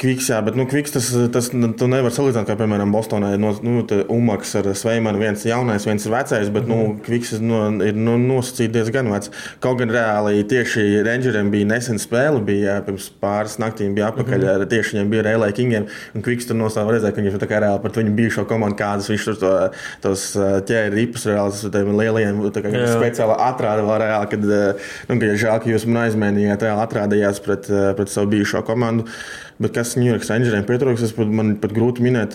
Kviks, 0.00 0.28
jā, 0.32 0.40
bet 0.42 0.56
nu, 0.58 0.64
Kviks 0.66 0.94
tas, 0.94 1.08
tas 1.34 1.48
tu 1.52 1.86
nevar 1.90 2.12
salīdzināt, 2.14 2.48
kā 2.48 2.56
piemēram 2.58 2.90
Bostonā 2.94 3.34
ir 3.34 3.40
no, 3.42 3.52
nu, 3.62 3.84
Umaks 4.10 4.54
ar 4.58 4.66
Sveimanu. 4.76 5.20
Viens 5.22 5.44
jaunais, 5.46 5.86
viens 5.86 6.06
ir 6.06 6.12
vecais, 6.12 6.50
bet 6.50 6.66
mm 6.66 6.72
-hmm. 6.72 6.86
nu, 6.86 6.88
mhm. 6.88 7.02
Kviks 7.06 7.32
no, 7.40 7.60
ir 7.84 7.94
nu, 7.94 8.16
nosacīts 8.18 8.72
diezgan 8.74 9.10
vecs. 9.12 9.30
Kaut 9.60 9.78
gan 9.78 9.90
reāli 9.90 10.42
tieši 10.50 11.02
Rangeriem 11.06 11.50
bija 11.50 11.66
nesen 11.66 11.98
spēle, 11.98 12.42
bija 12.44 12.80
pirms 12.86 13.10
pāris 13.22 13.58
naktīm 13.58 13.94
bija 13.94 14.10
apakaļ, 14.10 14.38
mm 14.38 14.48
-hmm. 14.48 14.68
tieši 14.68 14.96
viņiem 14.96 15.10
bija 15.10 15.22
Rēlē 15.22 15.52
Kingiem, 15.52 15.86
un 16.14 16.22
Kviks 16.22 16.46
tur 16.46 16.56
nostāja 16.56 16.90
redzēt, 16.90 17.14
ka 17.14 17.22
viņš 17.22 17.38
tā 17.38 17.48
kā 17.50 17.60
reāli 17.62 17.82
par 17.82 17.90
viņu 17.90 18.14
bijušo 18.14 18.44
komandu, 18.44 18.76
kādas 18.76 19.10
viņš 19.10 19.24
tur 19.24 19.36
to, 19.36 19.70
tos 20.00 20.36
ķēri 20.36 20.94
ripus 20.94 21.26
reāli 21.26 21.70
tiem 21.70 21.96
lielajiem, 21.96 22.42
tā 22.50 22.62
kā 22.62 22.68
jā. 22.68 22.90
speciāli 22.98 23.38
atrāda 23.38 23.82
vēl 23.86 23.98
reāli, 24.02 24.30
kad, 24.30 24.42
nu, 25.08 25.20
ka 25.20 25.26
žēl, 25.38 25.58
ka 25.62 25.70
jūs 25.70 25.86
man 25.86 26.02
aizmēnījāt, 26.08 26.62
reāli 26.62 26.82
atrādījās 26.82 27.40
pret, 27.40 27.70
pret 27.96 28.08
savu 28.08 28.26
bijušo 28.34 28.62
komandu. 28.62 29.06
Bet 29.62 29.74
kas 29.76 29.94
York 30.10 30.26
Rangeriem 30.26 30.64
pietrūks, 30.66 31.04
tas 31.04 31.14
pat, 31.14 31.30
man 31.30 31.54
pat 31.62 31.74
grūti 31.76 32.02
minēt. 32.02 32.34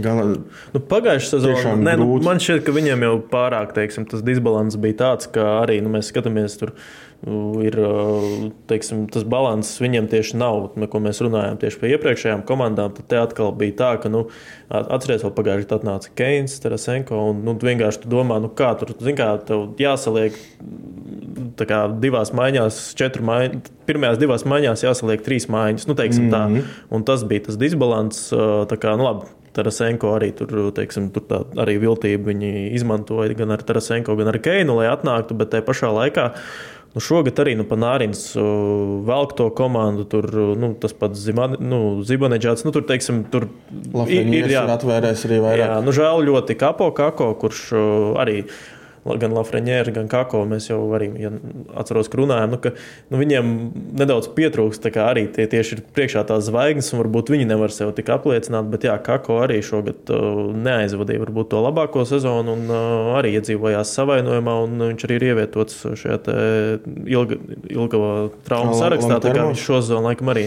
Gala, 0.00 0.24
nu, 0.72 0.80
Pagājušā 0.88 1.36
sezonā 1.36 1.76
ne, 1.76 1.96
nu, 2.00 2.08
man 2.24 2.40
šķiet, 2.40 2.64
ka 2.66 2.74
viņiem 2.74 3.04
jau 3.04 3.14
pārāk 3.32 3.74
teiksim, 3.76 4.06
tas 4.08 4.24
disbalans 4.24 4.78
bija 4.80 5.00
tāds, 5.04 5.28
ka 5.32 5.58
arī 5.62 5.80
nu, 5.84 5.92
mēs 5.92 6.12
skatāmies 6.12 6.56
tur. 6.60 6.76
Ir 7.62 7.76
teiksim, 8.66 9.04
tas 9.14 9.22
līdzsvars, 9.22 9.68
viņiem 9.78 10.08
tieši 10.10 10.40
nav, 10.40 10.72
ko 10.90 11.00
mēs 11.04 11.20
runājām 11.22 11.60
tieši 11.62 11.78
pie 11.78 11.92
iepriekšējām 11.94 12.40
komandām. 12.48 12.90
Tad 12.96 13.06
te 13.12 13.20
atkal 13.20 13.52
bija 13.54 13.76
tā, 13.78 13.90
ka, 14.02 14.10
nu, 14.10 14.24
atcerieties, 14.66 15.22
vēl 15.28 15.34
pagājušajā 15.36 15.68
gadā 15.68 15.78
atnāca 15.78 16.10
Keins, 16.18 16.56
Tarasenko, 16.64 17.20
un 17.30 17.44
nu, 17.46 17.54
vienkārši 17.62 18.02
tu 18.02 18.10
domā, 18.10 18.40
nu, 18.42 18.50
kā 18.50 18.72
tur, 18.80 18.90
zin, 18.98 19.14
kā 19.20 19.36
jāsaliek 19.78 20.40
kā, 21.62 21.84
divās 22.02 22.32
maiņās, 22.34 22.80
četru 22.98 23.28
maiņu, 23.28 23.60
pirmajās 23.86 24.18
divās 24.18 24.46
maiņās 24.48 24.82
jāsaliek 24.82 25.22
trīs 25.22 25.46
maiņas. 25.52 25.86
Nu, 25.86 25.94
mm 25.94 26.34
-hmm. 26.34 26.62
Un 26.90 27.04
tas 27.04 27.22
bija 27.22 27.46
tas 27.46 27.56
disbalans. 27.56 28.32
Kā, 28.82 28.96
nu, 28.96 29.06
labi, 29.06 29.30
Tarasenko 29.56 30.14
arī 30.16 30.30
tur, 30.36 30.52
teiksim, 30.76 31.10
tur 31.14 31.26
tā, 31.28 31.42
arī 31.60 31.78
viltību 31.82 32.32
viņi 32.32 32.52
izmantoja 32.78 33.36
gan 33.38 33.54
ar 33.54 33.64
Tarasenko, 33.66 34.16
gan 34.18 34.32
ar 34.32 34.38
Keinu, 34.42 34.78
lai 34.80 34.88
atnāktu, 34.92 35.36
bet 35.38 35.52
tajā 35.52 35.66
pašā 35.66 35.92
laikā. 35.92 36.30
Nu, 36.92 37.00
šogad 37.00 37.38
arī 37.40 37.54
nu, 37.56 37.64
Panārins 37.64 38.20
velk 39.08 39.30
to 39.38 39.46
komandu. 39.56 40.04
Tur 40.12 40.26
nu, 40.60 40.74
tas 40.80 40.92
pats 40.92 41.24
nu, 41.56 41.78
Zibanēģis. 42.04 42.66
Nu, 42.66 42.72
tur, 42.74 42.84
teiksim, 42.88 43.22
tur 43.32 43.46
ir, 44.04 44.28
ir, 44.28 44.50
jā, 44.52 44.66
ir 44.66 44.74
atvērts 44.74 45.24
arī 45.28 45.40
vairāk. 45.40 45.62
Jā, 45.62 45.78
nu, 45.86 45.94
žēl 45.96 46.26
ļoti 46.28 46.58
Kapo 46.60 46.90
Kako, 46.96 47.30
kurš 47.40 47.64
arī 48.20 48.42
gan 49.04 49.34
Lafreniere, 49.34 49.92
gan 49.94 50.08
Kako. 50.10 50.44
Mēs 50.48 50.68
jau 50.70 50.80
arī 50.96 51.08
ja 51.20 51.32
atceros, 51.78 52.10
ka 52.10 52.20
runājām, 52.20 52.54
nu, 52.54 52.58
ka 52.62 52.72
nu, 53.10 53.20
viņiem 53.20 53.52
nedaudz 53.98 54.30
pietrūkst 54.36 54.86
arī 54.92 55.26
tie 55.34 55.48
tieši 55.50 55.76
ir 55.76 55.82
priekšā 55.96 56.24
tās 56.28 56.46
zvaigznes, 56.48 56.92
un 56.94 57.02
varbūt 57.02 57.32
viņi 57.34 57.48
nevar 57.50 57.74
sev 57.74 57.94
tik 57.96 58.12
apliecināt. 58.14 58.70
Bet 58.72 58.86
jā, 58.86 58.96
Kako 59.02 59.40
arī 59.42 59.58
šogad 59.66 60.12
uh, 60.14 60.52
neaizvadīja 60.54 61.24
varbūt 61.24 61.50
to 61.54 61.62
labāko 61.64 62.06
sezonu 62.08 62.56
un 62.56 62.68
uh, 62.70 63.16
arī 63.18 63.34
iedzīvojās 63.38 63.94
savainojumā, 63.98 64.58
un 64.66 64.86
viņš 64.92 65.08
arī 65.08 65.18
ir 65.18 65.26
ievietots 65.32 65.82
šajā 66.02 66.20
ilga, 67.10 67.40
ilga 67.72 68.04
traumu 68.46 68.76
sarakstā. 68.78 69.18
Tā 69.22 69.34
kā 69.34 69.48
viņš 69.50 69.66
šo 69.66 69.82
sezonu 69.82 70.10
laikam 70.10 70.32
arī 70.34 70.46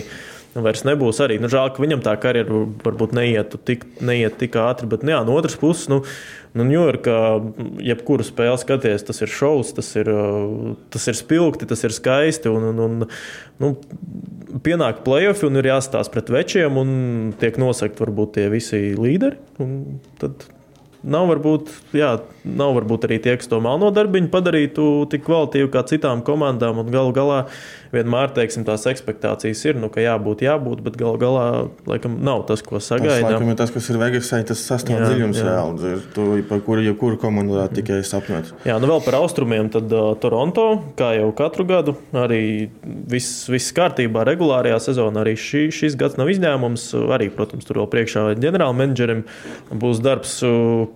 vairs 0.55 0.85
nebūs. 0.87 1.19
Arī 1.23 1.39
nu, 1.41 1.49
žēl, 1.51 1.73
ka 1.75 1.83
viņam 1.83 2.03
tā 2.05 2.15
karjera 2.21 2.63
varbūt 2.85 3.15
neietu 3.17 3.59
tik, 3.59 3.85
neiet 4.05 4.39
tik 4.39 4.57
ātri, 4.61 4.89
bet 4.91 5.03
nu, 5.03 5.15
jā, 5.15 5.21
no 5.27 5.37
otras 5.39 5.59
puses. 5.59 5.89
Nu, 5.91 6.03
Nu, 6.55 6.63
Ņujorkā, 6.63 7.15
jebkuru 7.83 8.23
spēli 8.23 8.55
skaties, 8.61 9.03
tas 9.03 9.17
ir 9.25 9.27
šovs, 9.27 9.73
tas 9.75 9.89
ir, 9.99 10.07
tas 10.93 11.07
ir 11.11 11.17
spilgti, 11.19 11.67
tas 11.67 11.83
ir 11.83 11.91
skaisti. 11.91 12.47
Un, 12.47 12.69
un, 12.69 12.79
un, 12.85 13.09
nu, 13.59 13.71
pienāk 14.63 15.01
playoffs 15.03 15.43
un 15.43 15.59
ir 15.59 15.67
jāstāsta 15.67 16.13
pret 16.13 16.31
večiem, 16.31 16.79
un 16.79 16.93
tiek 17.41 17.59
nosakti 17.59 17.99
varbūt 18.05 18.37
tie 18.37 18.47
visi 18.53 18.79
līderi. 18.95 19.35
Tad 20.21 20.47
nav 21.05 21.29
varbūt, 21.29 21.71
jā, 21.95 22.11
nav 22.45 22.75
varbūt 22.79 23.07
arī 23.07 23.19
tie, 23.21 23.35
kas 23.39 23.49
to 23.51 23.59
melno 23.63 23.91
darbiņu 23.95 24.29
padarītu 24.33 24.85
tik 25.11 25.25
kvalitīvu 25.27 25.71
kā 25.73 25.85
citām 25.89 26.23
komandām. 26.25 26.81
Galu 26.91 27.13
galā 27.15 27.39
vienmēr 27.95 28.33
teiksim, 28.35 28.65
tās 28.67 28.85
expectācijas 28.89 29.61
ir, 29.67 29.79
nu, 29.79 29.89
ka 29.93 30.03
jābūt, 30.03 30.43
jābūt, 30.45 30.81
bet 30.85 30.97
galu 30.99 31.19
galā 31.21 31.45
laikam, 31.87 32.17
nav 32.25 32.43
tas, 32.49 32.63
ko 32.65 32.81
sagaidām. 32.83 33.45
Tas, 33.55 33.61
tas, 33.65 33.73
kas 33.77 33.89
ir 33.91 33.99
Vegasai, 34.01 34.41
tas 34.47 34.63
sastāv 34.67 35.03
dziļums 35.05 35.41
reāli, 35.45 35.93
tu, 36.15 36.27
par 36.49 36.63
kuru 36.65 36.83
jebkuru 36.85 37.19
komandu 37.21 37.55
varētu 37.55 37.79
tikai 37.79 38.01
sapņot. 38.07 38.51
Jā, 38.67 38.77
nu 38.81 38.89
vēl 38.91 39.03
par 39.05 39.19
austrumiem, 39.21 39.69
tad 39.73 39.91
uh, 39.95 40.11
Toronto, 40.21 40.67
kā 40.99 41.13
jau 41.19 41.29
katru 41.37 41.67
gadu, 41.69 41.95
arī 42.17 42.41
viss, 42.83 43.45
viss 43.51 43.75
kārtībā 43.75 44.25
regulārajā 44.27 44.81
sezonā, 44.89 45.23
arī 45.23 45.35
šī, 45.39 45.67
šis 45.75 45.97
gads 45.99 46.19
nav 46.19 46.31
izņēmums. 46.33 46.89
Arī, 47.15 47.29
protams, 47.33 47.67
tur 47.67 47.81
vēl 47.81 47.89
priekšā 47.91 48.27
ģenerālmenedžerim 48.41 49.23
būs 49.81 50.01
darbs, 50.03 50.37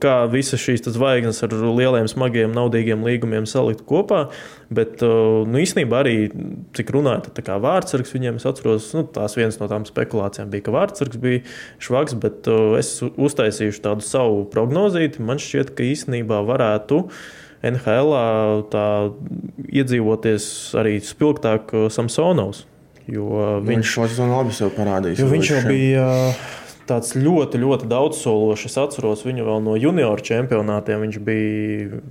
kā 0.02 0.16
visas 0.32 0.62
šīs 0.64 0.86
zvaigznes 0.90 1.42
ar 1.46 1.54
lieliem, 1.54 2.08
smagiem, 2.10 2.54
naudīgiem 2.56 3.04
līgumiem 3.06 3.48
salikt 3.50 3.84
kopā. 3.90 4.28
Bet 4.74 5.04
uh, 5.06 5.48
nu, 5.50 5.62
īstenībā 5.62 6.04
arī, 6.04 6.16
cik 6.78 6.94
runāja, 6.94 7.26
tad 7.28 7.52
vārdsargs 7.64 8.14
viņiem, 8.16 8.40
es 8.40 8.48
atceros, 8.50 8.92
nu, 8.98 9.06
tās 9.16 9.38
viens 9.40 9.60
no 9.62 9.70
tām 9.72 9.88
spekulācijām 9.88 10.52
bija, 10.54 10.68
ka 10.68 10.76
vārdsargs 10.76 11.22
bija 11.22 11.44
švags, 11.82 12.16
bet 12.22 12.50
uh, 12.52 12.78
es 12.80 12.96
uztaisīšu 13.02 13.84
tādu 13.86 14.06
savu 14.06 14.44
prognozīti. 14.54 15.24
Man 15.26 15.42
šķiet, 15.42 15.76
ka 15.78 15.88
īstenībā 15.88 16.42
varētu. 16.48 17.06
NHL 17.60 18.14
tā 18.72 18.84
iedzīvoties 19.68 20.46
arī 20.80 21.00
spilgtāk 21.04 21.74
uh, 21.76 21.88
Samsonovs. 21.92 22.64
Jo 23.10 23.60
viņš, 23.60 23.68
viņš 23.68 23.92
šo 23.96 24.08
sezonu 24.12 24.38
labi 24.38 24.70
parādījis. 24.78 25.22
Viņš 25.34 25.52
jau 25.52 25.62
bija 25.66 26.08
tāds 26.90 27.16
ļoti, 27.18 27.62
ļoti 27.62 27.90
daudzsološs. 27.90 28.68
Es 28.70 28.78
atceros 28.82 29.26
viņu 29.28 29.48
vēl 29.48 29.64
no 29.66 29.78
junior 29.80 30.22
čempionātiem. 30.26 31.06
Viņš 31.06 31.20
bija, 31.26 32.04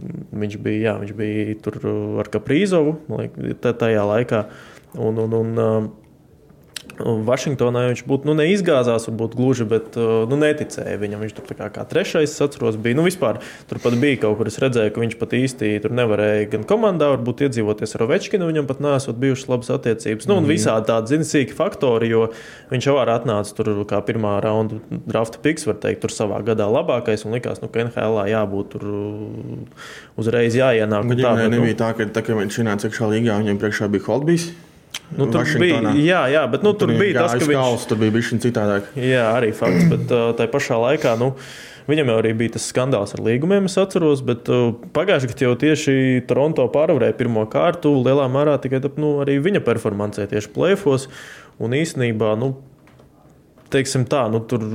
viņš 0.42 0.58
bija, 0.64 0.82
jā, 0.86 0.96
viņš 1.02 1.14
bija 1.18 1.56
tur 1.64 1.78
ar 2.22 2.30
Kaprīzovu 2.32 2.98
tajā 3.68 4.04
laikā. 4.12 4.44
Un, 4.98 5.18
un, 5.26 5.34
un, 5.36 5.64
Vašingtonā 6.98 7.84
viņš 7.92 8.02
būtu 8.08 8.28
nu, 8.28 8.34
neizgāzās, 8.38 9.06
varbūt 9.08 9.36
gluži, 9.38 9.66
bet 9.68 9.96
uh, 9.98 10.24
nu, 10.30 10.38
neticēja 10.40 10.98
viņam. 11.00 11.22
Viņš 11.24 11.34
tur 11.36 11.56
kā, 11.58 11.68
kā 11.74 11.84
trešais, 11.88 12.34
atceros, 12.44 12.78
bija. 12.80 12.98
Nu, 12.98 13.04
vispār, 13.06 13.40
tur 13.70 13.80
pat 13.82 13.96
bija 14.00 14.20
kaut 14.24 14.38
kur, 14.40 14.50
es 14.50 14.58
redzēju, 14.62 14.92
ka 14.94 15.02
viņš 15.02 15.16
pat 15.20 15.34
īsti 15.38 15.72
tur 15.84 15.94
nevarēja 15.94 16.50
gan 16.54 16.66
komandā, 16.68 17.10
varbūt 17.14 17.46
iedzīvoties 17.46 17.96
ar 17.96 18.06
Ovečkinu. 18.08 18.48
Viņam 18.50 18.68
pat 18.70 18.82
nesot 18.84 19.20
bijušas 19.22 19.50
labas 19.52 19.72
attiecības. 19.78 20.28
Nu, 20.28 20.38
un 20.40 20.46
mm. 20.46 20.52
visādi 20.52 20.90
tādi 20.90 21.14
zinsīgi 21.14 21.56
faktori, 21.56 22.10
jo 22.12 22.28
viņš 22.72 22.90
jau 22.90 22.98
var 22.98 23.14
atnāca 23.14 23.58
tur 23.58 23.72
kā 23.88 24.02
pirmā 24.06 24.38
raunda 24.44 24.80
drafta 25.08 25.42
piks, 25.44 25.68
var 25.68 25.78
teikt, 25.82 26.02
tur 26.04 26.14
savā 26.14 26.42
gadā 26.46 26.66
labākais. 26.70 27.26
Un 27.26 27.38
likās, 27.38 27.62
nu, 27.62 27.70
ka 27.72 27.86
NHL 27.86 28.24
jābūt 28.34 28.72
tur 28.74 28.88
uh, 28.90 29.90
uzreiz 30.18 30.58
jāienāk. 30.58 31.06
Bet, 31.12 31.22
tā, 31.22 31.36
bet, 31.38 31.52
nebija 31.54 31.76
nu, 31.76 31.82
tā, 31.82 31.92
ka 31.98 32.10
tā, 32.10 32.26
ka 32.26 32.38
viņš 32.38 32.62
ienāca 32.64 32.90
iekšā 32.90 33.12
līgā, 33.14 33.38
viņam 33.44 33.62
priekšā 33.62 33.92
bija 33.92 34.08
Holtbijs. 34.08 34.50
Nu, 35.08 35.24
tur 35.32 35.40
Vašingtonā. 35.40 35.94
bija, 35.94 36.04
jā, 36.04 36.20
jā, 36.34 36.42
bet 36.52 36.66
nu, 36.66 36.74
tur, 36.76 36.90
tur 36.92 37.00
bija 37.00 37.24
tas, 37.24 37.38
ka 37.40 37.48
viņš 37.48 37.88
tur 37.88 38.00
bija 38.02 38.14
bijis 38.18 38.34
citādāk. 38.44 38.92
Jā, 39.00 39.24
arī 39.38 39.54
fakts, 39.56 39.88
bet 39.88 40.12
uh, 40.12 40.30
tajā 40.36 40.52
pašā 40.52 40.78
laikā. 40.84 41.16
Nu, 41.20 41.32
Viņam 41.88 42.10
jau 42.12 42.18
arī 42.20 42.34
bija 42.36 42.52
tas 42.58 42.66
skandāls 42.68 43.14
ar 43.16 43.22
līgumiem, 43.24 43.64
es 43.64 43.78
atceros, 43.80 44.20
bet 44.20 44.48
uh, 44.52 44.74
pagājušajā 44.92 45.30
gadā 45.30 45.46
jau 45.46 45.54
tieši 45.62 45.94
Toronto 46.28 46.66
pārvarēja 46.74 47.16
pirmo 47.16 47.46
kārtu. 47.48 47.94
Lielā 48.04 48.26
mērā 48.28 48.58
tikai 48.60 48.82
nu, 49.00 49.14
arī 49.24 49.38
viņa 49.40 49.62
performancē 49.64 50.26
tieši 50.28 50.52
plēfos. 50.52 51.08
Un 51.64 51.72
īsnībā, 51.78 52.34
nu, 52.36 52.50
teiksim 53.72 54.04
tā, 54.08 54.26
nu, 54.28 54.42
tur 54.44 54.66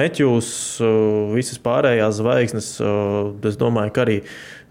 Meķus, 0.00 0.48
uh, 0.80 1.36
visas 1.36 1.60
pārējās 1.60 2.22
zvaigznes, 2.22 2.70
uh, 2.80 3.34
es 3.52 3.60
domāju, 3.60 3.92
ka 3.92 4.06
arī 4.06 4.16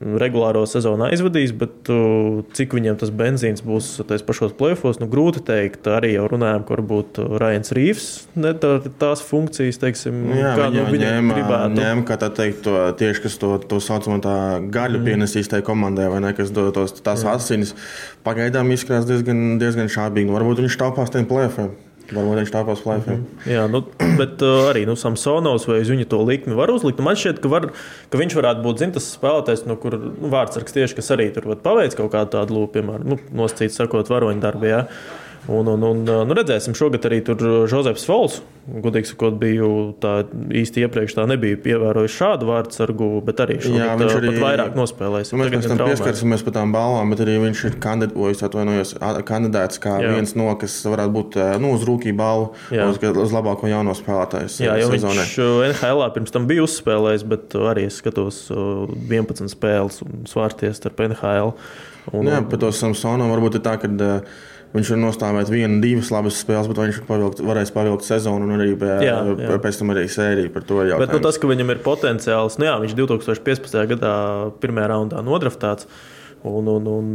regulāro 0.03 0.65
sezonu 0.67 1.05
aizvadīs, 1.08 1.53
bet 1.55 1.89
uh, 1.93 2.41
cik 2.55 2.73
viņiem 2.75 2.97
tas 2.99 3.12
benzīns 3.15 3.63
būs 3.65 3.93
tajos 4.08 4.25
pašos 4.27 4.55
plēfos, 4.60 4.99
nu, 4.99 5.08
grūti 5.12 5.43
teikt. 5.47 5.88
Arī 5.88 6.13
jau 6.17 6.25
runājām, 6.34 6.65
ka 6.67 6.75
varbūt 6.75 7.21
Ryan 7.39 7.67
Rīvs 7.77 8.10
nedara 8.36 8.91
tās 8.99 9.23
funkcijas, 9.25 9.79
teiksim, 9.79 10.19
nu 10.27 10.41
jā, 10.41 10.51
kā 10.60 10.67
nu, 10.73 10.84
viņa 10.91 11.13
ņēma, 11.13 11.38
gribētu. 11.38 11.79
Ņēma, 11.79 12.05
kā 12.10 12.19
tā 12.21 12.31
teikt, 12.41 12.62
to, 12.67 12.75
tieši 12.99 13.23
kas 13.23 13.39
to, 13.39 13.53
to 13.71 13.79
saucamo 13.84 14.19
tā 14.23 14.36
gaļu 14.73 14.99
mm. 14.99 15.08
pienesīs 15.08 15.51
tajā 15.51 15.65
komandai, 15.67 16.10
vai 16.12 16.21
ne, 16.27 16.36
kas 16.36 16.51
dod 16.55 16.73
tos, 16.75 16.97
tās 16.99 17.23
jā. 17.23 17.38
asinis. 17.39 17.71
Pagaidām 18.27 18.75
izskatās 18.75 19.08
diezgan, 19.08 19.55
diezgan 19.62 19.91
šābīgi. 19.91 20.27
Nu, 20.27 20.36
varbūt 20.36 20.65
viņš 20.65 20.79
taupās 20.81 21.13
tiem 21.15 21.27
plēfiem. 21.29 21.71
Varbūt 22.13 22.39
viņš 22.41 22.53
tāpēc 22.53 22.81
plēfē. 22.85 23.15
Mm 23.15 23.25
-hmm. 23.25 23.51
Jā, 23.53 23.65
nu, 23.71 23.81
bet 24.19 24.41
uh, 24.45 24.69
arī 24.69 24.85
nu, 24.85 24.95
Samsonovs 24.99 25.67
vai 25.67 25.79
uz 25.81 25.89
viņu 25.89 26.05
to 26.11 26.21
likmi 26.21 26.57
var 26.57 26.69
uzlikt. 26.69 27.01
Man 27.01 27.17
šķiet, 27.17 27.41
ka, 27.41 27.49
var, 27.49 27.71
ka 28.09 28.21
viņš 28.21 28.37
varētu 28.37 28.61
būt 28.61 28.83
zin, 28.83 28.93
tas 28.93 29.09
spēlētājs, 29.17 29.65
no 29.65 29.75
kur 29.75 29.97
nu, 29.97 30.29
vārdsargs 30.29 30.75
tieši, 30.75 30.95
kas 30.95 31.11
arī 31.15 31.31
tur 31.33 31.49
paveic 31.55 31.95
kaut 31.97 32.11
kādu 32.13 32.37
tādu 32.37 32.59
lūpu, 32.59 32.73
piemēram, 32.77 33.07
nu, 33.09 33.19
nosacīt 33.33 33.73
sakot, 33.73 34.09
varoņu 34.09 34.41
darbu. 34.41 34.69
Jā. 34.69 34.85
Un, 35.45 35.67
un, 35.69 35.84
un 35.86 36.01
nu, 36.05 36.34
redzēsim, 36.34 36.73
šogad 36.77 37.05
arī 37.05 37.19
tur 37.25 37.41
Jozefs 37.69 38.05
Fols. 38.08 38.39
Godīgi 38.65 39.12
sakot, 39.12 39.36
biju 39.38 39.67
tā 40.01 40.23
īsti 40.58 40.81
iepriekš 40.81 41.13
tā 41.19 41.27
nebija 41.29 41.60
ievērojis 41.69 42.15
šādu 42.17 42.47
vārdu 42.49 42.73
sargu, 42.73 43.10
bet 43.25 43.43
arī 43.43 43.60
šogad 43.62 43.77
Jā, 43.77 43.89
viņš 43.99 44.15
arī 44.17 44.31
vairāk 44.41 44.73
nospēlējis. 44.79 45.29
Nu, 45.29 45.41
mēs 45.43 45.51
pēc 45.53 45.67
tam 45.69 45.84
pieskarsimies 45.84 46.45
pie 46.47 46.53
tām 46.55 46.73
balvām, 46.73 47.13
bet 47.13 47.21
arī 47.27 47.36
viņš 47.43 47.62
ir 47.69 47.77
kandidēts, 47.84 48.95
kandidēts 49.29 49.81
kā 49.84 49.99
Jā. 50.01 50.15
viens 50.15 50.34
no, 50.39 50.47
kas 50.58 50.79
varētu 50.89 51.13
būt 51.13 51.38
nu, 51.62 51.75
uz 51.77 51.86
rūkī 51.86 52.15
balvu, 52.17 52.55
uz, 52.73 52.97
uz 53.27 53.38
labāko 53.38 53.69
jauno 53.69 53.93
spēlētāju. 53.97 54.49
Jā, 54.65 54.79
jau 54.81 54.89
sezonē. 54.95 55.27
viņš 55.27 55.38
NHL 55.69 56.08
pirms 56.17 56.34
tam 56.34 56.49
bija 56.49 56.65
uzspēlējis, 56.65 57.27
bet 57.36 57.53
arī 57.75 57.86
es 57.91 58.01
skatos 58.01 58.47
11 58.49 59.53
spēles 59.53 60.01
un 60.08 60.25
svārsties 60.31 60.81
starp 60.81 61.05
NHL. 61.05 61.53
Un, 62.13 62.27
Jā, 62.29 62.41
bet 62.45 62.62
tos 62.62 62.81
Samsonam 62.81 63.29
varbūt 63.34 63.60
ir 63.60 63.65
tā, 63.65 63.77
ka 63.81 63.89
viņš 64.75 64.91
var 64.93 64.99
nostāvēt 65.01 65.51
vienu, 65.51 65.79
divas 65.83 66.11
labas 66.13 66.39
spēles, 66.43 66.67
bet 66.71 66.81
viņš 66.81 66.99
pavilkt, 67.07 67.43
varēs 67.45 67.71
pavilkt 67.75 68.07
sezonu 68.07 68.47
un 68.47 68.57
arī 68.57 68.73
pēc, 68.79 69.05
jā, 69.05 69.15
jā. 69.39 69.59
pēc 69.63 69.79
tam 69.81 69.93
arī 69.95 70.05
sēriju 70.11 70.51
par 70.53 70.67
to 70.67 70.81
jau. 70.88 70.99
Bet 71.01 71.13
nu, 71.15 71.21
tas, 71.23 71.39
ka 71.39 71.49
viņam 71.49 71.71
ir 71.73 71.81
potenciāls, 71.85 72.59
nu 72.59 72.67
jā, 72.67 72.75
viņš 72.83 72.97
2015. 72.99 73.79
gadā 73.95 74.15
pirmajā 74.63 74.91
raundā 74.91 75.23
nodraftāts. 75.25 75.89
Un, 76.45 76.67
un, 76.69 76.88
un, 76.88 77.08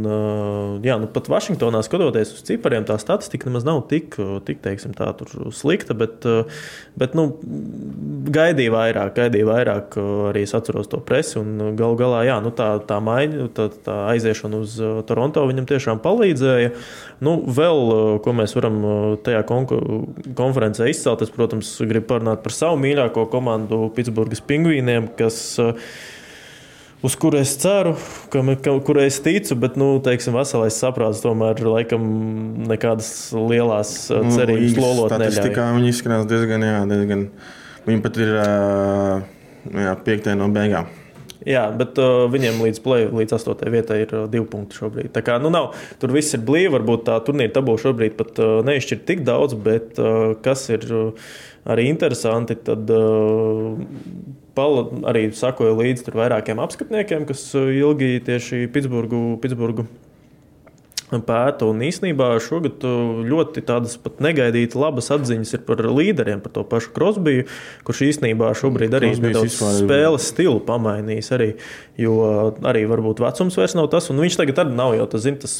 jā, 0.83 0.97
nu, 0.99 1.07
pat 1.11 1.29
Vašingtonā 1.31 1.79
skatoties 1.85 2.33
uz 2.35 2.43
cipariem, 2.47 2.83
tā 2.87 2.97
statistika 2.99 3.47
nemaz 3.47 3.63
nav 3.67 3.79
tik, 3.87 4.17
tik 4.47 4.59
teiksim, 4.63 4.91
tā, 4.97 5.13
slikta. 5.55 5.95
Bet, 5.95 6.27
bet 6.99 7.15
nu, 7.15 7.27
gaidīja 8.27 8.73
vairāk, 8.75 9.13
gaidīja 9.15 9.47
vairāk. 9.47 9.97
Arī 10.31 10.43
es 10.47 10.55
atceros 10.57 10.91
to 10.91 10.99
presi. 11.05 11.39
Galu 11.79 11.95
galā 11.99 12.25
jā, 12.27 12.37
nu, 12.43 12.51
tā, 12.55 12.73
tā 12.87 12.99
maiņa, 13.03 13.47
tā, 13.55 13.69
tā 13.85 13.97
aiziešana 14.11 14.61
uz 14.65 14.75
Toronto 15.07 15.45
viņam 15.47 15.69
tiešām 15.71 16.03
palīdzēja. 16.03 16.73
Nu, 17.23 17.37
vēl, 17.47 17.83
ko 18.25 18.35
mēs 18.35 18.55
varam 18.57 18.81
tajā 19.23 19.45
konferencē 19.47 20.91
izcelt, 20.91 21.23
es, 21.23 21.31
protams, 21.31 21.77
gribu 21.87 22.11
parunāt 22.15 22.43
par 22.43 22.55
savu 22.55 22.81
mīļāko 22.83 23.29
komandu 23.31 23.85
Pitsburgas 23.95 24.43
pingvīniem, 24.43 25.13
kas 25.19 25.39
uz 27.05 27.15
kuru 27.21 27.39
es 27.41 27.55
ceru, 27.61 27.95
ka, 28.33 28.43
ka, 28.63 28.75
kurai 28.85 29.07
es 29.09 29.21
ticu, 29.23 29.57
bet, 29.61 29.79
nu, 29.79 29.93
teiksim, 30.03 30.35
veselais 30.37 30.77
saprāts 30.81 31.23
tomēr 31.23 31.63
laikam 31.65 32.03
nekādas 32.69 33.31
lielas 33.35 33.95
uh, 34.11 34.21
nu, 34.25 34.35
cerības 34.37 34.77
nu, 34.77 34.85
lolot 34.85 35.17
neļauj. 35.17 35.57
Viņi 35.79 35.91
izskatās 35.95 36.29
diezgan, 36.29 36.67
jā, 36.67 36.85
diezgan 36.91 37.27
Viņi 37.87 38.01
pat 38.03 38.17
ir 38.21 38.33
uh, 38.37 39.21
jā, 39.73 39.93
piektajā 40.05 40.37
no 40.37 40.49
beigām. 40.53 40.89
Jā, 41.49 41.63
bet 41.73 41.97
uh, 41.97 42.27
viņiem 42.29 42.59
līdz, 42.61 42.81
play, 42.85 43.07
līdz 43.09 43.33
8. 43.39 43.63
vietai 43.73 44.03
ir 44.03 44.11
uh, 44.13 44.27
divi 44.29 44.45
punkti 44.49 44.77
šobrīd. 44.77 45.09
Tā 45.15 45.23
kā 45.25 45.39
nu, 45.41 45.49
nav, 45.53 45.71
tur 46.01 46.13
viss 46.13 46.37
ir 46.37 46.43
blīvi. 46.45 46.69
Varbūt 46.75 47.07
tā 47.07 47.17
turnīra 47.25 47.55
tabula 47.55 47.81
šobrīd 47.81 48.13
pat 48.19 48.37
uh, 48.43 48.59
neizšķir 48.67 49.01
tik 49.07 49.23
daudz, 49.25 49.57
bet 49.57 49.97
uh, 49.97 50.35
kas 50.45 50.67
ir 50.69 50.85
uh, 50.93 51.33
arī 51.73 51.87
interesanti, 51.89 52.59
tad 52.69 52.93
uh, 52.93 53.73
pala, 54.57 54.85
arī 55.11 55.27
sakoja 55.35 55.73
līdzi 55.77 56.13
vairākiem 56.15 56.61
apskatniekiem, 56.63 57.27
kas 57.29 57.43
uh, 57.57 57.71
ilgi 57.73 58.17
tieši 58.27 58.65
Pitsburgu. 58.73 59.39
Pitsburgu 59.43 59.87
pēta. 61.19 61.67
Un 61.67 61.81
īsnībā 61.83 62.29
šogad 62.43 62.85
uh, 62.87 63.19
ļoti 63.27 63.63
tādas 63.67 63.97
pat 63.99 64.21
negaidītas 64.23 64.79
labas 64.79 65.11
atziņas 65.11 65.57
ir 65.57 65.65
par 65.67 65.83
līderiem, 65.83 66.39
par 66.43 66.53
to 66.55 66.63
pašu 66.63 66.93
Krosbiju, 66.95 67.47
kurš 67.87 68.05
īsnībā 68.07 68.53
šobrīd 68.55 68.95
arī 68.95 69.11
nedaudz 69.19 69.57
spēles 69.81 70.29
stilu 70.31 70.61
pamainījis. 70.63 71.31
Arī, 71.35 71.49
jo 71.99 72.15
arī 72.63 72.85
varbūt 72.87 73.23
vecums 73.23 73.59
vairs 73.59 73.75
nav 73.75 73.91
tas, 73.91 74.07
un 74.13 74.23
viņš 74.23 74.39
tagad 74.39 74.63
arī 74.63 74.77
nav 74.77 74.95
jau 74.95 75.09
tas, 75.11 75.25
zin, 75.27 75.39
tas 75.41 75.57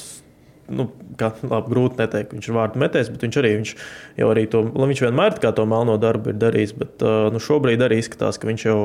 nu, 0.69 0.85
kā, 1.19 1.31
labi, 1.45 1.71
grūti 1.73 1.97
pateikt, 1.99 2.35
viņš 2.35 2.47
ir 2.49 2.55
vārdu 2.55 2.81
metējis, 2.81 3.09
bet 3.13 3.25
viņš 3.25 3.39
arī 3.41 3.51
viņš 3.57 3.73
jau 4.21 4.29
arī 4.31 4.45
to, 4.51 4.61
viņš 4.75 5.03
vienmēr 5.07 5.37
to 5.41 5.65
melno 5.69 5.97
darbu 6.01 6.33
ir 6.33 6.39
darījis. 6.41 6.75
Bet 6.77 7.05
uh, 7.05 7.27
nu, 7.33 7.41
šobrīd 7.43 7.83
arī 7.85 7.99
izskatās, 8.01 8.39
ka 8.41 8.49
viņš 8.49 8.65
jau 8.69 8.79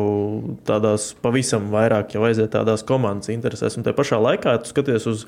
tādās 0.68 1.12
pavisam 1.22 1.70
vairāk 1.74 2.16
jau 2.16 2.26
aiziet 2.26 2.52
tādās 2.54 2.84
komandas 2.86 3.32
interesēs. 3.32 3.78
Un 3.78 3.86
tajā 3.86 3.96
pašā 3.98 4.20
laikā, 4.22 4.58
tu 4.62 4.72
skaties 4.72 5.08
uz 5.10 5.24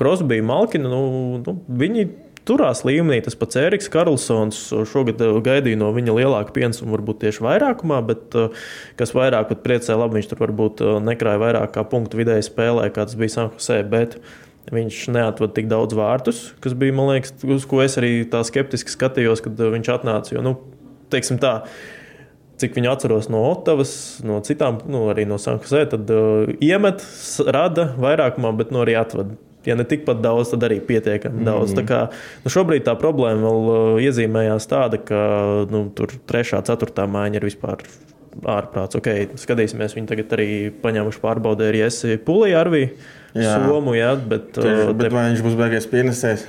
Krosbiju, 0.00 0.46
Malkinu, 0.46 0.90
nu, 0.90 1.04
nu, 1.44 1.56
viņi 1.68 2.08
turās 2.48 2.82
līmenī. 2.88 3.20
Tas 3.26 3.36
pats 3.38 3.58
Eriks 3.60 3.90
Karlsons 3.92 4.62
šogad 4.90 5.20
uh, 5.26 5.38
gaidīja 5.44 5.80
no 5.80 5.92
viņa 5.96 6.16
lielāku 6.16 6.56
pienesumu, 6.56 6.94
varbūt 6.96 7.24
tieši 7.26 7.44
vairākumā, 7.46 8.00
bet 8.08 8.38
uh, 8.38 8.68
kas 9.00 9.14
vairāk 9.16 9.52
priecē, 9.64 9.98
labi, 10.00 10.20
viņš 10.20 10.32
tur 10.32 10.44
varbūt 10.46 10.84
nekrāja 11.04 11.42
vairāk 11.42 11.74
kā 11.76 11.84
punktu 11.88 12.22
vidēji 12.22 12.48
spēlē, 12.48 12.88
kā 12.94 13.04
tas 13.04 13.18
bija 13.20 13.36
Sanhusē. 13.36 13.82
Viņš 14.70 14.98
neatvada 15.10 15.54
tik 15.56 15.66
daudz 15.70 15.96
vārtus, 15.98 16.42
kas 16.62 16.76
bija, 16.78 16.94
man 16.94 17.08
liekas, 17.10 17.32
uz 17.42 17.64
ko 17.66 17.80
es 17.82 17.96
arī 17.98 18.20
tā 18.30 18.44
skeptiski 18.46 18.92
skatījos, 18.92 19.42
kad 19.42 19.58
viņš 19.58 19.90
atnāca. 19.96 20.36
Jo, 20.36 20.44
nu, 20.46 20.52
teiksim 21.10 21.40
tā, 21.42 21.56
cik 22.62 22.76
viņu 22.78 22.92
atceros 22.92 23.26
no 23.32 23.42
Otavas, 23.48 23.92
no 24.26 24.38
citām, 24.46 24.78
nu, 24.86 25.08
arī 25.10 25.26
no 25.26 25.40
Sanktpēterburgas, 25.42 25.90
tad 25.90 26.12
uh, 26.14 26.52
iemet, 26.62 27.02
rada 27.50 27.90
vairākumā, 27.98 28.52
bet 28.60 28.70
nu, 28.74 28.84
arī 28.84 28.94
atvada. 29.00 29.34
Ja 29.66 29.74
ne 29.76 29.84
tikpat 29.84 30.22
daudz, 30.24 30.54
tad 30.54 30.62
arī 30.64 30.78
pietiekami 30.80 31.42
daudz. 31.44 31.74
Mm 31.74 31.76
-hmm. 31.76 31.80
Tā 31.80 31.84
kā, 31.90 32.20
nu, 32.44 32.50
šobrīd 32.54 32.86
tā 32.86 32.94
problēma 32.96 33.42
vēl 33.42 33.66
uh, 33.68 34.00
iezīmējās 34.06 34.70
tāda, 34.70 35.02
ka 35.02 35.20
nu, 35.70 35.90
tur 35.94 36.14
trešā, 36.30 36.62
ceturtā 36.64 37.04
mājiņa 37.10 37.36
ir 37.36 37.44
vispār 37.44 37.82
ārprāts. 38.46 38.96
Okay, 38.96 39.28
skatīsimies, 39.34 39.96
viņi 39.96 40.06
tagad 40.06 40.32
arī 40.36 40.48
paņēmuši 40.82 41.20
pārbaudē 41.20 41.68
arī 41.68 41.82
esi 41.86 42.16
Pulī 42.16 42.54
Arvī, 43.34 43.66
Somu, 43.70 43.94
jā, 43.94 44.14
bet, 44.28 44.48
Tieši, 44.56 44.88
uh, 44.88 44.94
bet 44.94 45.08
te- 45.08 45.14
vai 45.14 45.26
viņš 45.30 45.44
būs 45.46 45.58
beigās 45.58 45.86
pienesējis? 45.90 46.46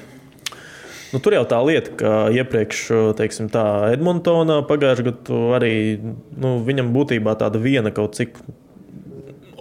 Nu, 1.12 1.20
tur 1.20 1.36
jau 1.36 1.44
tā 1.44 1.58
lieta, 1.68 1.92
ka 2.00 2.12
iepriekš 2.32 2.86
teiksim, 3.20 3.50
tā, 3.52 3.66
Edmontonā 3.92 4.62
pagājušajā 4.70 5.10
gadā 5.10 5.40
arī 5.58 5.74
nu, 6.00 6.54
viņam 6.64 6.94
būtībā 6.96 7.34
tāda 7.42 7.60
viena 7.60 7.92
kaut 7.92 8.16
cik 8.16 8.40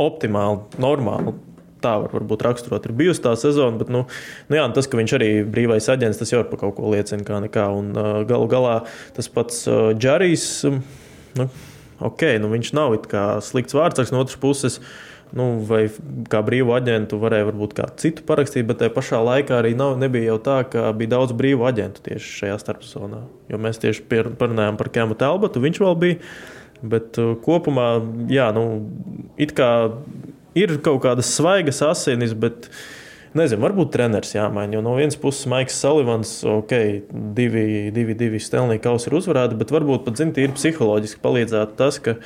optimāla, 0.01 0.63
normāla. 0.81 1.35
Tā 1.81 1.95
var 2.03 2.13
varbūt 2.13 2.43
raksturot, 2.45 2.85
ir 2.85 2.93
bijusi 2.93 3.23
tā 3.25 3.33
sezona, 3.41 3.79
bet 3.81 3.89
nu, 3.89 4.03
nu 4.53 4.57
jā, 4.59 4.67
tas, 4.77 4.85
ka 4.87 4.99
viņš 5.01 5.15
arī 5.17 5.29
ir 5.39 5.47
brīvais 5.49 5.87
aģents, 5.89 6.19
tas 6.21 6.29
jau 6.29 6.43
par 6.45 6.61
kaut 6.61 6.75
ko 6.77 6.91
liecina. 6.93 7.25
Kā 7.25 7.39
nekā. 7.41 7.65
Un, 7.73 7.95
uh, 7.97 8.19
galu 8.29 8.49
galā 8.53 8.75
tas 9.17 9.31
pats 9.33 9.63
uh, 9.65 9.95
Džarijs, 9.97 10.45
um, 10.69 10.83
nu, 11.41 11.47
ok, 12.05 12.27
nu, 12.43 12.53
viņš 12.53 12.75
nav 12.77 12.99
it 12.99 13.09
kā 13.09 13.25
slikts 13.45 13.77
vārds, 13.77 14.13
no 14.13 14.21
otras 14.21 14.37
puses. 14.41 14.77
Nu, 15.37 15.47
vai 15.63 15.85
kā 16.31 16.41
brīvu 16.43 16.73
aģentu 16.75 17.21
varēja 17.23 17.47
varbūt 17.51 17.75
kādu 17.79 18.03
citu 18.03 18.25
parakstīt, 18.27 18.65
bet 18.67 18.81
tajā 18.81 18.93
pašā 18.97 19.21
laikā 19.23 19.61
arī 19.61 19.77
nav, 19.79 19.95
nebija 20.01 20.33
jau 20.33 20.39
tā, 20.43 20.57
ka 20.73 20.89
bija 20.97 21.15
daudz 21.15 21.35
brīvu 21.39 21.69
aģentu 21.69 22.03
tieši 22.09 22.33
šajā 22.41 22.57
starpzonā. 22.65 23.21
Jo 23.53 23.61
mēs 23.63 23.79
tieši 23.83 24.07
parunājām 24.11 24.81
par 24.81 24.91
Kēmu 24.95 25.19
Telbatu, 25.21 25.63
viņš 25.63 25.83
vēl 25.85 25.99
bija. 26.03 26.19
Bet 26.81 27.19
uh, 27.21 27.35
kopumā, 27.45 27.93
jā, 28.33 28.49
nu, 28.57 28.65
it 29.39 29.53
kā 29.55 29.71
ir 30.59 30.79
kaut 30.83 31.03
kādas 31.05 31.31
svaigas 31.37 31.83
asinis, 31.85 32.35
bet 32.35 32.71
nezinu, 33.39 33.63
varbūt 33.65 33.93
treneris 33.95 34.35
jāmaina. 34.35 34.77
Jo 34.77 34.85
no 34.85 34.97
vienas 34.99 35.19
puses 35.21 35.49
Maiks 35.51 35.79
Salivans, 35.81 36.33
ok, 36.47 36.77
divi, 37.37 37.65
divi, 37.95 38.17
divi 38.19 38.41
Stanley 38.43 38.83
kausi 38.83 39.11
ir 39.11 39.19
uzvarēti, 39.21 39.59
bet 39.61 39.75
varbūt 39.75 40.07
pat, 40.07 40.21
zini, 40.21 40.35
tīri 40.37 40.57
psiholoģiski 40.57 41.23
palīdzētu 41.25 41.77
tas, 41.81 42.01
ka. 42.05 42.19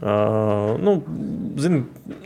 Uh, 0.00 0.76
nu, 0.78 0.92
zin, 1.58 1.80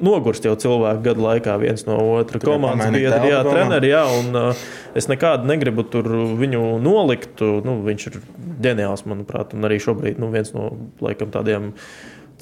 nogurst 0.05 0.45
jau 0.45 0.53
cilvēku 0.61 1.01
gadu 1.07 1.25
laikā 1.25 1.55
viens 1.63 1.87
no 1.89 1.97
otra. 2.13 2.39
Komandas 2.43 2.93
biedri, 2.93 3.31
jā, 3.33 3.39
treneri, 3.47 3.89
jā, 3.89 4.03
un 4.21 4.37
uh, 4.37 4.67
es 4.95 5.09
nekādu 5.09 5.49
negribu 5.49 5.87
tur 5.89 6.07
viņu 6.37 6.77
nolikt. 6.85 7.41
Nu, 7.65 7.79
viņš 7.87 8.07
ir 8.11 8.19
ģeniāls, 8.67 9.07
manuprāt, 9.09 9.57
un 9.57 9.65
arī 9.67 9.81
šobrīd 9.83 10.21
nu, 10.21 10.29
viens 10.35 10.53
no 10.55 10.75
laikam 11.03 11.33
tādiem 11.35 11.73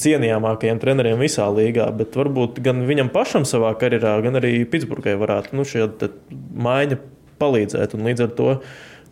cienījamākajiem 0.01 0.81
treneriem 0.83 1.21
visā 1.21 1.49
līgā, 1.53 1.89
bet 1.97 2.17
varbūt 2.17 2.63
gan 2.65 2.85
viņam 2.89 3.13
pašam 3.13 3.45
savā 3.49 3.75
karjerā, 3.81 4.15
gan 4.25 4.41
arī 4.41 4.63
Pitsburgai 4.69 5.19
varētu 5.21 5.59
nu, 5.59 5.67
šī 5.69 5.87
maiņa 6.33 6.99
palīdzēt. 7.43 7.97
Un 7.97 8.09
līdz 8.09 8.25
ar 8.27 8.33
to 8.39 8.49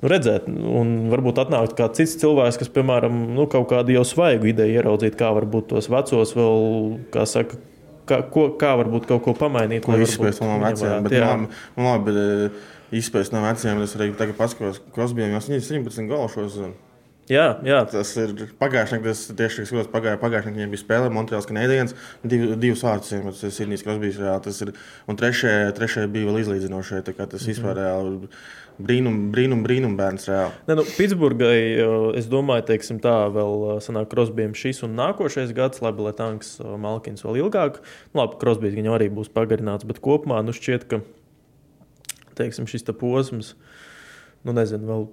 nu, 0.01 0.11
redzēt, 0.13 0.49
un 0.49 0.95
varbūt 1.13 1.43
atnākt 1.45 1.77
kāds 1.79 2.01
cits 2.01 2.17
cilvēks, 2.23 2.61
kas, 2.63 2.73
piemēram, 2.73 3.23
nu, 3.37 3.47
kaut 3.53 3.69
kādu 3.73 3.95
jau 3.97 4.05
svaigu 4.09 4.51
ideju 4.53 4.81
ieraudzīt, 4.81 5.19
kā 5.21 5.33
varbūt 5.37 5.71
tos 5.75 5.91
vecos 5.93 6.35
vēl, 6.37 6.69
kā 7.15 7.27
saka, 7.29 7.61
kā, 8.09 8.23
ko, 8.33 8.51
kā 8.61 8.75
varbūt 8.81 9.09
kaut 9.11 9.25
ko 9.27 9.37
pamainīt. 9.37 9.85
Ko 9.87 9.99
izspēst 10.01 10.45
no 10.45 10.59
veciem? 10.63 11.01
Bet, 11.07 11.17
jā. 11.21 11.33
labi, 11.33 11.51
nu, 11.77 11.89
labi, 11.89 12.17
eh, 12.17 12.63
izspēst 13.01 13.37
no 13.37 13.45
veciem. 13.45 13.83
Es 13.85 13.97
arī 13.99 14.13
tagad 14.19 14.39
paskatos, 14.41 14.81
ka 14.85 14.97
Krosbijam 14.97 15.37
jau 15.37 15.45
17 15.45 16.09
gala 16.11 16.31
šo 16.33 16.49
sezonu. 16.49 16.90
Jā, 17.31 17.45
jā, 17.63 17.81
Tas 17.87 18.11
ir 18.19 18.33
pagājušajā 18.59 19.03
gadā, 19.05 19.13
tas 19.15 19.37
tieši 19.39 19.67
skatos, 19.69 19.91
pagājušajā 19.93 20.31
gadā 20.33 20.41
viņiem 20.49 20.73
bija 20.73 20.83
spēle 20.83 21.11
Montreāls 21.15 21.47
Canadiens, 21.47 21.95
div, 22.27 22.57
divas 22.59 22.83
vārtus, 22.83 23.13
tas 23.13 23.45
ir 23.47 23.53
Sidnijs 23.55 23.85
Krosbijs, 23.87 24.19
reāli 24.19 24.43
tas 24.49 24.59
ir, 24.65 24.73
un 25.07 25.19
trešajā, 25.21 25.69
trešajā 25.77 26.11
bija 26.11 26.27
vēl 26.27 26.41
izlīdzinošie, 26.43 27.05
tā 27.07 27.15
kā 27.15 27.29
tas 27.31 27.47
vispār 27.47 27.79
reāli 27.79 28.33
brīnum, 28.83 29.21
brīnum, 29.31 29.63
brīnum 29.63 29.95
bērns 29.99 30.27
reāli. 30.31 30.57
Ne, 30.67 30.79
nu, 30.81 30.87
Pitsburgai, 30.97 31.61
es 32.19 32.27
domāju, 32.33 32.67
teiksim, 32.73 32.99
tā 33.05 33.15
vēl 33.31 33.79
sanāk 33.85 34.11
Krosbijam 34.11 34.57
šis 34.59 34.83
un 34.89 34.99
nākošais 34.99 35.55
gads, 35.55 35.85
labi, 35.85 36.09
lai 36.09 36.15
tanks 36.19 36.57
Malkins 36.59 37.23
vēl 37.27 37.45
ilgāk. 37.45 37.79
Nu, 38.11 38.25
labi, 38.25 38.41
Krosbijs 38.43 38.75
viņam 38.75 38.99
arī 38.99 39.11
būs 39.21 39.31
pagarināts, 39.31 39.87
bet 39.87 40.03
kopumā 40.03 40.43
nu, 40.43 40.57
šķiet, 40.57 40.89
ka 40.91 41.03
teiksim, 42.41 42.67
šis 42.71 42.89
te 42.89 42.97
posms, 42.97 43.55
nu 44.43 44.57
nezinu, 44.57 44.89
vēl 44.89 45.11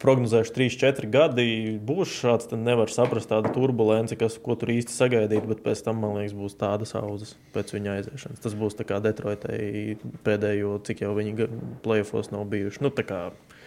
prognozēšu 0.00 0.54
3, 0.56 0.78
4 0.80 1.10
gadi 1.12 1.46
būs 1.84 2.14
šāds, 2.22 2.48
tad 2.50 2.62
nevar 2.64 2.92
saprast 2.92 3.30
tādu 3.32 3.52
turbulenci, 3.54 4.18
kas, 4.20 4.38
ko 4.40 4.56
tur 4.58 4.72
īsti 4.72 4.96
sagaidīt, 4.96 5.46
bet 5.50 5.62
pēc 5.66 5.84
tam, 5.86 6.00
man 6.04 6.16
liekas, 6.18 6.36
būs 6.36 6.56
tādas 6.60 6.96
auzas 6.98 7.36
pēc 7.54 7.74
viņa 7.76 7.98
aiziešanas. 7.98 8.42
Tas 8.42 8.56
būs 8.56 8.78
tā 8.78 8.88
kā 8.88 9.02
Detroitai 9.04 9.98
pēdējo, 10.26 10.78
cik 10.88 11.04
jau 11.04 11.14
viņi 11.18 11.50
playoffos 11.84 12.32
nav 12.32 12.48
bijuši. 12.52 12.84
Nu, 12.86 12.94
tā 12.94 13.06
kā 13.08 13.22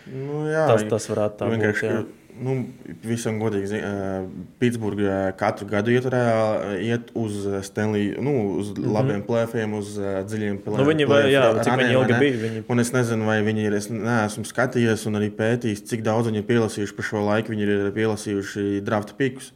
Nu, 0.10 0.44
jā, 0.52 0.66
tas, 0.68 0.84
tas 0.90 1.06
varētu 1.12 1.40
tā 1.40 1.48
būt. 1.48 2.12
Nu, 2.42 2.66
visam 3.04 3.40
godīgi, 3.42 3.80
Pitsburgā 4.62 5.34
katru 5.40 5.68
gadu 5.70 5.92
iet, 5.94 6.06
reāli, 6.14 6.80
iet 6.90 7.12
uz 7.20 7.44
Stanley, 7.68 8.14
nu, 8.24 8.34
uz 8.62 8.72
labiem 8.78 9.24
plēfiem, 9.28 9.74
uz 9.78 9.94
dziļiem 10.00 10.60
plēfiem. 10.64 10.80
Nu, 10.82 10.88
viņi 10.90 11.08
vai- 11.10 11.22
jā, 11.34 11.44
cik 11.64 11.74
viņi 11.82 11.96
ilgi 11.98 12.20
bija, 12.20 12.38
viņi- 12.44 12.64
Un 12.70 12.80
es 12.80 12.92
nezinu, 12.92 13.26
vai 13.26 13.42
viņi 13.42 13.66
ir, 13.68 13.74
es 13.74 13.88
neesmu 13.90 14.46
skatījies 14.46 15.06
un 15.08 15.14
arī 15.20 15.30
pētījis, 15.32 15.84
cik 15.86 16.04
daudz 16.04 16.28
viņi 16.32 16.38
ir 16.44 16.48
pielasījuši 16.50 16.96
par 16.96 17.06
šo 17.06 17.26
laiku. 17.26 17.54
Viņi 17.54 17.68
ir 17.68 17.92
pielasījuši 17.92 18.84
drafta 18.84 19.14
pikus. 19.18 19.52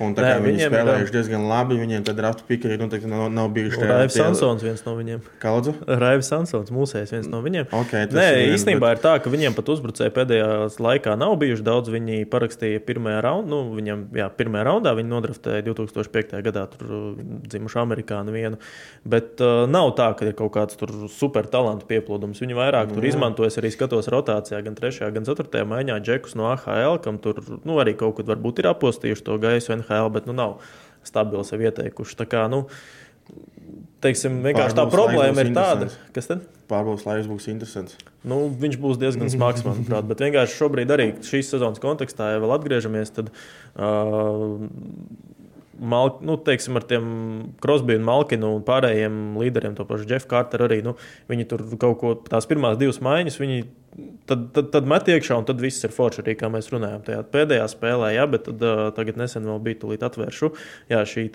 Un 0.00 0.14
tā 0.16 0.22
Nē, 0.24 0.28
kā 0.32 0.40
viņi 0.40 0.68
spēlējuši 0.70 1.12
diezgan 1.12 1.42
labi, 1.44 1.76
viņiem 1.76 2.04
tad 2.08 2.16
drafta 2.16 2.44
pika 2.48 2.70
arī 2.70 2.78
noteikti 2.80 3.08
nav, 3.10 3.26
nav 3.36 3.50
bijuši 3.52 3.80
Nu, 3.82 3.88
Raivs 3.90 4.14
Ansons 4.24 4.62
viens 4.64 4.80
no 4.86 4.94
viņiem. 4.96 5.18
Kaudzu? 5.42 5.74
Raivs 5.86 6.30
Ansons, 6.32 6.70
mūsējais 6.72 7.12
viens 7.12 7.28
no 7.28 7.42
viņiem. 7.44 7.66
Okay, 7.82 8.06
Nē, 8.08 8.24
ir 8.32 8.38
viens, 8.46 8.54
īstenībā 8.56 8.88
bet- 8.88 8.98
ir 8.98 9.02
tā, 9.04 9.12
ka 9.20 9.28
viņiem 9.34 9.52
pat 9.58 9.68
uzbrucēji 9.74 10.14
pēdējā 10.16 10.46
laikā 10.80 11.16
nav 11.20 11.34
bijuši 11.42 11.66
daudz. 11.66 11.92
Viņi 11.92 12.22
parakstīja 12.32 12.80
pirmajā 12.86 13.20
raundā, 13.26 13.50
nu, 13.52 13.58
viņam, 13.76 14.06
jā, 14.16 14.30
pirmajā 14.40 14.64
raundā 14.70 14.94
viņi 14.96 15.12
nodraftēja 15.12 15.66
2005. 15.68 16.32
gadā 16.48 16.64
tur 16.72 16.86
uh, 16.88 17.20
dzimušu 17.50 17.82
amerikāņu 17.84 18.32
vienu. 18.32 18.56
Bet 19.04 19.40
uh, 19.44 19.66
nav 19.68 19.92
tā, 20.00 20.08
ka 20.16 20.24
ir 20.24 20.32
kaut 20.38 20.54
kāds 20.56 20.80
tur 20.80 20.94
super 21.12 21.44
talantu 21.44 21.84
pieplūdums. 21.90 22.40
Viņi 22.40 22.56
vairāk 22.56 22.94
tur 22.94 23.04
izmantojas 23.04 23.60
arī 23.60 23.68
skatos 23.74 24.08
rotācijā, 24.08 24.62
gan 24.64 24.74
3. 24.80 25.12
gan 25.12 25.28
4. 25.28 25.64
maiņā 25.68 26.00
džekus 26.00 26.38
no 26.40 26.48
AHL, 26.54 27.00
kam 27.04 27.18
tur 27.20 27.42
nu, 27.68 27.76
arī 27.84 27.92
kaut 28.00 28.16
kad 28.16 28.32
varbūt 28.32 28.64
ir 28.64 28.70
apostījuši 28.72 29.26
to 29.28 29.36
gaisu 29.42 29.76
NHL, 29.90 30.12
bet 30.14 30.30
nu 30.30 30.36
nav 30.36 30.58
stabili 31.06 31.44
sev 31.48 31.62
ieteikuši. 31.64 32.16
Tā 32.20 32.26
kā, 32.30 32.44
nu, 32.52 32.64
teiksim, 34.04 34.40
vienkārši 34.44 34.76
tā 34.76 34.84
Pārbaudas 34.84 34.96
problēma 34.96 35.44
ir 35.44 35.52
tāda, 35.56 35.90
kas 36.16 36.30
tad? 36.30 36.46
Pārbaudas 36.70 37.06
laiks 37.08 37.28
būs 37.30 37.48
interesants. 37.50 37.98
Nu, 38.26 38.44
viņš 38.60 38.78
būs 38.80 39.00
diezgan 39.00 39.32
smags, 39.32 39.64
manuprāt. 39.66 40.06
Bet 40.10 40.22
vienkārši 40.22 40.58
šobrīd 40.60 40.94
arī 40.94 41.10
šīs 41.26 41.50
sezonas 41.54 41.82
kontekstā, 41.82 42.34
ja 42.34 42.42
vēl 42.42 42.54
atgriežamies, 42.58 43.12
tad 43.16 43.32
uh, 43.32 44.58
Mal, 45.80 46.10
nu, 46.20 46.34
teiksim, 46.36 46.76
ar 46.76 46.84
tiem 46.84 47.04
Krosbiju 47.64 48.02
un 48.02 48.04
Malkinu 48.04 48.50
un 48.58 48.64
pārējiem 48.66 49.14
līderiem, 49.40 49.72
to 49.78 49.86
pašu 49.88 50.04
Jeffu 50.10 50.28
Kārteru 50.28 50.66
arī. 50.66 50.82
Nu, 50.84 50.92
viņi 51.30 51.46
tur 51.48 51.62
kaut 51.80 51.96
ko, 52.02 52.10
tās 52.26 52.44
pirmās 52.50 52.76
divas 52.76 53.00
maiņas, 53.00 53.38
viņi 53.40 53.62
tad, 54.30 54.46
tad, 54.54 54.70
tad 54.74 54.86
met 54.88 55.08
iekšā, 55.10 55.38
un 55.40 55.48
tad 55.48 55.60
viss 55.62 55.84
ir 55.86 55.94
forši 55.94 56.22
arī, 56.24 56.36
kā 56.38 56.50
mēs 56.52 56.70
runājām. 56.72 57.02
Tajā 57.06 57.24
pēdējā 57.32 57.66
spēlē, 57.72 58.12
jā, 58.16 58.26
bet 58.30 58.46
tad, 58.48 58.62
uh, 58.62 58.84
tagad 58.96 59.18
nesen 59.20 59.48
vēl 59.48 59.60
bija 59.66 59.80
tūlīt 59.82 60.06
atvēršu. 60.06 60.52
Jā, 60.92 61.02
šī 61.08 61.26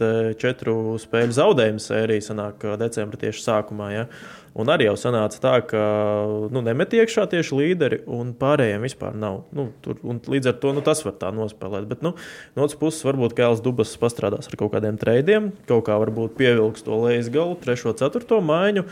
četru 0.41 0.77
spēļu 1.01 1.37
zaudējuma 1.39 1.83
sērija 1.83 2.29
sanāk 2.29 2.65
decembra 2.81 3.21
tieši 3.25 3.45
sākumā. 3.45 3.91
Jā. 3.95 4.07
Un 4.55 4.69
arī 4.71 4.85
jau 4.85 4.93
sanāca 4.95 5.39
tā, 5.43 5.53
ka 5.67 5.79
nu, 6.53 6.61
nemet 6.63 6.93
iekšā 6.95 7.25
tieši 7.33 7.57
līderi, 7.57 7.97
un 8.07 8.29
pārējiem 8.39 8.85
vispār 8.87 9.17
nav. 9.19 9.41
Nu, 9.55 9.65
tur, 9.83 9.97
līdz 9.99 10.47
ar 10.47 10.55
to 10.61 10.71
nu, 10.77 10.83
tas 10.85 11.01
var 11.03 11.17
tā 11.19 11.31
nospēlēt. 11.35 11.89
Bet 11.89 12.05
nu, 12.05 12.13
no 12.55 12.63
otras 12.63 12.79
puses, 12.79 13.03
varbūt 13.03 13.35
Kēls 13.35 13.59
Dubas 13.65 13.91
pastrādās 13.99 14.47
ar 14.47 14.55
kaut 14.61 14.71
kādiem 14.71 14.95
treidiem, 15.01 15.49
kaut 15.67 15.83
kā 15.89 15.97
varbūt 15.99 16.37
pievilks 16.39 16.85
to 16.87 17.01
lejas 17.01 17.27
galu, 17.33 17.57
trešo, 17.59 17.91
ceturto 17.99 18.39
maiņu. 18.47 18.85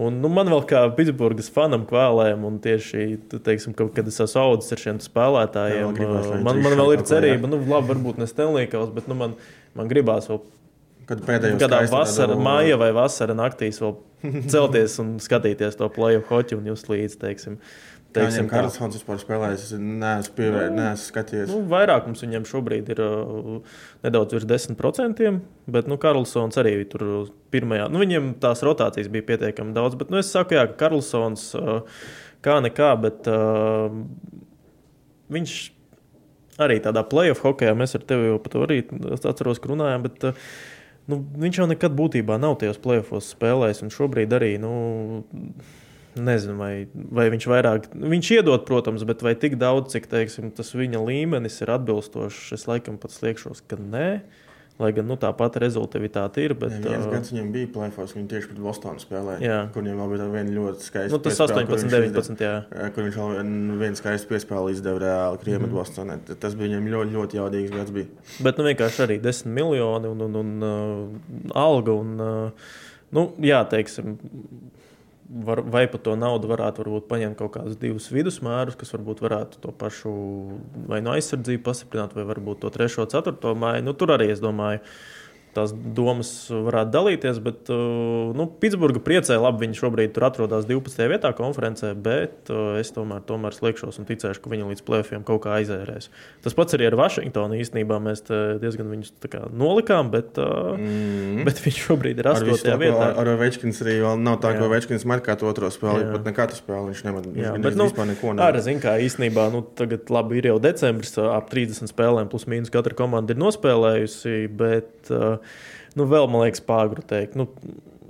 Un, 0.00 0.22
nu, 0.22 0.30
man 0.32 0.48
vēl 0.48 0.64
kā 0.70 0.86
Pitsburgas 0.96 1.52
fanam 1.52 1.84
kvēlēm, 1.90 2.46
un 2.48 2.56
tieši 2.64 3.10
teiksim, 3.44 3.76
ka, 3.76 3.90
kad 3.92 4.08
es 4.08 4.16
esmu 4.24 4.46
audzis 4.46 4.72
ar 4.72 4.80
šiem 4.86 5.02
spēlētājiem, 5.04 6.00
Jā, 6.00 6.08
lai 6.14 6.40
man, 6.40 6.62
viņš 6.62 6.64
man 6.64 6.78
vēl 6.80 6.94
ir 6.96 7.04
cerība, 7.12 7.52
nu, 7.52 7.60
labi, 7.60 7.92
varbūt 7.92 8.24
ne 8.24 8.30
Stenlīkaus, 8.30 8.88
bet 8.96 9.12
nu, 9.12 9.18
man, 9.20 9.36
man 9.76 9.92
gribās 9.92 10.32
vēl 10.32 10.40
Kad 11.10 11.22
pēdējā 11.26 11.58
Kādā 11.58 11.80
vasarā, 11.90 12.36
māja 12.38 12.76
vai 12.78 12.92
vasarā 12.94 13.34
naktīs 13.34 13.80
vēl 13.82 13.96
celties 14.52 14.98
un 15.02 15.16
skatīties 15.22 15.78
to 15.80 15.88
plēju 15.90 16.22
hoķi 16.28 16.58
un 16.60 16.68
just 16.70 16.90
līdzi. 16.92 17.18
Teiksim, 17.18 17.56
Teiksim, 18.14 18.48
tā. 18.50 18.58
Karlsons 18.58 18.96
vispār 18.98 19.20
spēlējis. 19.22 19.64
Es 19.68 19.74
neesmu 19.78 20.34
pievērsies, 20.38 20.74
neesmu 20.74 21.06
skatījies. 21.06 21.50
Nu, 21.52 21.60
vairākums 21.70 22.24
viņam 22.24 22.46
šobrīd 22.50 22.90
ir 22.94 23.02
uh, 23.04 23.82
nedaudz 24.06 24.34
virs 24.34 24.48
10%, 24.50 25.28
bet 25.70 25.90
nu, 25.90 25.98
Karlsons 26.02 26.58
arī 26.62 26.74
tur 26.90 27.04
pirmajā. 27.54 27.86
Nu, 27.92 28.02
viņiem 28.02 28.32
tās 28.42 28.64
rotācijas 28.66 29.10
bija 29.14 29.28
pietiekami 29.30 29.76
daudz, 29.76 29.98
bet 30.00 30.10
nu, 30.10 30.18
es 30.22 30.32
saku, 30.34 30.58
jā, 30.58 30.66
ka 30.72 30.78
Karlsons 30.86 31.52
uh, 31.58 31.84
kā 32.42 32.58
nekā, 32.66 32.90
bet 33.04 33.30
uh, 33.30 33.94
viņš 35.30 35.56
arī 36.60 36.80
tādā 36.82 37.06
playoff 37.06 37.46
hokeja, 37.46 37.78
mēs 37.78 37.94
ar 37.96 38.02
tevi 38.10 38.32
jau 38.32 38.42
par 38.42 38.56
to 38.56 38.66
arī 38.66 38.82
atceros, 39.22 39.62
ka 39.62 39.70
runājām. 39.70 40.08
Bet, 40.08 40.32
uh, 40.32 40.50
Nu, 41.10 41.20
viņš 41.42 41.62
jau 41.62 41.68
nekad 41.70 41.94
būtībā 41.98 42.38
nav 42.40 42.58
tajos 42.60 42.80
playoffs 42.82 43.32
spēlējis, 43.34 43.82
šobrīd 43.94 44.34
arī 44.36 44.54
nu, 44.62 44.72
nezinu, 46.18 46.56
vai, 46.58 46.74
vai 46.94 47.28
viņš 47.32 47.46
vairāk, 47.50 47.88
viņš 47.94 48.30
iedod, 48.38 48.64
protams, 48.68 49.04
bet 49.08 49.24
vai 49.26 49.34
tik 49.38 49.56
daudz, 49.60 49.92
cik 49.94 50.08
teiksim, 50.10 50.50
tas 50.54 50.72
viņa 50.76 51.02
līmenis 51.04 51.60
ir 51.62 51.72
atbilstošs, 51.76 52.50
es 52.56 52.66
laikam 52.70 52.98
pat 53.00 53.14
sliekšos, 53.14 53.64
ka 53.70 53.78
nē. 53.80 54.08
Lai 54.80 54.90
gan 54.96 55.04
nu, 55.10 55.16
tā 55.20 55.28
pati 55.36 55.60
rezultātivitāte 55.60 56.40
ir. 56.40 56.54
Bet, 56.56 56.72
Jā, 56.72 56.78
viens 56.94 57.04
uh, 57.04 57.10
gads 57.12 57.30
viņam 57.34 57.48
bija 57.52 57.68
plēfos, 57.74 58.14
viņi 58.16 58.28
tieši 58.30 58.48
pret 58.48 58.60
Bostonu 58.64 59.02
spēlēja. 59.02 59.40
Jā. 59.44 59.58
Kur 59.74 59.82
viņam 59.84 59.98
vēl 60.00 60.12
bija 60.14 60.28
viena 60.32 60.54
ļoti 60.56 60.86
skaista. 60.86 61.12
nu, 61.12 61.18
tas 61.20 61.36
piespēle, 61.36 61.66
kur 61.68 61.76
18, 61.76 61.84
viņš 61.84 62.14
19. 62.14 62.40
Jā. 62.46 62.54
izdeva- 62.70 62.88
Kur 62.94 63.04
viņš 63.04 63.18
vēl 63.20 63.34
vien- 63.36 63.78
vienu 63.82 64.00
skaistu 64.00 64.30
piespēli 64.32 64.72
izdeva 64.72 65.02
reāli 65.04 65.40
Krievijā, 65.42 65.60
Mhm. 65.60 65.68
mm. 65.68 65.76
Bostonē. 65.76 66.18
Tas 66.40 66.54
bija 66.56 66.70
viņam 66.70 66.88
ļoti, 66.94 67.12
ļoti 67.18 67.40
jaudīgs 67.42 67.70
gads. 67.76 67.90
Bija. 67.90 68.06
Bet 68.40 68.56
nu, 68.56 68.64
vienkārši 68.64 69.04
arī 69.06 69.20
10 69.20 69.46
miljoni 69.52 70.06
un, 70.08 70.20
un, 70.22 70.36
un 70.36 70.62
uh, 70.62 71.52
alga. 71.54 71.92
Un, 71.92 72.16
uh, 72.20 72.50
nu, 73.12 73.26
jā, 73.44 73.60
teiksim, 73.68 74.16
var, 75.30 75.62
vai 75.62 75.84
par 75.90 76.02
to 76.04 76.16
naudu 76.18 76.50
varētu 76.50 76.82
varbūt, 76.82 77.06
paņemt 77.10 77.38
kaut 77.38 77.54
kādus 77.54 77.78
divus 77.80 78.08
vidusmērus, 78.12 78.76
kas 78.80 78.92
varbūt 78.96 79.22
varētu 79.24 79.62
to 79.62 79.72
pašu 79.78 80.12
vai 80.90 81.00
no 81.04 81.14
aizsardzību 81.14 81.64
pastiprināt, 81.66 82.16
vai 82.18 82.26
varbūt 82.28 82.64
to 82.64 82.72
trešo, 82.74 83.06
ceturto 83.10 83.54
māju. 83.58 83.84
Nu, 83.86 83.94
tur 83.94 84.16
arī 84.16 84.30
es 84.34 84.42
domāju. 84.42 84.82
Tās 85.56 85.72
domas 85.74 86.30
varētu 86.50 86.92
dalīties, 86.94 87.40
bet 87.42 87.70
uh, 87.74 88.30
nu, 88.38 88.46
Pitsburga 88.62 89.02
priecē, 89.02 89.34
labi, 89.42 89.64
viņi 89.64 89.80
šobrīd 89.80 90.12
tur 90.14 90.28
atrodas 90.28 90.68
12. 90.68 91.08
vietā 91.10 91.32
konferencē, 91.34 91.90
bet 91.98 92.52
uh, 92.54 92.76
es 92.78 92.92
tomēr, 92.94 93.24
tomēr 93.26 93.56
sliekšos 93.56 93.98
un 93.98 94.06
ticēšu, 94.06 94.42
ka 94.44 94.52
viņi 94.52 94.68
līdz 94.70 94.84
plēfiem 94.86 95.24
kaut 95.26 95.42
kā 95.46 95.56
aizērēs. 95.58 96.06
Tas 96.44 96.54
pats 96.54 96.78
arī 96.78 96.86
ar 96.86 96.98
Vašingtonu 97.00 97.58
īstenībā 97.58 97.98
mēs 98.04 98.22
diezgan 98.62 98.92
viņus 98.92 99.12
nolikām, 99.50 100.12
bet, 100.14 100.38
mm. 100.38 101.42
bet 101.48 101.62
viņš 101.64 101.80
šobrīd 101.88 102.22
ir 102.22 102.30
Ar 102.30 102.38
visu 102.46 102.62
8. 102.62 102.64
to, 102.64 102.70
ko 102.70 102.80
vietā. 102.84 103.10
ar, 103.10 103.32
ar 103.34 103.40
Večkins 103.40 103.82
arī 103.84 103.96
vēl 104.04 104.22
nav 104.22 104.38
tā, 104.44 104.52
ka 104.54 104.70
Večkins 104.70 105.06
markā 105.08 105.34
to 105.40 105.48
otro 105.50 105.70
spēli. 105.72 106.06
Jā. 106.06 106.14
Pat 106.14 106.30
ne 106.30 106.34
katru 106.36 106.60
spēli 106.60 106.92
viņš 106.92 107.02
nemet. 107.08 107.28
Jā, 107.40 107.54
bet, 107.58 107.78
nu, 107.78 107.88
neko 107.90 108.34
Arī 108.36 108.60
nemet. 108.60 108.66
zina, 108.66 108.82
kā 108.84 108.94
īstenībā 109.02 109.48
nu, 109.54 109.64
tagad 109.78 110.12
labi, 110.12 110.40
ir 110.40 110.50
jau 110.52 110.58
decembris, 110.62 111.16
ap 111.18 111.50
30 111.52 111.90
spēlēm, 111.90 112.30
plus 112.30 112.46
mīnus 112.50 112.72
katra 112.72 112.96
komanda 112.98 113.34
ir 113.34 113.42
nospēlējusi. 113.42 114.36
Bet 114.60 115.10
uh, 115.14 115.39
nu, 115.98 116.06
vēl 116.10 116.28
man 116.30 116.46
liekas, 116.46 116.62
pāri 116.66 117.06
teikt. 117.06 117.38
Nu, 117.40 117.48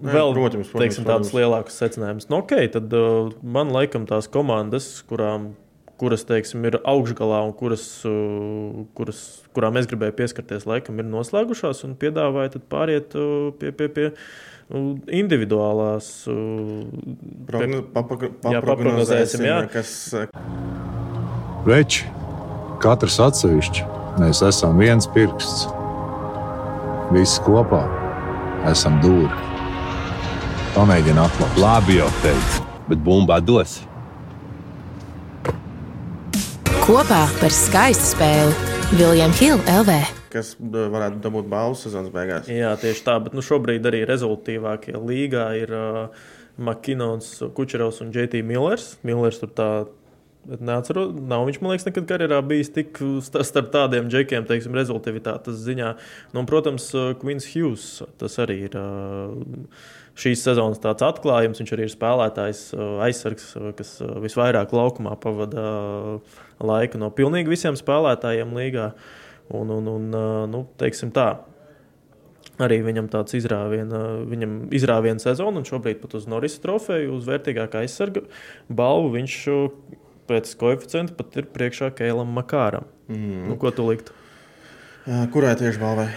Nē, 0.01 0.14
Vēl 0.16 0.31
protams, 0.33 0.68
protams, 0.70 0.81
teiksim, 0.81 1.05
tādus 1.05 1.33
lielākus 1.37 1.74
secinājumus. 1.76 2.24
Nu, 2.33 2.39
okay, 2.41 2.70
tad 2.72 2.89
uh, 2.97 3.35
man 3.45 3.68
laikam 3.68 4.07
tās 4.09 4.31
komandas, 4.33 4.87
kurām, 5.05 5.51
kuras 6.01 6.24
teiksim, 6.24 6.62
ir 6.64 6.78
augšgalā 6.89 7.43
un 7.45 7.53
kuras, 7.53 7.83
uh, 8.09 8.87
kuras, 8.97 9.18
kurām 9.53 9.76
es 9.76 9.85
gribēju 9.91 10.14
pieskarties, 10.22 10.64
laikam 10.64 11.03
ir 11.03 11.09
noslēgušās 11.12 11.85
un 11.85 11.99
piedāvāju 12.01 12.55
tad 12.55 12.64
pāriet 12.72 13.12
uh, 13.20 13.51
pie, 13.61 13.74
pie, 13.76 13.91
pie 13.93 14.07
uh, 14.09 14.95
individuālās. 15.20 16.09
Uh, 16.33 16.89
Progno- 17.51 17.83
papagr- 17.93 18.33
Jā. 19.51 19.59
Kas, 19.74 19.93
eh, 20.16 20.33
Veči, 21.68 22.09
katrs 22.81 23.20
atsevišķi, 23.20 23.85
mēs 24.16 24.41
esam 24.49 24.81
viens 24.81 25.05
pirksts. 25.12 25.68
Visi 27.11 27.41
kopā 27.43 27.81
esam 28.71 29.01
dūri. 29.03 29.31
Pamēģini 30.77 31.19
atklāt. 31.19 31.57
Labi, 31.59 31.97
jau 31.99 32.07
teicu, 32.23 32.61
bet 32.87 33.01
bumba 33.03 33.41
dos. 33.43 33.81
Kopā 36.85 37.25
par 37.41 37.51
skaistu 37.51 38.13
spēli 38.13 38.55
Viljams 38.95 39.43
Hilde 39.43 39.75
LV. 39.81 39.97
kas 40.31 40.53
eh, 40.55 40.87
varētu 40.95 41.19
dabūt 41.25 41.51
balvu 41.51 41.81
sezonas 41.81 42.15
beigās. 42.15 42.47
Jā, 42.47 42.77
tieši 42.79 43.03
tā, 43.09 43.19
bet 43.25 43.35
nu, 43.35 43.43
šobrīd 43.43 43.91
arī 43.91 44.05
rezultātīvākie 44.07 44.95
līgā 44.95 45.49
ir 45.59 45.75
uh, 45.75 46.29
Makinons, 46.63 47.41
Kučerovs 47.59 47.99
un 48.07 48.15
JT 48.15 48.45
Millers. 48.47 48.93
Millers 49.03 49.43
tur 49.43 49.51
tā. 49.51 49.71
Bet 50.49 50.62
neatceros, 50.64 51.11
nav 51.28 51.45
viņš, 51.45 51.59
man 51.61 51.74
liekas, 51.74 51.84
nekad 51.91 52.07
karjerā 52.09 52.38
bijis 52.49 52.70
tik 52.72 52.97
sta- 53.26 53.43
starp 53.45 53.68
tādiem 53.74 54.09
džekiem, 54.09 54.47
teiksim, 54.49 54.72
rezultātivitātes 54.78 55.59
ziņā. 55.66 55.91
Nu, 56.32 56.41
un, 56.41 56.49
protams, 56.49 56.86
uh, 56.97 57.11
Quins 57.20 57.45
Hughes, 57.53 58.01
tas 58.20 58.38
arī 58.41 58.57
ir 58.70 58.78
uh, 58.80 59.36
šīs 60.16 60.47
sezonas 60.49 60.80
tāds 60.80 61.05
atklājums. 61.05 61.61
Viņš 61.61 61.74
arī 61.76 61.84
ir 61.84 61.93
spēlētājs, 61.93 62.64
uh, 62.72 63.05
aizsargs, 63.05 63.53
uh, 63.61 63.68
kas 63.76 63.99
uh, 64.01 64.16
visvairāk 64.24 64.72
laukumā 64.72 65.12
pavada 65.20 65.68
uh, 65.68 66.41
laiku 66.64 67.03
no 67.05 67.12
pilnīgi 67.12 67.53
visiem 67.53 67.76
spēlētājiem 67.76 68.57
līgā. 68.57 68.91
Un, 69.53 69.76
un, 69.76 69.93
un 69.93 70.11
uh, 70.16 70.43
nu, 70.49 70.64
teiksim 70.80 71.12
tā, 71.12 71.34
arī 72.64 72.80
viņam 72.86 73.12
tāds 73.12 73.36
izrāviena, 73.36 74.07
viņam 74.30 74.61
izrāviena 74.72 75.20
sezona, 75.20 75.61
un 75.61 75.68
šobrīd 75.68 76.01
pat 76.01 76.16
uz 76.16 76.28
Norisa 76.30 76.62
trofeju, 76.64 77.16
uz 77.18 77.28
vērtīgākā 77.28 77.84
aizsarga 77.84 78.24
balvu 78.72 79.18
viņš 79.20 79.43
uh, 79.53 79.99
pēc 80.31 80.55
koeficienta 80.61 81.18
pat 81.18 81.37
ir 81.43 81.51
priekšā 81.51 81.91
Kēlam 81.99 82.31
Makāram. 82.39 82.87
Mm. 83.11 83.51
Nu, 83.51 83.59
ko 83.61 83.74
tu 83.74 83.91
liktu 83.91 84.14
Kurai 85.33 85.57
tieši 85.57 85.81
balvai? 85.81 86.09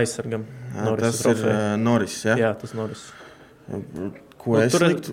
aizsargam? 0.00 0.46
Norisa 0.74 1.10
Tas 1.12 1.42
ir 1.44 1.76
Noris. 1.78 2.16
Ja? 2.24 2.36
Jā, 2.40 2.50
tas 2.58 2.72
Noris. 2.74 3.04
Ko 4.40 4.54
Nu, 4.56 4.62
es 4.64 4.72
tur 4.72 4.86
liktu? 4.88 5.12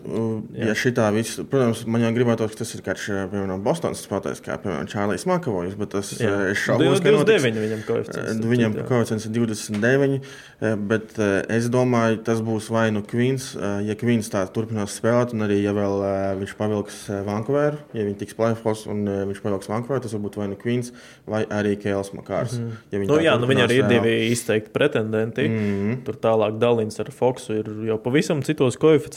Ja 0.55 0.71
šitā 0.77 1.09
viss, 1.11 1.41
protams, 1.51 1.81
man 1.89 2.05
jau 2.05 2.11
gribētos, 2.15 2.53
ka 2.53 2.61
tas 2.61 2.69
ir 2.77 2.81
kāds, 2.85 3.09
eh, 3.11 3.25
piemēram, 3.27 3.59
Bostonas 3.65 3.99
spēlētājs, 4.05 4.39
kā, 4.45 4.55
piemēram, 4.63 4.87
Čārlis 4.87 5.25
Makavojas, 5.27 5.75
bet 5.75 5.89
tas 5.91 6.13
Jā. 6.15 6.29
eh, 6.31 6.51
es 6.53 6.61
šaubos, 6.63 7.01
ka 7.03 7.11
29 7.11 7.17
notiks. 7.19 7.59
viņam 7.65 7.81
koeficients. 7.89 8.31
Eh, 8.31 8.47
Viņam 8.47 8.77
koeficients 8.87 9.25
ir 9.27 9.31
29, 9.35 10.21
eh, 10.61 10.75
bet 10.75 11.19
es 11.49 11.67
domāju, 11.69 12.23
tas 12.23 12.39
būs 12.39 12.69
vai 12.71 12.85
nu 12.95 13.01
Kvīns, 13.03 13.49
eh, 13.59 13.83
ja 13.89 13.95
Kvīns 13.99 14.31
tā 14.31 14.45
turpinās 14.47 14.95
spēlēt, 14.95 15.33
un 15.35 15.43
arī 15.43 15.59
ja 15.61 15.73
vēl 15.75 16.39
viņš 16.39 16.55
pavilks 16.55 16.97
Vankūveru, 17.27 17.77
ja 17.93 18.03
viņi 18.07 18.17
tiks 18.23 18.33
plēfos 18.39 18.87
un 18.87 19.03
viņš 19.05 19.43
pavilks 19.43 19.67
Vankūveru, 19.67 20.01
tas 20.07 20.13
varbūt 20.15 20.39
vai 20.39 20.47
nu 20.47 20.55
Kvīns, 20.55 20.93
vai 21.27 21.43
arī 21.45 21.75
Kēls 21.75 22.13
Makārs. 22.15 22.55
Mm 22.57 22.71
-hmm. 22.71 22.71
ja 22.91 22.99
Nu, 23.07 23.19
jā, 23.23 23.39
nu, 23.39 23.47
viņi 23.47 23.63
arī 23.67 23.75
ir 23.83 23.87
divi 23.87 24.31
izteikti 24.31 24.71
pretendenti. 24.71 25.47
Mm. 25.47 25.57
-hmm. 25.57 26.03
Tur 26.05 26.15
tālāk 26.15 26.57
Dalins 26.59 26.99
ar 26.99 27.11
Foksu 27.11 27.53
ir 27.59 27.65
jau 27.87 27.97
pavisam 27.97 28.41
citos 28.41 28.77
koeficientos. 28.77 29.16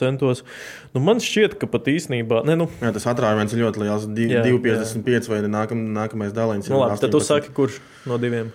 Nu, 0.94 1.02
man 1.04 1.20
šķiet, 1.22 1.58
ka 1.60 1.68
pat 1.70 1.90
īstenībā. 1.92 2.44
Ne, 2.48 2.56
nu, 2.58 2.68
Jā, 2.82 2.92
tas 2.96 3.06
atrāviens 3.12 3.52
ir 3.54 3.64
ļoti 3.64 3.84
liels. 3.84 4.06
Div- 4.16 4.32
Jā, 4.36 4.44
2,55 4.46 5.28
vai 5.32 5.42
nākam, 5.46 5.84
nākamais 5.96 6.34
dalījums. 6.36 6.70
nu, 6.72 6.80
labi, 6.82 7.00
tad 7.02 7.12
tu 7.14 7.20
saki, 7.24 7.52
kurš 7.56 7.80
no 8.10 8.18
diviem? 8.22 8.50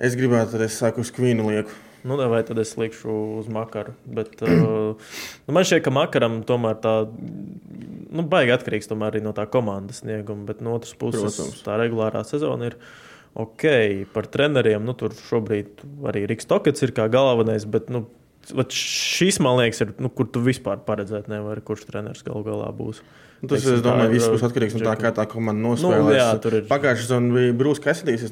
Es 0.00 0.16
gribētu, 0.16 0.56
lai 0.56 0.66
es 0.70 0.78
saku 0.80 1.04
uz 1.04 1.10
Kvīnu 1.12 1.44
lieku. 1.50 1.74
Nu, 2.08 2.16
vai 2.16 2.40
tad 2.48 2.58
es 2.58 2.72
likšu 2.80 3.12
uz 3.40 3.48
makaru. 3.52 3.92
Bet, 4.08 4.38
uh, 4.44 4.96
nu, 4.96 5.52
man 5.54 5.66
šķiet, 5.68 5.82
ka 5.84 5.92
makaram 5.92 6.40
tomēr 6.48 6.78
tā, 6.80 6.94
nu, 8.08 8.24
baigi 8.24 8.54
atkarīgs 8.56 8.88
arī 8.96 9.20
no 9.24 9.34
tā 9.36 9.44
komandas 9.50 10.00
snieguma. 10.00 10.46
Bet 10.48 10.62
no 10.64 10.78
otras 10.78 10.94
puses, 10.96 11.36
Protams. 11.36 11.60
tā 11.66 11.76
regulārā 11.80 12.24
sezona 12.24 12.70
ir 12.70 12.78
ok. 13.36 13.66
Par 14.14 14.30
treneriem, 14.32 14.82
nu, 14.84 14.96
tur 14.96 15.12
šobrīd 15.28 15.84
arī 16.08 16.24
Riks 16.30 16.48
Tokets 16.48 16.86
ir 16.86 16.94
kā 16.96 17.08
galvenais. 17.12 17.68
Bet, 17.68 17.92
nu, 17.92 18.06
vat 18.56 18.70
šis, 18.74 19.38
man 19.44 19.58
liekas, 19.60 19.80
ir, 19.84 19.94
nu, 20.02 20.08
kur 20.08 20.26
tu 20.32 20.40
vispār 20.44 20.80
paredzēt 20.86 21.28
nevari, 21.30 21.60
kurš 21.64 21.86
treneris 21.88 22.22
galu 22.26 22.42
galā 22.46 22.70
būs. 22.74 23.02
Nu, 23.40 23.48
Tas, 23.48 23.62
Teiksim, 23.62 23.78
es 23.78 23.82
domāju, 23.84 24.10
viss 24.12 24.28
būs 24.28 24.42
atkarīgs 24.44 24.74
no 24.76 24.84
tā, 24.84 24.96
kā 25.00 25.12
tā 25.16 25.24
komanda 25.30 25.62
Nu, 25.62 25.70
nospēlēs. 25.72 26.16
jā, 26.18 26.40
tur 26.44 26.52
ir- 26.58 26.66
Pagājušajā 26.68 27.06
sezonā 27.06 27.32
bija 27.32 27.54
Brūss 27.56 27.80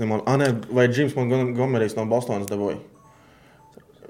nemaldos, 0.01 0.25
ah, 0.29 0.37
vai 0.71 0.89
Džims 0.89 1.15
Montgomerijs 1.17 1.97
no 1.97 2.05
Bostonas 2.05 2.47
dabūja. 2.47 2.77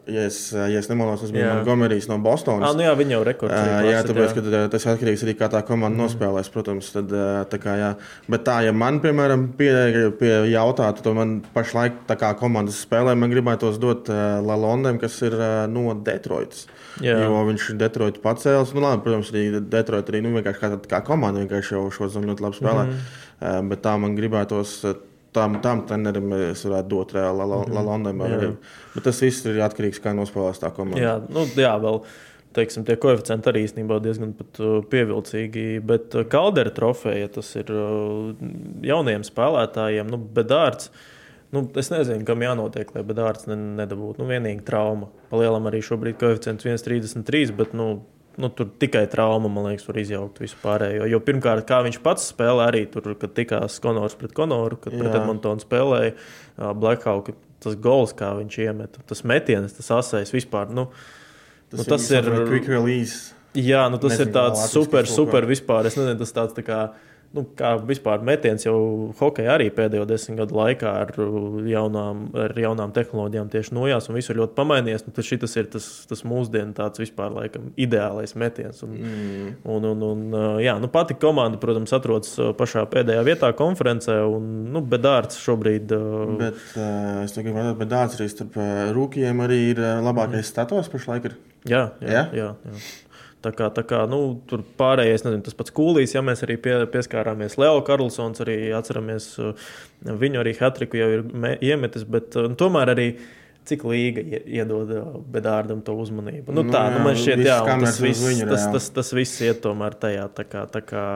Ja 0.09 0.25
es, 0.25 0.39
ja 0.53 0.81
es 0.81 0.89
nemaldos, 0.89 1.21
tas 1.25 1.33
bija 1.35 1.45
Jā. 1.45 1.55
Montgomerijs 1.59 2.09
no 2.09 2.17
Bostonas. 2.25 2.71
Ah, 2.71 2.77
nu 2.77 2.87
jā, 2.87 2.95
viņi 2.97 3.15
jau 3.17 3.21
rekords. 3.29 3.55
Jā, 3.55 3.83
pasit, 3.85 4.11
tāpēc, 4.11 4.35
ka 4.37 4.45
uh, 4.47 4.67
tas 4.73 4.87
atkarīgs 4.95 5.25
arī 5.27 5.35
tā, 5.35 5.41
kā 5.43 5.51
tā 5.53 5.61
komanda 5.69 5.95
mm. 5.95 6.03
nospēlēs. 6.05 6.51
Protams, 6.55 6.89
tad, 6.95 7.13
tā 7.53 7.61
kā, 7.63 7.77
jā. 7.81 7.91
Bet 8.31 8.47
tā, 8.49 8.59
ja 8.67 8.73
man, 8.73 9.03
piemēram, 9.05 9.51
pie, 9.59 9.71
pie 10.21 10.33
jautātu, 10.55 11.05
tad 11.05 11.19
man 11.19 11.37
pašlaik 11.55 12.03
tā 12.09 12.19
kā 12.21 12.33
komandas 12.41 12.81
spēlē, 12.87 13.15
man 13.19 13.33
gribētos 13.35 13.81
dot 13.83 14.09
uh, 14.13 14.41
Lalondam, 14.45 15.01
kas 15.03 15.21
ir 15.29 15.37
uh, 15.37 15.63
no 15.71 15.93
Detroitas. 15.95 16.67
Jā. 17.05 17.21
Jo 17.29 17.45
viņš 17.51 17.71
ir 17.75 17.81
Detroitas 17.85 18.25
pacēlis. 18.25 18.75
Nu, 18.75 18.87
labi, 18.87 19.05
protams, 19.05 19.33
arī 19.35 19.63
Detroit 19.63 20.09
arī 20.11 20.25
nu, 20.25 20.35
vienkārši 20.39 20.65
kā, 20.65 20.75
tāda- 20.75 20.93
kā 20.97 21.05
komanda 21.07 21.45
vienkārši 21.45 21.77
jau 21.77 21.89
šo 21.95 22.11
zonu 22.17 22.33
ļoti 22.33 22.49
labi 22.49 22.63
spēlē. 22.63 22.87
Mm 22.89 23.25
uh, 23.41 23.61
bet 23.71 23.85
tā 23.85 23.95
man 24.01 24.17
gribētos. 24.19 24.79
Uh, 24.87 25.05
Tam, 25.37 25.59
tam 25.65 25.83
trenerim 25.89 26.33
es 26.39 26.63
varētu 26.65 26.89
dot 26.89 27.13
reāli. 27.17 27.45
Mhm. 27.45 28.33
Jā. 28.33 28.55
Bet 28.95 29.05
tas 29.05 29.21
viss 29.23 29.45
ir 29.47 29.61
atkarīgs 29.65 30.01
no 30.01 30.07
kā 30.07 30.15
nospēlēs 30.17 30.63
tā 30.63 30.73
komanda. 30.75 31.03
Jā, 31.03 31.15
nu, 31.29 31.45
jā 31.59 31.75
vēl. 31.83 32.03
Teiksim, 32.57 32.83
tie 32.89 32.97
koeficienti 32.97 33.51
arī 33.51 33.61
īstenībā 33.67 33.99
diezgan 34.03 34.33
uh, 34.33 34.79
pievilcīgi. 34.89 35.67
Bet 35.85 36.17
uh, 36.17 36.25
Kaldera 36.33 36.73
trofeja 36.75 37.29
tas 37.37 37.53
ir 37.61 37.71
jauniem 38.89 39.27
spēlētājiem. 39.27 40.09
Nu, 40.09 40.17
bedārds, 40.17 40.89
nu, 41.55 41.67
es 41.79 41.93
nezinu, 41.93 42.25
kam 42.27 42.43
jānotiek, 42.43 42.91
lai 42.97 43.05
bedārds 43.07 43.47
ne, 43.53 43.59
nedabūtu. 43.83 44.23
Nu, 44.23 44.31
vienīgi 44.33 44.65
trauma. 44.67 45.11
Palielam 45.29 45.69
arī 45.69 45.85
šobrīd 45.85 46.17
koeficients 46.19 46.65
1,33. 46.65 47.53
Bet, 47.61 47.77
nu, 47.77 47.91
Nu, 48.39 48.49
tur 48.55 48.69
tikai 48.79 49.03
trauma, 49.11 49.51
man 49.51 49.67
liekas, 49.67 49.87
var 49.89 49.99
izjaukt 49.99 50.39
visu 50.39 50.57
pārējo. 50.63 51.09
Jo 51.11 51.19
pirmkārt, 51.27 51.67
kā 51.67 51.81
viņš 51.87 51.99
pats 52.05 52.29
spēlē, 52.31 52.69
arī 52.71 52.85
tur, 52.93 53.11
kad 53.19 53.35
tikās 53.35 53.81
Konors 53.83 54.15
pret 54.19 54.35
Konoru, 54.37 54.79
kad 54.79 54.95
Jā. 54.95 55.01
pret 55.03 55.17
Edmontonu 55.19 55.65
spēlēja 55.65 56.15
Blackhawk, 56.79 57.33
tas 57.65 57.75
gols, 57.83 58.15
kā 58.15 58.31
viņš 58.39 58.59
iemet, 58.63 59.01
tas 59.11 59.25
metiens, 59.27 59.75
tas 59.75 59.91
asais 59.99 60.31
vispār. 60.35 60.71
Nu, 60.71 60.87
Tas, 61.69 61.81
Nu, 61.81 61.85
tas 61.85 62.11
ir 62.11 62.25
quick 62.49 62.69
release. 62.69 63.35
Jā, 63.53 63.83
nu 63.93 63.99
tas 64.01 64.15
Nezinu, 64.15 64.29
ir 64.31 64.33
tāds 64.33 64.63
super, 64.73 65.05
super 65.09 65.45
vispār. 65.49 65.89
Es 65.89 65.97
nezinu, 65.99 66.17
tas 66.21 66.33
tāds 66.33 66.55
tā 66.57 66.63
kā, 66.65 66.79
nu, 67.37 67.43
kā 67.59 67.75
vispār 67.85 68.23
metiens 68.25 68.65
jau 68.65 68.77
hokeja 69.19 69.55
arī 69.57 69.69
pēdējo 69.75 70.07
desmit 70.09 70.39
gadu 70.41 70.57
laikā 70.57 70.93
ar 71.03 71.11
uh, 71.21 71.59
jaunām, 71.69 72.23
ar 72.45 72.55
jaunām 72.57 72.95
tehnoloģijām 72.97 73.51
tieši 73.53 73.75
nojās 73.77 74.09
un 74.09 74.17
visu 74.17 74.33
ir 74.33 74.41
ļoti 74.41 74.57
pamainījies. 74.57 75.05
Nu, 75.07 75.15
tas 75.17 75.29
šis 75.29 75.57
ir 75.61 75.69
tas, 75.75 75.89
tas 76.09 76.25
mūsdienu 76.29 76.73
tāds 76.79 77.03
vispār 77.03 77.35
laikam 77.37 77.69
ideālais 77.77 78.33
metiens. 78.41 78.81
Un, 78.87 78.95
mm. 78.97 79.51
un, 79.75 79.89
un, 79.93 80.07
un, 80.09 80.25
uh, 80.33 80.47
jā, 80.65 80.79
nu, 80.81 80.89
pati 80.93 81.19
komanda, 81.21 81.61
protams, 81.61 81.93
atrodas 81.97 82.33
uh, 82.41 82.55
pašā 82.59 82.87
pēdējā 82.93 83.27
vietā 83.29 83.53
konferencē 83.59 84.21
un, 84.25 84.49
nu, 84.73 84.85
bedārds 84.85 85.41
šobrīd. 85.45 85.93
Bet 86.41 86.65
uh, 86.79 87.25
es 87.27 87.37
tikai 87.37 87.51
gribēju 87.51 87.75
pateikt, 87.75 87.83
ka 87.85 87.91
Dārts 87.93 88.19
arī 88.19 88.31
starp 88.33 88.59
rūkījiem 88.97 89.45
arī 89.45 89.61
ir 89.75 89.85
labākais 90.05 90.39
Mm. 90.39 90.49
status 90.49 90.89
pašlaik. 90.93 91.25
Ir. 91.29 91.37
Jā, 91.69 91.81
Jā? 92.01 92.09
jā? 92.09 92.25
jā, 92.39 92.49
jā. 92.65 92.81
Tā 93.39 93.53
kā, 93.55 93.69
tā 93.71 93.85
kā 93.87 94.01
nu, 94.11 94.19
tur 94.51 94.65
pārējais, 94.81 95.23
nezinu, 95.23 95.45
tas 95.47 95.55
pats 95.55 95.71
kūlīs, 95.77 96.11
ja 96.17 96.23
mēs 96.27 96.41
arī 96.43 96.57
pie, 96.59 96.73
pieskārāmies 96.91 97.55
Leo 97.61 97.77
Karlsons, 97.87 98.41
arī 98.43 98.57
atceramies 98.75 99.29
uh, 99.39 99.69
viņu 100.03 100.41
arī 100.41 100.57
Hatriku 100.59 100.99
jau 100.99 101.07
ir 101.15 101.23
me, 101.23 101.53
iemetis, 101.63 102.03
bet 102.03 102.35
uh, 102.35 102.49
tomēr 102.59 102.91
arī 102.97 103.05
cik 103.69 103.85
līga 103.87 104.25
ie- 104.27 104.43
iedod 104.59 104.91
uh, 104.91 105.13
bedārdam 105.31 105.85
to 105.87 105.95
uzmanību. 106.03 106.51
Nu, 106.51 106.65
Nu 106.67 106.75
tā, 106.75 106.83
nu, 106.97 107.05
man 107.07 107.15
šķiet, 107.15 107.39
viss 107.45 107.53
jā, 107.53 107.61
tas 107.85 108.01
viss, 108.03 108.25
viņu, 108.27 108.49
tas, 108.51 108.67
tas, 108.75 108.91
tas 108.99 109.15
viss 109.15 109.39
iet 109.47 109.63
tomēr 109.63 109.95
tajā, 110.03 110.27
tā 110.35 110.47
kā 110.49 110.65
tā, 110.75 110.83
kā, 110.83 111.07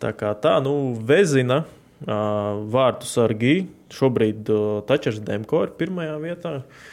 tā, 0.00 0.14
kā 0.16 0.32
tā 0.40 0.56
nu, 0.64 0.76
vezina. 0.96 1.64
Vārtu 2.02 3.06
sargi. 3.06 3.52
Šobrīd 3.94 4.48
Tačers 4.88 5.20
Demko 5.22 5.60
ir 5.68 5.76
pirmajā 5.78 6.16
vietā. 6.18 6.54
Uh, 6.64 6.88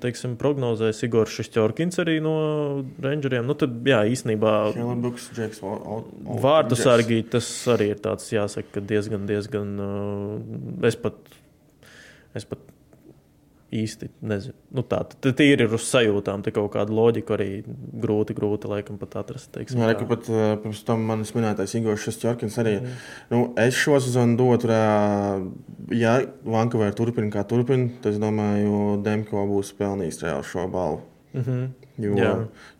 teiksim, 0.00 0.38
prognozēs 0.40 1.02
Igor 1.04 1.28
Šestjorkins 1.28 2.00
arī 2.00 2.16
no 2.24 2.34
Rangeriem. 3.04 3.44
Nu, 3.44 3.56
tad, 3.60 3.76
jā, 3.84 4.00
īstenībā 4.08 4.52
Šelabuks, 4.72 5.30
Džeks, 5.36 5.60
Džeks. 5.60 6.84
sargi 6.86 7.18
tas 7.34 7.48
arī 7.74 7.90
ir 7.92 8.00
tāds, 8.04 8.30
jāsaka, 8.32 8.78
ka 8.78 8.84
diezgan, 8.92 9.26
diezgan. 9.28 9.74
Uh, 9.84 10.86
es 10.88 10.96
pat, 11.00 11.18
es 12.40 12.48
pat 12.48 12.73
īsti 13.74 14.08
nezinu. 14.24 14.56
Nu, 14.74 14.84
tā 14.86 15.02
ir 15.44 15.64
uz 15.66 15.86
sajūtām, 15.88 16.44
tā 16.44 16.52
kaut 16.54 16.72
kāda 16.74 16.94
loģika 16.94 17.36
arī 17.36 17.48
grūti, 17.66 18.36
grūti 18.36 18.70
laikam 18.70 18.98
pat 19.00 19.16
atrast. 19.22 19.50
Teiksim, 19.54 19.82
Jā, 19.82 19.94
ka 19.98 20.08
pat 20.10 20.28
pirms 20.62 20.82
tam 20.86 21.06
manis 21.08 21.34
minētais 21.36 21.76
Igors 21.78 22.04
Šestjorkins 22.06 22.58
arī. 22.62 22.76
Mm. 22.80 22.98
Nu, 23.32 23.44
es 23.60 23.78
šo 23.78 24.00
sezonu 24.02 24.38
dotu, 24.40 24.70
ja 25.94 26.18
Vankavē 26.44 26.90
turpina 26.96 27.32
kā 27.34 27.46
turpina, 27.48 27.90
tad 28.02 28.14
es 28.14 28.22
domāju, 28.22 29.00
Demko 29.04 29.46
būs 29.50 29.74
pelnījis 29.78 30.22
reāli 30.24 30.50
šo 30.50 30.68
balvu. 30.72 31.02
Mm 31.34 31.42
-hmm. 31.42 31.72
Jo, 31.98 32.14
Jā. 32.18 32.30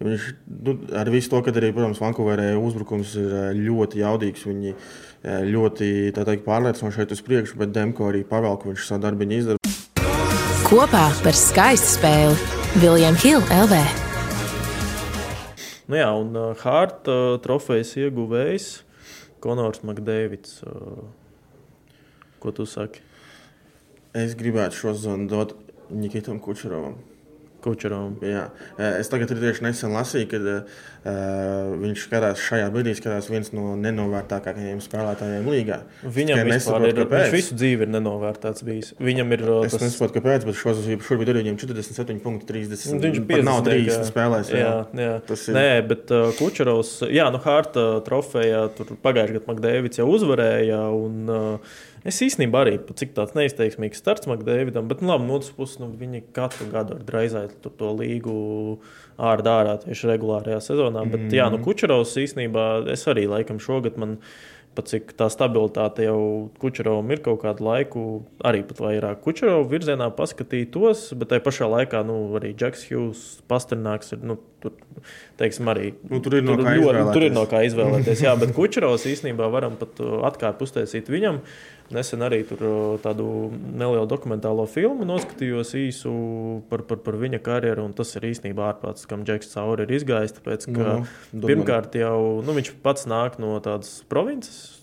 jo 0.00 0.08
viņš 0.08 0.24
nu, 0.66 0.72
ar 0.98 1.10
visu 1.10 1.30
to, 1.30 1.42
ka 1.42 1.52
arī, 1.54 1.70
protams, 1.74 2.00
Vankūverē 2.02 2.48
uzbrukums 2.58 3.14
ir 3.14 3.30
ļoti 3.54 4.02
jaudīgs. 4.02 4.46
Viņi 4.48 4.74
ļoti 5.24 5.90
teikt, 6.16 6.44
pārliecinoši 6.44 6.98
šeit 6.98 7.14
uz 7.14 7.22
priekšu, 7.22 7.58
bet 7.60 7.72
Demko 7.72 8.10
arī 8.10 8.24
pavēl, 8.26 8.58
ka 8.58 8.68
viņš 8.68 8.88
savu 8.88 9.04
darbu 9.06 9.30
izdara. 9.30 9.63
Kopā 10.74 11.04
par 11.22 11.36
skaistu 11.38 11.86
spēli 11.86 12.80
Viljams 12.82 13.22
Hilde 13.22 13.58
LV. 13.62 13.76
Nu, 15.86 15.94
jā, 15.94 16.08
un 16.18 16.32
uh, 16.34 16.48
Hārta 16.58 17.14
uh, 17.14 17.36
trofejas 17.38 17.92
ieguvējs 18.00 18.66
Konors 19.44 19.84
Makdēvids. 19.86 20.56
Uh, 20.66 21.04
ko 22.42 22.50
tu 22.56 22.66
saki? 22.66 23.04
Es 24.18 24.34
gribētu 24.34 24.80
šo 24.80 24.96
sezonu 24.96 25.30
dot 25.30 25.54
Nikitam 25.94 26.42
Kučerovam. 26.42 26.98
Kučerovam. 27.64 28.18
Jā. 28.24 28.48
Eh, 28.78 29.00
Es 29.00 29.08
tagad 29.12 29.32
tieši 29.32 29.64
nesen 29.64 29.94
lasīju, 29.96 30.28
ka 30.30 30.40
uh, 30.44 31.74
viņš 31.80 32.04
skatās 32.06 32.42
šajā 32.44 32.68
brīdī, 32.74 32.92
skatās 32.98 33.28
viens 33.32 33.50
no 33.56 33.74
nenovērtākajiem 33.80 34.80
spēlētājiem 34.84 35.48
līgā. 35.48 35.80
Viņam 36.04 36.44
nesaprotu, 36.48 36.90
ir, 36.92 37.00
kāpēc. 37.02 37.24
viņš 37.28 37.34
visu 37.38 37.58
dzīvi 37.60 37.86
ir 37.88 37.92
nenovērtēts. 37.94 38.64
Bijis. 38.64 38.92
Viņam 39.00 39.32
ir 39.36 39.44
Es 39.64 39.74
tas 39.76 39.84
nesaprotu, 39.86 40.18
kāpēc, 40.20 40.46
bet 40.48 40.60
šobrīd 40.60 41.04
šobrīd 41.08 41.32
ir 41.34 41.40
viņam 41.42 41.58
47,30. 41.64 42.92
Nu, 42.94 43.00
Viņš 43.04 43.20
pat 43.28 43.44
nav 43.48 43.62
30 43.66 43.94
50 43.94 44.08
spēlēs. 44.12 44.52
Jā, 44.54 44.74
jā. 44.94 45.14
Tas 45.26 45.48
ir- 45.48 45.54
Nē, 45.58 45.66
bet 45.88 46.10
uh, 46.14 46.30
Kučerovs, 46.38 46.92
jā, 47.10 47.26
nu, 47.32 47.40
Hārta 47.44 47.86
trofejā 48.06 48.62
tur 48.76 48.94
pagājušajā 49.04 49.40
gadā 49.40 49.48
Makdēvids 49.50 50.00
jau 50.00 50.08
uzvarēja. 50.14 50.80
Un, 50.94 51.28
uh, 51.28 51.58
es 52.08 52.20
īstenībā 52.24 52.64
arī, 52.64 52.78
cik 53.00 53.14
tāds 53.16 53.34
neizteiksmīgs 53.36 54.00
starts 54.02 54.28
Makdēvidam, 54.30 54.88
bet, 54.90 55.02
nu, 55.02 55.12
labi, 55.12 55.28
no 55.28 55.38
otras 55.38 55.52
puses, 55.56 55.80
nu, 55.82 55.90
viņi 56.00 56.24
katru 56.36 56.68
gadu 56.72 56.98
ar 56.98 57.04
draizēt 57.06 57.56
to 57.64 57.92
līgu 57.96 58.34
ārā 59.18 59.56
ārā 59.60 59.76
tieši 59.84 60.10
regulārajā 60.12 60.60
sezonā. 60.64 61.06
Bet, 61.10 61.30
jā, 61.34 61.48
nu, 61.52 61.60
Kučerovs 61.64 62.16
īstenībā 62.20 62.66
es 62.92 63.06
arī 63.10 63.28
laikam 63.30 63.62
šogad 63.62 64.00
man. 64.00 64.18
Pat 64.74 64.88
cik 64.90 65.12
tā 65.14 65.28
stabilitāte 65.30 66.02
jau 66.02 66.50
Kučerovam 66.58 67.12
ir 67.14 67.20
kaut 67.22 67.44
kādu 67.44 67.62
laiku, 67.62 68.00
arī 68.42 68.64
pat 68.66 68.80
vairāk 68.82 69.20
Kučerovu 69.22 69.68
virzienā 69.70 70.08
paskatītos, 70.16 71.12
bet 71.14 71.30
tajā 71.30 71.44
pašā 71.44 71.68
laikā 71.70 72.00
nu, 72.02 72.16
arī 72.34 72.50
Džeks 72.58 72.82
Hughes, 72.88 73.22
Pasternāks 73.46 74.10
ir. 74.16 74.24
Nu, 74.26 74.40
tur, 74.64 74.74
teiksim, 75.40 75.68
arī, 75.72 75.92
Nu, 76.10 76.18
tur 76.24 76.38
ir 76.40 76.44
no 76.46 76.56
kā 76.58 76.72
ļoti- 76.72 76.80
izvēlēties. 76.82 77.12
tur 77.18 77.28
ir 77.28 77.36
no 77.36 77.44
kā 77.50 77.62
izvēlēties. 77.68 78.24
Jā, 78.24 78.34
bet 78.40 78.52
Kučerovs 78.58 79.06
īstenībā 79.12 79.48
varam 79.52 79.76
pat 79.80 80.00
uh, 80.02 80.18
atkāpi 80.30 80.66
uztaisīt 80.68 81.12
viņam. 81.12 81.40
Nesen 81.92 82.22
arī 82.24 82.38
tur 82.48 82.62
uh, 82.64 82.76
tādu 83.04 83.24
nelielu 83.52 84.06
dokumentālo 84.08 84.64
filmu 84.72 85.04
noskatījos 85.04 85.74
īsu 85.76 86.12
par, 86.70 86.80
par, 86.88 86.96
par 87.04 87.18
viņa 87.20 87.42
karjeru, 87.44 87.84
un 87.84 87.92
tas 87.92 88.08
ir 88.16 88.24
īstenībā 88.30 88.70
ārprāts, 88.72 89.04
kam 89.10 89.22
Džeks 89.28 89.52
Cauri 89.52 89.84
ir 89.84 89.92
izgājis. 89.98 90.32
Tāpēc, 90.38 90.64
ka, 90.72 90.94
Nu, 91.36 91.44
pirmkārt, 91.44 91.92
jau 92.00 92.40
nu, 92.46 92.56
viņš 92.56 92.72
pats 92.82 93.04
nāk 93.10 93.36
no 93.42 93.58
tādas 93.60 93.98
provinces, 94.08 94.80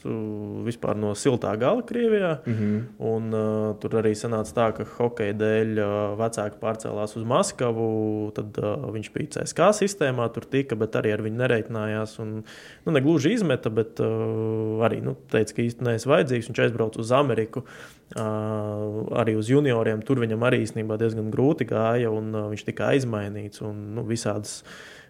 vispār 0.65 0.97
no 0.99 1.13
siltā 1.17 1.53
gala 1.59 1.83
Krievijā. 1.87 2.37
Mm. 2.45 2.53
-hmm. 2.53 2.81
un, 2.99 3.33
uh, 3.33 3.75
tur 3.79 3.97
arī 4.01 4.13
sanāca 4.17 4.53
tā, 4.53 4.67
ka 4.77 4.85
hokeja 4.97 5.33
dēļ 5.33 5.71
uh, 5.79 6.17
vecāki 6.19 6.59
pārcēlās 6.61 7.15
uz 7.17 7.23
Maskavu. 7.23 8.31
Tad 8.35 8.57
uh, 8.57 8.91
viņš 8.93 9.11
bija 9.13 9.27
CSK 9.35 9.71
sistēmā 9.81 10.29
tur 10.33 10.45
tika, 10.45 10.75
bet 10.75 10.95
arī 10.95 11.13
ar 11.13 11.21
viņu 11.21 11.37
nereitinājās. 11.37 12.19
Un, 12.19 12.43
nu, 12.85 12.91
negluži 12.91 13.33
izmeta, 13.33 13.69
bet 13.69 13.99
uh, 13.99 14.83
arī 14.85 15.01
nu, 15.01 15.15
teica, 15.31 15.55
ka 15.55 15.61
īstenībā 15.61 15.91
neesmu 15.91 16.13
vajadzīgs. 16.15 16.49
Viņš 16.49 16.63
aizbrauca 16.65 16.99
uz 16.99 17.11
Ameriku, 17.11 17.63
uh, 17.63 19.17
arī 19.21 19.35
uz 19.37 19.49
junioriem. 19.49 20.01
Tur 20.01 20.19
viņam 20.19 20.47
arī 20.47 20.63
īstenībā 20.65 20.97
diezgan 20.97 21.31
grūti 21.31 21.67
gāja, 21.69 22.09
un 22.11 22.33
uh, 22.35 22.49
viņš 22.51 22.65
tika 22.65 22.91
aizmainīts 22.95 23.61
un 23.61 23.95
nu, 23.95 24.05
visādas 24.07 24.63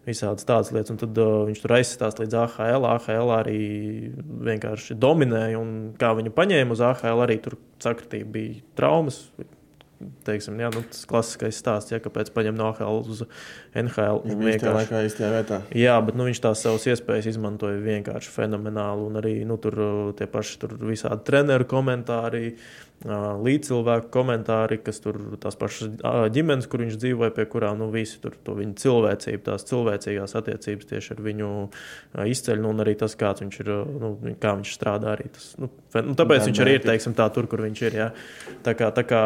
visādas 0.08 0.48
tādas 0.48 0.72
lietas. 0.74 0.94
Un 0.94 1.00
tad 1.02 1.22
uh, 1.22 1.46
viņš 1.50 1.64
tur 1.64 1.76
aizsitās 1.78 2.20
līdz 2.20 2.38
AHL. 2.44 2.90
AHL 2.96 3.34
arī 3.36 3.62
vienkārši 4.50 4.98
dominēja. 5.00 5.62
Un 5.62 5.74
kā 6.02 6.14
viņu 6.18 6.34
paņēma 6.38 6.78
uz 6.78 6.84
AHL, 6.92 7.26
arī 7.26 7.42
tur 7.44 7.58
sakritība 7.84 8.38
bija 8.38 8.62
traumas. 8.80 9.24
Teiksim, 10.26 10.56
jā, 10.58 10.72
nu, 10.74 10.82
tas 10.90 11.04
klasiskais 11.06 11.60
stāsts, 11.62 11.92
ja, 11.94 12.00
kāpēc 12.02 12.32
paņem 12.34 12.56
no 12.58 12.72
AHL 12.72 13.04
uz 13.04 13.20
NHL. 13.78 14.24
Viņš 14.26 14.40
bija 14.40 14.62
tajā 14.64 14.76
laikā 14.80 15.02
īstajā 15.06 15.30
vietā. 15.36 15.60
Jā, 15.78 16.00
bet 16.06 16.18
nu, 16.18 16.26
viņš 16.30 16.42
tās 16.42 16.64
savas 16.66 16.88
iespējas 16.90 17.30
izmantoja 17.36 17.78
vienkārši 17.84 18.34
fenomenāli. 18.34 19.06
Un 19.12 19.22
arī 19.22 19.36
nu, 19.46 19.60
tur 19.62 19.78
tie 20.18 20.26
paši 20.32 20.58
tur 20.64 20.74
visādi 20.82 21.28
treneru 21.30 21.70
komentāri. 21.70 22.56
Līdzcilvēku 23.02 24.12
komentāri, 24.14 24.78
kas 24.86 25.00
tur 25.02 25.18
tās 25.42 25.56
pašas 25.58 25.90
ģimenes, 26.36 26.68
kur 26.70 26.84
viņš 26.84 27.00
dzīvoja, 27.02 27.34
pie 27.34 27.48
kurām 27.50 27.80
nu, 27.82 27.88
visi 27.94 28.20
tur 28.22 28.36
to 28.46 28.54
viņa 28.60 28.76
cilvēcību, 28.78 29.42
tās 29.48 29.66
cilvēcīgās 29.72 30.36
attiecības 30.38 30.90
tieši 30.92 31.16
ar 31.16 31.24
viņu 31.26 31.50
izceļ, 32.30 32.62
nu, 32.62 32.74
un 32.76 32.84
arī 32.84 32.94
tas, 33.00 33.16
kāds 33.18 33.42
viņš 33.42 33.58
ir, 33.64 33.72
nu, 34.04 34.12
kā 34.42 34.54
viņš 34.60 34.74
strādā 34.78 35.16
arī. 35.16 35.32
Tas, 35.34 35.48
nu, 35.58 35.72
nu, 35.98 36.14
tāpēc 36.20 36.44
jā, 36.44 36.50
viņš 36.52 36.62
arī 36.62 36.76
ir, 36.78 36.84
teiksim, 36.86 37.16
tā 37.18 37.28
tur, 37.34 37.48
kur 37.50 37.64
viņš 37.66 37.82
ir. 37.88 37.98
Jā. 37.98 38.08
Tā 38.68 38.76
kā, 38.78 38.92
tā 38.94 39.06
kā 39.10 39.24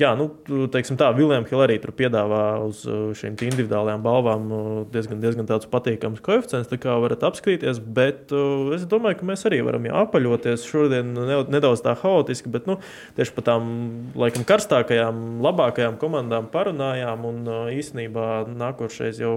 jā, 0.00 0.12
nu, 0.20 0.28
teiksim 0.74 1.00
tā, 1.00 1.08
Viljams 1.16 1.48
Hill 1.48 1.64
arī 1.64 1.78
tur 1.80 1.94
piedāvā 1.96 2.42
uz 2.66 2.84
šīm 2.84 3.40
individuālajām 3.48 4.04
balvām 4.04 4.46
diezgan, 4.92 5.24
diezgan 5.24 5.48
tāds 5.48 5.70
patīkams 5.72 6.20
koeficients, 6.24 6.68
tā 6.68 6.76
kā 6.82 6.98
varat 7.00 7.24
apskatīties, 7.24 7.80
bet 7.96 8.36
es 8.76 8.84
domāju, 8.90 9.22
ka 9.22 9.32
mēs 9.32 9.48
arī 9.48 9.64
varam 9.64 9.88
jā, 9.88 9.96
apaļoties 10.04 10.68
šodien 10.68 11.16
nedaudz 11.48 11.84
tā 11.84 11.96
haotiski, 12.04 12.52
bet, 12.52 12.68
nu, 12.68 12.76
tieši 13.14 13.34
par 13.36 13.46
tām 13.46 13.68
laikam, 14.18 14.44
karstākajām, 14.48 15.20
labākajām 15.44 15.98
komandām 16.00 16.48
parunājām. 16.52 17.26
Un 17.28 17.50
īsnībā 17.74 18.44
nākošais 18.50 19.20
jau, 19.22 19.36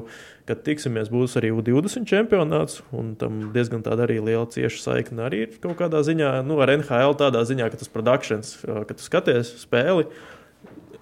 kad 0.50 0.64
tiksimies, 0.66 1.12
būs 1.14 1.38
arī 1.40 1.52
U20 1.56 2.08
čempionāts. 2.10 2.82
Tam 3.22 3.40
diezgan 3.56 3.86
tāda 3.86 4.08
arī 4.08 4.20
liela 4.22 4.48
cieša 4.50 4.82
saikne 4.84 5.28
arī 5.28 5.46
ir 5.46 5.60
kaut 5.64 5.78
kādā 5.82 6.02
ziņā, 6.06 6.40
nu, 6.48 6.60
ar 6.64 6.74
NHL 6.78 7.18
tādā 7.20 7.44
ziņā, 7.48 7.70
ka 7.72 7.82
tas 7.82 7.94
produkcijas, 7.94 8.58
kad 8.66 8.98
tu 8.98 9.06
skaties 9.06 9.54
spēli, 9.62 10.08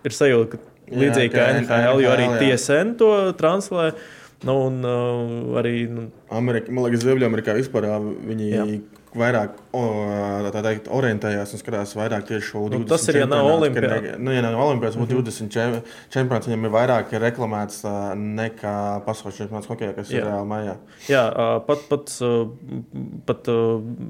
ir 0.06 0.16
sajūta, 0.16 0.60
ka 0.60 1.00
līdzīgi 1.00 1.34
kā 1.34 1.50
NHL, 1.62 2.04
jo 2.04 2.14
arī 2.14 2.30
TSN 2.42 2.96
to 3.00 3.16
translē. 3.40 3.94
Nu, 4.46 4.60
un 4.68 4.84
uh, 4.86 5.56
arī. 5.58 5.88
Nu, 5.90 6.10
Amerika, 6.30 6.70
man 6.76 6.86
liekas, 6.86 7.06
Ziemeļamerikā 7.06 7.56
vispār 7.56 7.88
viņi 8.04 8.50
jā 8.52 8.66
vairāk 9.16 9.56
teikt, 10.66 10.90
orientējās 10.94 11.54
un 11.56 11.62
skatās 11.62 11.96
vairāk 11.98 12.26
tieši 12.30 12.48
šo 12.50 12.64
nu, 12.66 12.82
20. 12.84 12.90
Tas 12.92 13.08
ir, 13.12 13.20
ja 13.22 13.28
nav 13.30 13.48
olimpiāda. 13.50 14.16
Nu, 14.22 14.34
ja 14.34 14.44
nav 14.46 14.58
olimpiāds, 14.66 14.98
būtu 15.00 15.18
mm 15.18 15.24
-hmm. 15.24 15.26
20 15.26 15.82
čempionāts, 16.14 16.50
viņam 16.50 16.66
ir 16.66 16.74
vairāk 16.76 17.14
reklamēts 17.26 17.84
nekā 18.16 18.76
pasaules 19.06 19.38
čempionāts 19.38 19.70
hokeja, 19.70 19.94
kas 19.94 20.10
Jā. 20.10 20.18
ir 20.18 20.28
reāli 20.30 20.50
mājā. 20.50 20.76
Jā, 21.10 21.24
pat, 21.68 21.86
pat, 21.90 22.12
pat 23.26 23.50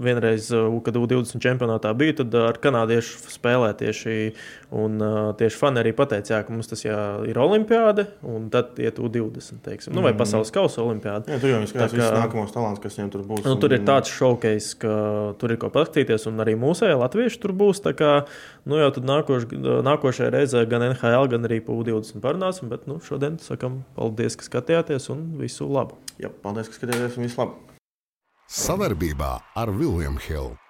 vienreiz, 0.07 0.49
kad 0.85 0.95
U20 0.95 1.39
čempionātā 1.39 1.93
bija, 1.93 2.17
tad 2.21 2.35
ar 2.35 2.59
kanādiešu 2.61 3.29
spēlē 3.29 3.73
tieši, 3.77 4.33
un 4.71 4.99
tieši 5.37 5.57
fani 5.57 5.79
arī 5.83 5.93
pateica, 5.95 6.33
jā, 6.37 6.43
ka 6.45 6.53
mums 6.53 6.67
tas 6.67 6.85
jā, 6.85 6.99
ir 7.27 7.37
olimpiāde, 7.37 8.07
un 8.23 8.49
tad 8.49 8.79
iet 8.79 8.99
U20, 8.99 9.61
teiksim, 9.65 9.93
nu, 9.93 10.01
vai 10.01 10.13
mhm. 10.13 10.19
pasaules 10.19 10.51
kausa 10.51 10.81
olimpiāde. 10.81 11.31
Jā, 11.31 11.39
tur 11.39 11.49
jau 11.49 11.61
skatās 11.65 11.91
kā, 11.91 11.97
visus 11.97 12.19
nākamos 12.19 12.53
talants, 12.55 12.81
kas 12.83 12.97
viņiem 12.97 13.11
tur 13.13 13.25
būs. 13.27 13.43
Nu, 13.45 13.55
un, 13.55 13.59
tur 13.59 13.75
ir 13.75 13.85
tāds 13.87 14.11
šaukais, 14.11 14.71
ka 14.81 14.95
tur 15.39 15.54
ir 15.54 15.54
ko 15.61 15.69
paskatīties, 15.73 16.27
un 16.31 16.41
arī 16.43 16.55
mūsējā 16.59 16.97
latvieši 17.01 17.39
tur 17.43 17.55
būs. 17.57 17.83
Kā, 17.97 18.11
nu, 18.65 18.79
jau 18.81 18.89
nākoš, 19.11 19.47
nākošajā 19.85 20.33
reizē 20.35 20.65
gan 20.71 20.87
NHL, 20.91 21.29
gan 21.31 21.47
arī 21.47 21.61
PU20 21.65 22.23
parunāsim. 22.23 22.71
Bet 22.71 22.89
nu, 22.89 22.99
šodien 23.03 23.39
sakam 23.43 23.83
paldies, 23.97 24.37
ka 24.39 24.49
skatījāties 24.49 25.09
un 25.13 25.25
visu 25.41 25.69
labu. 25.69 25.99
Jā, 26.21 26.33
paldies, 26.43 26.71
ka 26.71 26.81
skatījāties 26.81 27.17
un 27.19 27.29
visu 27.29 27.41
labu. 27.43 27.79
Savarbībā 28.45 29.31
ar 29.57 29.73
Vilniņu 29.73 30.21
Hildu. 30.27 30.64